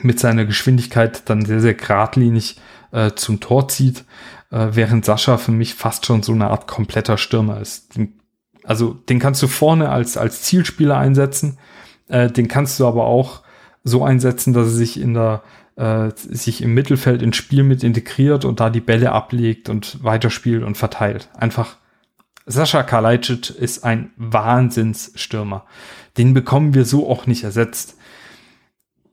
mit 0.00 0.18
seiner 0.18 0.44
Geschwindigkeit 0.44 1.28
dann 1.28 1.44
sehr, 1.44 1.60
sehr 1.60 1.74
geradlinig 1.74 2.56
äh, 2.92 3.12
zum 3.14 3.40
Tor 3.40 3.68
zieht 3.68 4.04
äh, 4.52 4.68
während 4.72 5.04
Sascha 5.04 5.38
für 5.38 5.52
mich 5.52 5.74
fast 5.74 6.06
schon 6.06 6.22
so 6.22 6.32
eine 6.32 6.48
Art 6.48 6.66
kompletter 6.68 7.18
Stürmer 7.18 7.60
ist. 7.60 7.96
Den, 7.96 8.20
also 8.64 8.94
den 8.94 9.18
kannst 9.18 9.42
du 9.42 9.48
vorne 9.48 9.88
als, 9.88 10.16
als 10.16 10.42
Zielspieler 10.42 10.96
einsetzen, 10.96 11.58
äh, 12.08 12.30
den 12.30 12.48
kannst 12.48 12.78
du 12.78 12.86
aber 12.86 13.06
auch 13.06 13.42
so 13.82 14.04
einsetzen, 14.04 14.52
dass 14.52 14.68
er 14.68 14.74
sich 14.74 15.00
in 15.00 15.14
der 15.14 15.42
äh, 15.76 16.10
sich 16.14 16.62
im 16.62 16.74
Mittelfeld 16.74 17.22
ins 17.22 17.36
Spiel 17.36 17.62
mit 17.62 17.82
integriert 17.82 18.44
und 18.44 18.60
da 18.60 18.68
die 18.68 18.80
Bälle 18.80 19.12
ablegt 19.12 19.70
und 19.70 20.04
weiterspielt 20.04 20.62
und 20.62 20.76
verteilt. 20.76 21.30
Einfach 21.34 21.76
Sascha 22.44 22.82
Kalajdzic 22.82 23.50
ist 23.50 23.84
ein 23.84 24.10
Wahnsinnsstürmer. 24.16 25.64
Den 26.18 26.34
bekommen 26.34 26.74
wir 26.74 26.84
so 26.84 27.08
auch 27.08 27.26
nicht 27.26 27.44
ersetzt. 27.44 27.96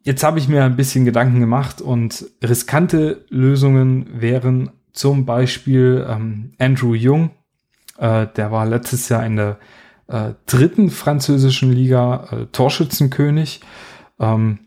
Jetzt 0.10 0.24
habe 0.24 0.40
ich 0.40 0.48
mir 0.48 0.64
ein 0.64 0.76
bisschen 0.76 1.06
Gedanken 1.06 1.40
gemacht 1.40 1.84
und 1.84 2.26
riskante 2.44 3.26
Lösungen 3.30 4.08
wären 4.20 4.72
zum 4.92 5.28
Beispiel 5.28 6.04
ähm, 6.10 6.54
Andrew 6.58 6.96
Jung, 6.96 7.30
äh, 8.00 8.26
der 8.26 8.52
war 8.52 8.66
letztes 8.66 9.08
Jahr 9.10 9.24
in 9.24 9.36
der 9.36 9.60
äh, 10.08 10.32
dritten 10.48 10.90
französischen 10.90 11.72
Liga 11.72 12.28
äh, 12.32 12.46
Torschützenkönig, 12.48 13.62
ähm, 14.20 14.58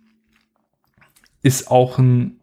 ist 1.42 1.72
auch 1.72 1.98
ein 1.98 2.38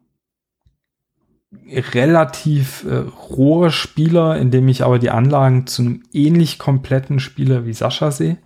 relativ 1.69 2.83
äh, 2.83 2.95
roher 2.95 3.71
Spieler, 3.71 4.37
in 4.37 4.51
dem 4.51 4.67
ich 4.67 4.83
aber 4.83 4.99
die 4.99 5.09
Anlagen 5.09 5.67
zu 5.67 5.83
einem 5.83 6.03
ähnlich 6.11 6.59
kompletten 6.59 7.21
Spieler 7.21 7.65
wie 7.65 7.71
Sascha 7.71 8.11
sehe. 8.11 8.39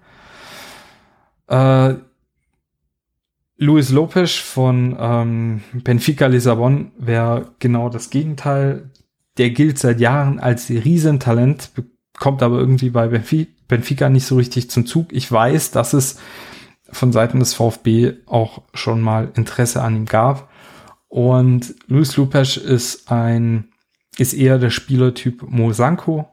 Äh, 1.47 1.95
Luis 3.57 3.91
Lopez 3.91 4.31
von 4.31 4.95
ähm, 4.99 5.61
Benfica 5.73 6.27
Lissabon 6.27 6.91
wäre 6.97 7.51
genau 7.59 7.89
das 7.89 8.09
Gegenteil 8.09 8.89
der 9.37 9.49
gilt 9.49 9.79
seit 9.79 9.99
Jahren 9.99 10.39
als 10.39 10.69
Riesentalent, 10.69 11.71
kommt 12.19 12.43
aber 12.43 12.59
irgendwie 12.59 12.89
bei 12.89 13.07
Benfica 13.07 14.09
nicht 14.09 14.25
so 14.25 14.35
richtig 14.35 14.69
zum 14.69 14.85
Zug. 14.85 15.11
Ich 15.11 15.31
weiß, 15.31 15.71
dass 15.71 15.93
es 15.93 16.19
von 16.91 17.11
Seiten 17.11 17.39
des 17.39 17.55
VfB 17.55 18.13
auch 18.27 18.61
schon 18.73 19.01
mal 19.01 19.31
Interesse 19.35 19.81
an 19.81 19.95
ihm 19.95 20.05
gab. 20.05 20.51
Und 21.07 21.75
Luis 21.87 22.15
Lupes 22.17 22.57
ist 22.57 23.11
ein, 23.11 23.69
ist 24.17 24.33
eher 24.33 24.59
der 24.59 24.69
Spielertyp 24.69 25.43
Mosanko. 25.47 26.27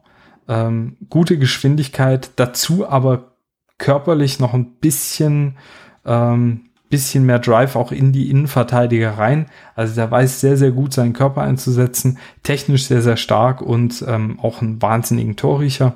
Ähm, 0.47 0.97
gute 1.09 1.39
Geschwindigkeit, 1.39 2.31
dazu 2.35 2.87
aber 2.87 3.35
körperlich 3.79 4.39
noch 4.39 4.53
ein 4.53 4.75
bisschen 4.75 5.57
ähm, 6.05 6.70
bisschen 6.91 7.25
mehr 7.25 7.39
Drive 7.39 7.75
auch 7.75 7.91
in 7.91 8.11
die 8.11 8.29
Innenverteidiger 8.29 9.17
rein. 9.17 9.47
Also 9.73 9.95
der 9.95 10.11
weiß 10.11 10.39
sehr, 10.39 10.57
sehr 10.57 10.71
gut 10.71 10.93
seinen 10.93 11.13
Körper 11.13 11.41
einzusetzen, 11.41 12.19
technisch 12.43 12.85
sehr, 12.85 13.01
sehr 13.01 13.17
stark 13.17 13.61
und 13.61 14.05
ähm, 14.07 14.39
auch 14.39 14.61
einen 14.61 14.79
wahnsinnigen 14.81 15.35
Torriecher. 15.35 15.95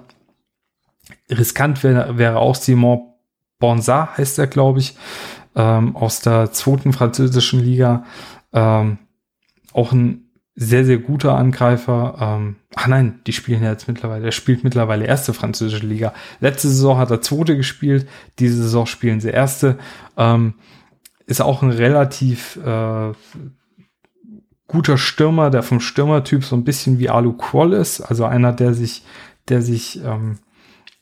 Riskant 1.30 1.84
wäre, 1.84 2.18
wäre 2.18 2.40
auch 2.40 2.56
Simon 2.56 3.02
Bonsat, 3.60 4.18
heißt 4.18 4.40
er, 4.40 4.48
glaube 4.48 4.80
ich, 4.80 4.98
ähm, 5.56 5.96
aus 5.96 6.22
der 6.22 6.52
zweiten 6.52 6.94
französischen 6.94 7.60
Liga. 7.60 8.06
Ähm, 8.54 8.98
auch 9.74 9.92
ein 9.92 10.26
sehr, 10.56 10.86
sehr 10.86 10.98
guter 11.00 11.36
Angreifer. 11.36 12.16
Ähm, 12.20 12.56
ach 12.76 12.88
nein, 12.88 13.20
die 13.28 13.34
spielen 13.34 13.64
ja 13.64 13.72
jetzt 13.72 13.88
mittlerweile, 13.88 14.26
er 14.26 14.32
spielt 14.32 14.64
mittlerweile 14.64 15.06
erste 15.06 15.34
französische 15.34 15.86
Liga. 15.86 16.14
Letzte 16.40 16.70
Saison 16.70 16.98
hat 16.98 17.12
er 17.12 17.22
zweite 17.22 17.58
gespielt, 17.58 18.08
diese 18.40 18.62
Saison 18.64 18.86
spielen 18.86 19.20
sie 19.20 19.30
erste. 19.30 19.78
Ähm, 20.18 20.56
ist 21.26 21.42
auch 21.42 21.64
ein 21.64 21.72
relativ 21.72 22.58
äh, 22.58 23.12
guter 24.68 24.98
Stürmer, 24.98 25.50
der 25.50 25.64
vom 25.64 25.80
Stürmertyp 25.80 26.44
so 26.44 26.56
ein 26.56 26.64
bisschen 26.64 27.00
wie 27.00 27.10
Alu 27.10 27.34
Quoll 27.34 27.74
ist, 27.74 28.02
also 28.02 28.26
einer, 28.26 28.52
der 28.54 28.74
sich, 28.74 29.04
der 29.48 29.62
sich 29.62 30.04
ähm, 30.04 30.40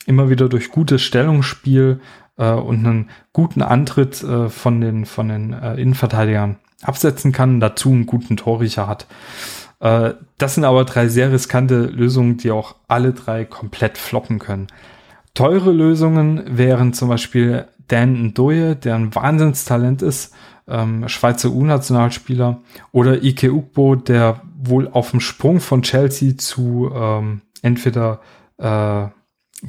immer 0.05 0.29
wieder 0.29 0.49
durch 0.49 0.69
gutes 0.69 1.01
Stellungsspiel 1.01 1.99
äh, 2.37 2.51
und 2.51 2.85
einen 2.85 3.09
guten 3.31 3.61
Antritt 3.61 4.23
äh, 4.23 4.49
von 4.49 4.81
den, 4.81 5.05
von 5.05 5.29
den 5.29 5.53
äh, 5.53 5.75
Innenverteidigern 5.75 6.57
absetzen 6.81 7.31
kann, 7.31 7.59
dazu 7.59 7.89
einen 7.89 8.05
guten 8.05 8.37
Torriecher 8.37 8.87
hat. 8.87 9.07
Äh, 9.79 10.13
das 10.37 10.55
sind 10.55 10.65
aber 10.65 10.85
drei 10.85 11.07
sehr 11.07 11.31
riskante 11.31 11.85
Lösungen, 11.85 12.37
die 12.37 12.51
auch 12.51 12.75
alle 12.87 13.13
drei 13.13 13.45
komplett 13.45 13.97
floppen 13.97 14.39
können. 14.39 14.67
Teure 15.33 15.71
Lösungen 15.71 16.43
wären 16.45 16.93
zum 16.93 17.09
Beispiel 17.09 17.65
Dan 17.87 18.27
Ndoye, 18.27 18.75
der 18.75 18.95
ein 18.95 19.13
Wahnsinnstalent 19.13 20.01
ist, 20.01 20.33
ähm, 20.67 21.07
Schweizer 21.07 21.51
U-Nationalspieler, 21.51 22.61
oder 22.91 23.23
Ike 23.23 23.51
Ugbo, 23.51 23.95
der 23.95 24.41
wohl 24.57 24.87
auf 24.87 25.11
dem 25.11 25.19
Sprung 25.19 25.59
von 25.59 25.81
Chelsea 25.81 26.37
zu 26.37 26.89
ähm, 26.93 27.41
entweder 27.61 28.21
äh, 28.57 29.07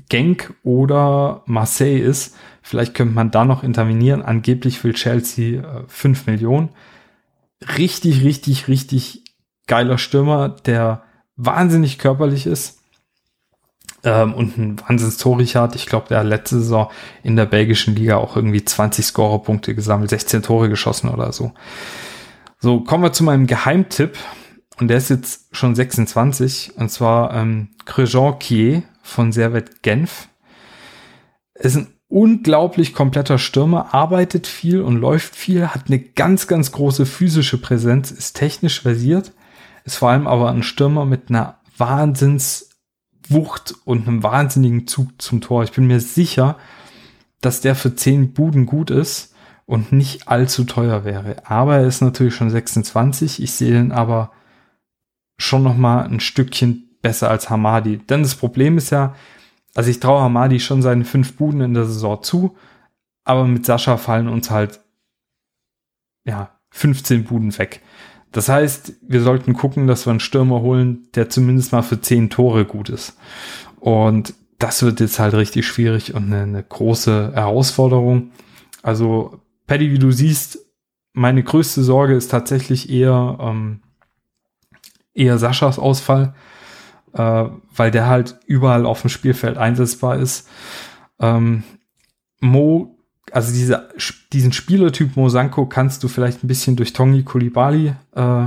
Genk 0.09 0.55
oder 0.63 1.43
Marseille 1.47 1.99
ist. 1.99 2.37
Vielleicht 2.63 2.95
könnte 2.95 3.15
man 3.15 3.31
da 3.31 3.45
noch 3.45 3.63
intervenieren. 3.63 4.23
Angeblich 4.23 4.83
will 4.85 4.95
Chelsea 4.95 5.61
äh, 5.61 5.85
5 5.89 6.27
Millionen. 6.27 6.71
Richtig, 7.79 8.25
richtig, 8.25 8.69
richtig 8.69 9.25
geiler 9.67 9.99
Stürmer, 9.99 10.49
der 10.49 11.03
wahnsinnig 11.37 11.99
körperlich 11.99 12.47
ist 12.47 12.84
Ähm, 14.05 14.35
und 14.35 14.59
ein 14.59 14.81
Wahnsinns-Torich 14.81 15.57
hat. 15.57 15.75
Ich 15.75 15.87
glaube, 15.87 16.09
der 16.09 16.21
hat 16.21 16.27
letzte 16.27 16.59
Saison 16.59 16.91
in 17.23 17.37
der 17.37 17.47
belgischen 17.47 17.97
Liga 17.97 18.17
auch 18.17 18.37
irgendwie 18.37 18.65
20 18.65 19.05
Scorerpunkte 19.05 19.75
gesammelt, 19.75 20.11
16 20.11 20.43
Tore 20.43 20.69
geschossen 20.69 21.09
oder 21.09 21.33
so. 21.33 21.53
So, 22.61 22.81
kommen 22.81 23.03
wir 23.03 23.13
zu 23.13 23.25
meinem 23.25 23.47
Geheimtipp. 23.47 24.19
Und 24.81 24.89
der 24.89 24.99
ist 24.99 25.11
jetzt 25.11 25.55
schon 25.57 25.75
26. 25.75 26.73
Und 26.77 26.91
zwar 26.91 27.35
ähm, 27.35 27.69
Crejean 27.85 28.39
Kier 28.39 28.83
von 29.03 29.33
Servet 29.33 29.83
Genf. 29.83 30.29
Ist 31.55 31.77
ein 31.77 31.95
unglaublich 32.09 32.95
kompletter 32.95 33.39
Stürmer, 33.39 33.95
arbeitet 33.95 34.47
viel 34.47 34.83
und 34.83 35.01
läuft 35.01 35.35
viel, 35.35 35.69
hat 35.69 35.85
eine 35.87 35.99
ganz, 35.99 36.47
ganz 36.47 36.73
große 36.73 37.07
physische 37.07 37.59
Präsenz, 37.59 38.11
ist 38.11 38.35
technisch 38.35 38.83
versiert, 38.83 39.33
ist 39.85 39.97
vor 39.97 40.11
allem 40.11 40.27
aber 40.27 40.51
ein 40.51 40.63
Stürmer 40.63 41.07
mit 41.07 41.29
einer 41.29 41.59
Wahnsinns 41.77 42.74
Wucht 43.29 43.75
und 43.85 44.07
einem 44.07 44.23
wahnsinnigen 44.23 44.87
Zug 44.87 45.21
zum 45.21 45.41
Tor. 45.41 45.65
Ich 45.65 45.73
bin 45.73 45.87
mir 45.87 46.01
sicher, 46.01 46.59
dass 47.41 47.61
der 47.61 47.75
für 47.75 47.95
10 47.95 48.33
Buden 48.33 48.67
gut 48.67 48.91
ist 48.91 49.35
und 49.67 49.93
nicht 49.93 50.29
allzu 50.29 50.65
teuer 50.65 51.05
wäre. 51.05 51.37
Aber 51.45 51.77
er 51.77 51.87
ist 51.87 52.01
natürlich 52.01 52.35
schon 52.35 52.51
26. 52.51 53.43
Ich 53.43 53.53
sehe 53.53 53.79
ihn 53.79 53.93
aber 53.93 54.33
schon 55.39 55.63
noch 55.63 55.77
mal 55.77 56.05
ein 56.05 56.21
Stückchen 56.21 56.97
besser 57.03 57.31
als 57.31 57.51
Hamadi. 57.51 57.99
Denn 57.99 58.23
das 58.23 58.35
Problem 58.35 58.79
ist 58.79 58.91
ja, 58.91 59.15
also 59.75 59.91
ich 59.91 60.01
traue 60.01 60.23
Hamadi 60.23 60.61
schon 60.61 60.83
seine 60.83 61.05
fünf 61.05 61.37
Buden 61.37 61.61
in 61.61 61.75
der 61.75 61.85
Saison 61.85 62.23
zu, 62.23 62.57
aber 63.25 63.47
mit 63.47 63.67
Sascha 63.67 63.97
fallen 63.97 64.29
uns 64.29 64.51
halt 64.51 64.81
ja 66.25 66.51
15 66.71 67.25
Buden 67.25 67.57
weg. 67.59 67.83
Das 68.35 68.49
heißt, 68.49 68.95
wir 69.01 69.23
sollten 69.23 69.55
gucken, 69.55 69.87
dass 69.87 70.07
wir 70.07 70.11
einen 70.11 70.19
Stürmer 70.19 70.61
holen, 70.61 71.07
der 71.15 71.31
zumindest 71.31 71.71
mal 71.71 71.83
für 71.83 72.01
zehn 72.01 72.31
Tore 72.31 72.65
gut 72.65 72.89
ist. 72.89 73.17
Und 73.79 74.35
das 74.59 74.83
wird 74.83 74.99
jetzt 74.99 75.21
halt 75.21 75.35
richtig 75.35 75.65
schwierig 75.69 76.15
und 76.15 76.25
eine, 76.25 76.43
eine 76.43 76.63
große 76.65 77.31
Herausforderung. 77.33 78.33
Also, 78.83 79.41
Paddy, 79.69 79.93
wie 79.93 80.01
du 80.01 80.11
siehst, 80.11 80.59
meine 81.13 81.45
größte 81.45 81.85
Sorge 81.85 82.15
ist 82.15 82.33
tatsächlich 82.33 82.91
eher, 82.91 83.39
ähm, 83.41 83.83
eher 85.15 85.39
Saschas 85.39 85.79
Ausfall, 85.79 86.35
äh, 87.13 87.45
weil 87.77 87.93
der 87.93 88.09
halt 88.09 88.41
überall 88.47 88.85
auf 88.85 89.03
dem 89.03 89.11
Spielfeld 89.11 89.59
einsetzbar 89.59 90.17
ist. 90.17 90.49
Ähm, 91.21 91.63
Mo 92.41 92.94
also 93.35 93.53
diese, 93.53 93.89
diesen 94.33 94.53
Spielertyp 94.53 95.17
Mosanko 95.17 95.67
kannst 95.67 96.05
du 96.05 96.09
vielleicht 96.09 96.45
ein 96.45 96.49
bisschen 96.49 96.77
durch 96.77 96.93
Tongi 96.93 97.25
Kulibali 97.25 97.93
äh, 98.15 98.47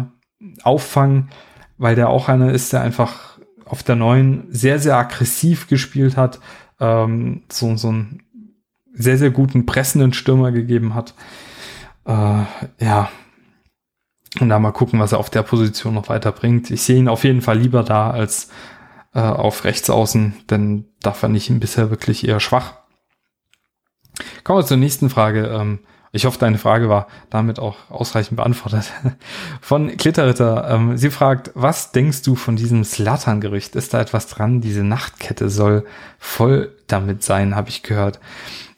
auffangen, 0.63 1.29
weil 1.77 1.95
der 1.95 2.07
auch 2.07 2.29
einer 2.29 2.53
ist, 2.53 2.71
der 2.71 2.81
einfach 2.81 3.37
auf 3.65 3.83
der 3.83 3.97
neuen 3.97 4.45
sehr, 4.49 4.79
sehr 4.79 4.95
aggressiv 4.95 5.67
gespielt 5.67 6.15
hat, 6.15 6.39
ähm, 6.79 7.41
so, 7.51 7.75
so 7.75 7.89
einen 7.89 8.23
sehr, 8.93 9.17
sehr 9.17 9.29
guten 9.29 9.65
pressenden 9.65 10.13
Stürmer 10.13 10.53
gegeben 10.53 10.95
hat. 10.95 11.15
Äh, 12.05 12.45
ja. 12.79 13.09
Und 14.39 14.47
da 14.47 14.57
mal 14.57 14.71
gucken, 14.71 15.01
was 15.01 15.11
er 15.11 15.19
auf 15.19 15.29
der 15.29 15.43
Position 15.43 15.95
noch 15.95 16.07
weiterbringt. 16.07 16.71
Ich 16.71 16.83
sehe 16.83 16.97
ihn 16.97 17.09
auf 17.09 17.25
jeden 17.25 17.41
Fall 17.41 17.57
lieber 17.57 17.83
da 17.83 18.09
als 18.11 18.51
äh, 19.13 19.19
auf 19.19 19.65
rechts 19.65 19.89
außen, 19.89 20.45
denn 20.49 20.85
da 21.01 21.11
fand 21.11 21.35
ich 21.35 21.49
ihn 21.49 21.59
bisher 21.59 21.89
wirklich 21.89 22.25
eher 22.25 22.39
schwach. 22.39 22.86
Kommen 24.43 24.59
wir 24.59 24.65
zur 24.65 24.77
nächsten 24.77 25.09
Frage. 25.09 25.47
Ähm, 25.47 25.79
ich 26.11 26.25
hoffe, 26.25 26.39
deine 26.39 26.57
Frage 26.57 26.89
war 26.89 27.07
damit 27.29 27.59
auch 27.59 27.75
ausreichend 27.89 28.37
beantwortet. 28.37 28.91
Von 29.61 29.97
Klitterritter. 29.97 30.69
Ähm, 30.69 30.97
sie 30.97 31.11
fragt, 31.11 31.51
was 31.53 31.91
denkst 31.91 32.21
du 32.23 32.35
von 32.35 32.55
diesem 32.55 32.83
Slattern-Gerücht? 32.83 33.75
Ist 33.75 33.93
da 33.93 34.01
etwas 34.01 34.27
dran? 34.27 34.61
Diese 34.61 34.83
Nachtkette 34.83 35.49
soll 35.49 35.85
voll 36.17 36.75
damit 36.87 37.23
sein, 37.23 37.55
habe 37.55 37.69
ich 37.69 37.83
gehört. 37.83 38.19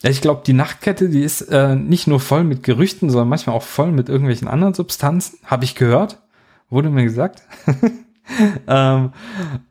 Ich 0.02 0.20
glaube, 0.20 0.42
die 0.44 0.54
Nachtkette, 0.54 1.08
die 1.08 1.22
ist 1.22 1.42
äh, 1.42 1.76
nicht 1.76 2.06
nur 2.06 2.20
voll 2.20 2.42
mit 2.42 2.62
Gerüchten, 2.62 3.10
sondern 3.10 3.28
manchmal 3.28 3.54
auch 3.54 3.62
voll 3.62 3.92
mit 3.92 4.08
irgendwelchen 4.08 4.48
anderen 4.48 4.74
Substanzen, 4.74 5.38
habe 5.44 5.64
ich 5.64 5.74
gehört. 5.74 6.18
Wurde 6.68 6.90
mir 6.90 7.04
gesagt. 7.04 7.42
ähm, 8.68 9.12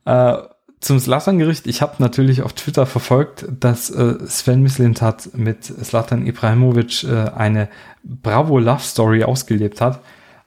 äh, 0.06 0.38
zum 0.80 1.00
Slatan-Gericht. 1.00 1.68
Ich 1.68 1.82
habe 1.82 1.96
natürlich 2.00 2.42
auf 2.42 2.54
Twitter 2.54 2.86
verfolgt, 2.86 3.46
dass 3.60 3.90
äh, 3.90 4.16
Sven 4.28 4.62
Mislintat 4.62 5.32
mit 5.36 5.66
Slatan 5.66 6.26
Ibrahimovic 6.26 7.04
äh, 7.04 7.30
eine 7.36 7.70
Bravo 8.04 8.60
Love 8.60 8.82
Story 8.82 9.24
ausgelebt 9.24 9.82
hat. 9.82 10.02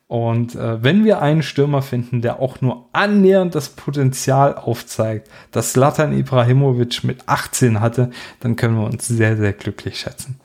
Und 0.09 0.55
äh, 0.57 0.83
wenn 0.83 1.05
wir 1.05 1.23
einen 1.23 1.43
Stürmer 1.43 1.81
finden, 1.81 2.21
der 2.21 2.39
auch 2.39 2.61
nur 2.61 2.89
annähernd 2.93 3.55
das 3.55 3.71
Potenzial 3.71 4.57
aufzeigt, 4.57 5.31
das 5.53 5.73
Slatan 5.73 6.13
Ibrahimovic 6.13 7.03
mit 7.05 7.29
18 7.29 7.81
hatte, 7.81 8.11
dann 8.41 8.57
können 8.57 8.77
wir 8.77 8.85
uns 8.85 9.09
sehr, 9.09 9.37
sehr 9.37 9.55
glücklich 9.55 10.01
schätzen. 10.01 10.39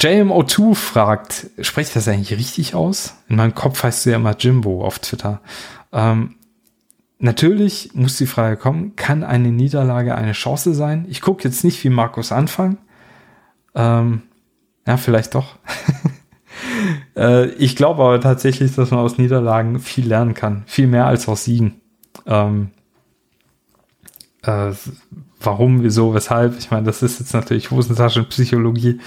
JMO2 0.00 0.74
fragt, 0.74 1.46
spreche 1.60 1.88
ich 1.88 1.94
das 1.94 2.08
eigentlich 2.08 2.38
richtig 2.38 2.74
aus? 2.74 3.16
In 3.28 3.36
meinem 3.36 3.54
Kopf 3.54 3.82
heißt 3.82 4.06
du 4.06 4.10
ja 4.10 4.16
immer 4.16 4.36
Jimbo 4.36 4.84
auf 4.84 4.98
Twitter. 4.98 5.40
Ähm, 5.92 6.36
Natürlich 7.18 7.94
muss 7.94 8.18
die 8.18 8.26
Frage 8.26 8.56
kommen, 8.56 8.96
kann 8.96 9.22
eine 9.22 9.50
Niederlage 9.50 10.14
eine 10.14 10.32
Chance 10.32 10.74
sein? 10.74 11.06
Ich 11.08 11.20
gucke 11.20 11.44
jetzt 11.44 11.64
nicht 11.64 11.82
wie 11.84 11.88
Markus 11.88 12.32
anfangen. 12.32 12.78
Ähm, 13.74 14.22
ja, 14.86 14.96
vielleicht 14.96 15.34
doch. 15.34 15.56
äh, 17.16 17.46
ich 17.52 17.76
glaube 17.76 18.02
aber 18.02 18.20
tatsächlich, 18.20 18.74
dass 18.74 18.90
man 18.90 19.00
aus 19.00 19.16
Niederlagen 19.16 19.80
viel 19.80 20.06
lernen 20.06 20.34
kann. 20.34 20.64
Viel 20.66 20.86
mehr 20.86 21.06
als 21.06 21.28
aus 21.28 21.44
Siegen. 21.44 21.80
Ähm, 22.26 22.70
äh, 24.42 24.72
warum, 25.44 25.82
wieso, 25.82 26.14
weshalb? 26.14 26.58
Ich 26.58 26.70
meine, 26.70 26.84
das 26.84 27.02
ist 27.02 27.20
jetzt 27.20 27.34
natürlich 27.34 27.70
Hosentaschenpsychologie. 27.70 29.00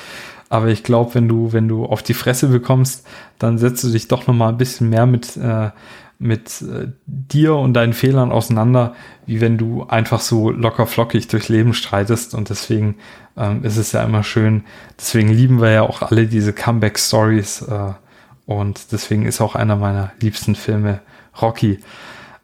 Aber 0.49 0.67
ich 0.67 0.83
glaube, 0.83 1.15
wenn 1.15 1.27
du, 1.27 1.51
wenn 1.51 1.67
du 1.67 1.85
auf 1.85 2.03
die 2.03 2.13
Fresse 2.13 2.47
bekommst, 2.47 3.05
dann 3.37 3.57
setzt 3.57 3.83
du 3.83 3.89
dich 3.89 4.07
doch 4.07 4.27
noch 4.27 4.33
mal 4.33 4.49
ein 4.49 4.57
bisschen 4.57 4.89
mehr 4.89 5.05
mit, 5.05 5.35
äh, 5.35 5.71
mit 6.19 6.61
äh, 6.61 6.87
dir 7.05 7.55
und 7.55 7.73
deinen 7.73 7.93
Fehlern 7.93 8.31
auseinander, 8.31 8.95
wie 9.25 9.41
wenn 9.41 9.57
du 9.57 9.85
einfach 9.87 10.21
so 10.21 10.49
locker 10.49 10.87
flockig 10.87 11.27
durchs 11.27 11.49
Leben 11.49 11.73
streitest. 11.73 12.33
Und 12.33 12.49
deswegen 12.49 12.95
ähm, 13.35 13.63
ist 13.63 13.77
es 13.77 13.91
ja 13.91 14.03
immer 14.03 14.23
schön. 14.23 14.63
Deswegen 14.97 15.29
lieben 15.29 15.61
wir 15.61 15.71
ja 15.71 15.81
auch 15.81 16.01
alle 16.01 16.27
diese 16.27 16.53
Comeback-Stories. 16.53 17.63
Äh, 17.63 17.93
und 18.45 18.93
deswegen 18.93 19.25
ist 19.25 19.41
auch 19.41 19.55
einer 19.55 19.75
meiner 19.75 20.11
liebsten 20.21 20.55
Filme 20.55 21.01
Rocky. 21.41 21.79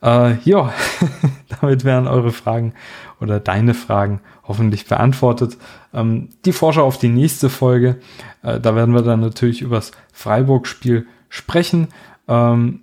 Äh, 0.03 0.37
ja, 0.43 0.73
damit 1.61 1.85
wären 1.85 2.07
eure 2.07 2.31
Fragen 2.31 2.73
oder 3.21 3.39
deine 3.39 3.73
Fragen 3.73 4.19
hoffentlich 4.43 4.85
beantwortet. 4.85 5.57
Ähm, 5.93 6.29
die 6.45 6.51
Vorschau 6.51 6.85
auf 6.85 6.97
die 6.97 7.09
nächste 7.09 7.49
Folge, 7.49 7.97
äh, 8.41 8.59
da 8.59 8.75
werden 8.75 8.93
wir 8.93 9.01
dann 9.01 9.21
natürlich 9.21 9.61
übers 9.61 9.91
Freiburg-Spiel 10.11 11.07
sprechen. 11.29 11.87
Ähm, 12.27 12.81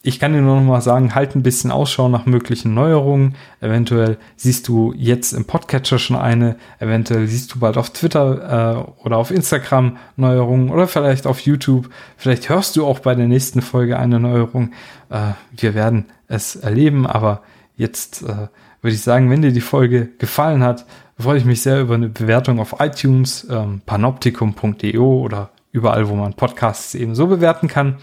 ich 0.00 0.20
kann 0.20 0.32
dir 0.32 0.40
nur 0.40 0.56
noch 0.56 0.66
mal 0.66 0.80
sagen, 0.80 1.14
halt 1.14 1.34
ein 1.34 1.42
bisschen 1.42 1.70
Ausschau 1.70 2.08
nach 2.08 2.24
möglichen 2.24 2.72
Neuerungen. 2.72 3.34
Eventuell 3.60 4.16
siehst 4.36 4.68
du 4.68 4.94
jetzt 4.96 5.32
im 5.32 5.44
Podcatcher 5.44 5.98
schon 5.98 6.16
eine, 6.16 6.56
eventuell 6.78 7.26
siehst 7.26 7.52
du 7.52 7.58
bald 7.58 7.76
auf 7.76 7.90
Twitter 7.90 8.86
äh, 8.86 9.04
oder 9.04 9.18
auf 9.18 9.30
Instagram 9.30 9.98
Neuerungen 10.16 10.70
oder 10.70 10.86
vielleicht 10.86 11.26
auf 11.26 11.40
YouTube. 11.40 11.90
Vielleicht 12.16 12.48
hörst 12.48 12.76
du 12.76 12.86
auch 12.86 13.00
bei 13.00 13.14
der 13.14 13.26
nächsten 13.26 13.60
Folge 13.60 13.98
eine 13.98 14.18
Neuerung. 14.18 14.70
Äh, 15.10 15.32
wir 15.50 15.74
werden 15.74 16.06
es 16.28 16.56
erleben, 16.56 17.06
aber 17.06 17.42
jetzt 17.76 18.22
äh, 18.22 18.48
würde 18.80 18.94
ich 18.94 19.02
sagen, 19.02 19.30
wenn 19.30 19.42
dir 19.42 19.52
die 19.52 19.60
Folge 19.60 20.08
gefallen 20.18 20.62
hat, 20.62 20.86
freue 21.18 21.38
ich 21.38 21.44
mich 21.44 21.62
sehr 21.62 21.80
über 21.80 21.94
eine 21.94 22.08
Bewertung 22.08 22.60
auf 22.60 22.76
iTunes, 22.78 23.46
ähm, 23.50 23.80
panoptikum.io 23.84 25.20
oder 25.20 25.50
überall, 25.72 26.08
wo 26.08 26.14
man 26.14 26.34
Podcasts 26.34 26.94
eben 26.94 27.14
so 27.14 27.26
bewerten 27.26 27.68
kann 27.68 27.96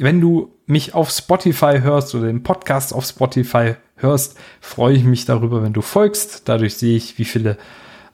wenn 0.00 0.20
du 0.20 0.54
mich 0.66 0.94
auf 0.94 1.10
Spotify 1.10 1.80
hörst 1.80 2.14
oder 2.14 2.26
den 2.26 2.42
Podcast 2.42 2.94
auf 2.94 3.04
Spotify 3.04 3.74
hörst, 3.96 4.38
freue 4.60 4.94
ich 4.94 5.04
mich 5.04 5.26
darüber, 5.26 5.62
wenn 5.62 5.72
du 5.72 5.82
folgst. 5.82 6.48
Dadurch 6.48 6.76
sehe 6.76 6.96
ich, 6.96 7.18
wie 7.18 7.24
viele 7.24 7.58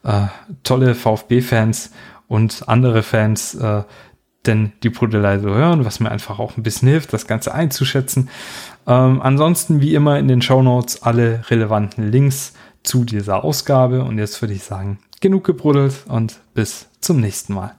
äh, 0.03 0.27
tolle 0.63 0.95
VfB-Fans 0.95 1.91
und 2.27 2.67
andere 2.67 3.03
Fans 3.03 3.55
äh, 3.55 3.83
denn 4.47 4.71
die 4.83 4.89
Brudelei 4.89 5.39
so 5.39 5.49
hören, 5.49 5.85
was 5.85 5.99
mir 5.99 6.11
einfach 6.11 6.39
auch 6.39 6.57
ein 6.57 6.63
bisschen 6.63 6.87
hilft, 6.87 7.13
das 7.13 7.27
Ganze 7.27 7.53
einzuschätzen. 7.53 8.29
Ähm, 8.87 9.21
ansonsten, 9.21 9.81
wie 9.81 9.93
immer, 9.93 10.17
in 10.17 10.27
den 10.27 10.41
Show 10.41 10.61
Notes 10.61 11.03
alle 11.03 11.41
relevanten 11.49 12.11
Links 12.11 12.53
zu 12.83 13.03
dieser 13.03 13.43
Ausgabe. 13.43 14.03
Und 14.03 14.17
jetzt 14.17 14.41
würde 14.41 14.53
ich 14.53 14.63
sagen, 14.63 14.99
genug 15.21 15.43
gebruddelt 15.43 16.05
und 16.07 16.39
bis 16.53 16.87
zum 17.01 17.19
nächsten 17.19 17.53
Mal. 17.53 17.76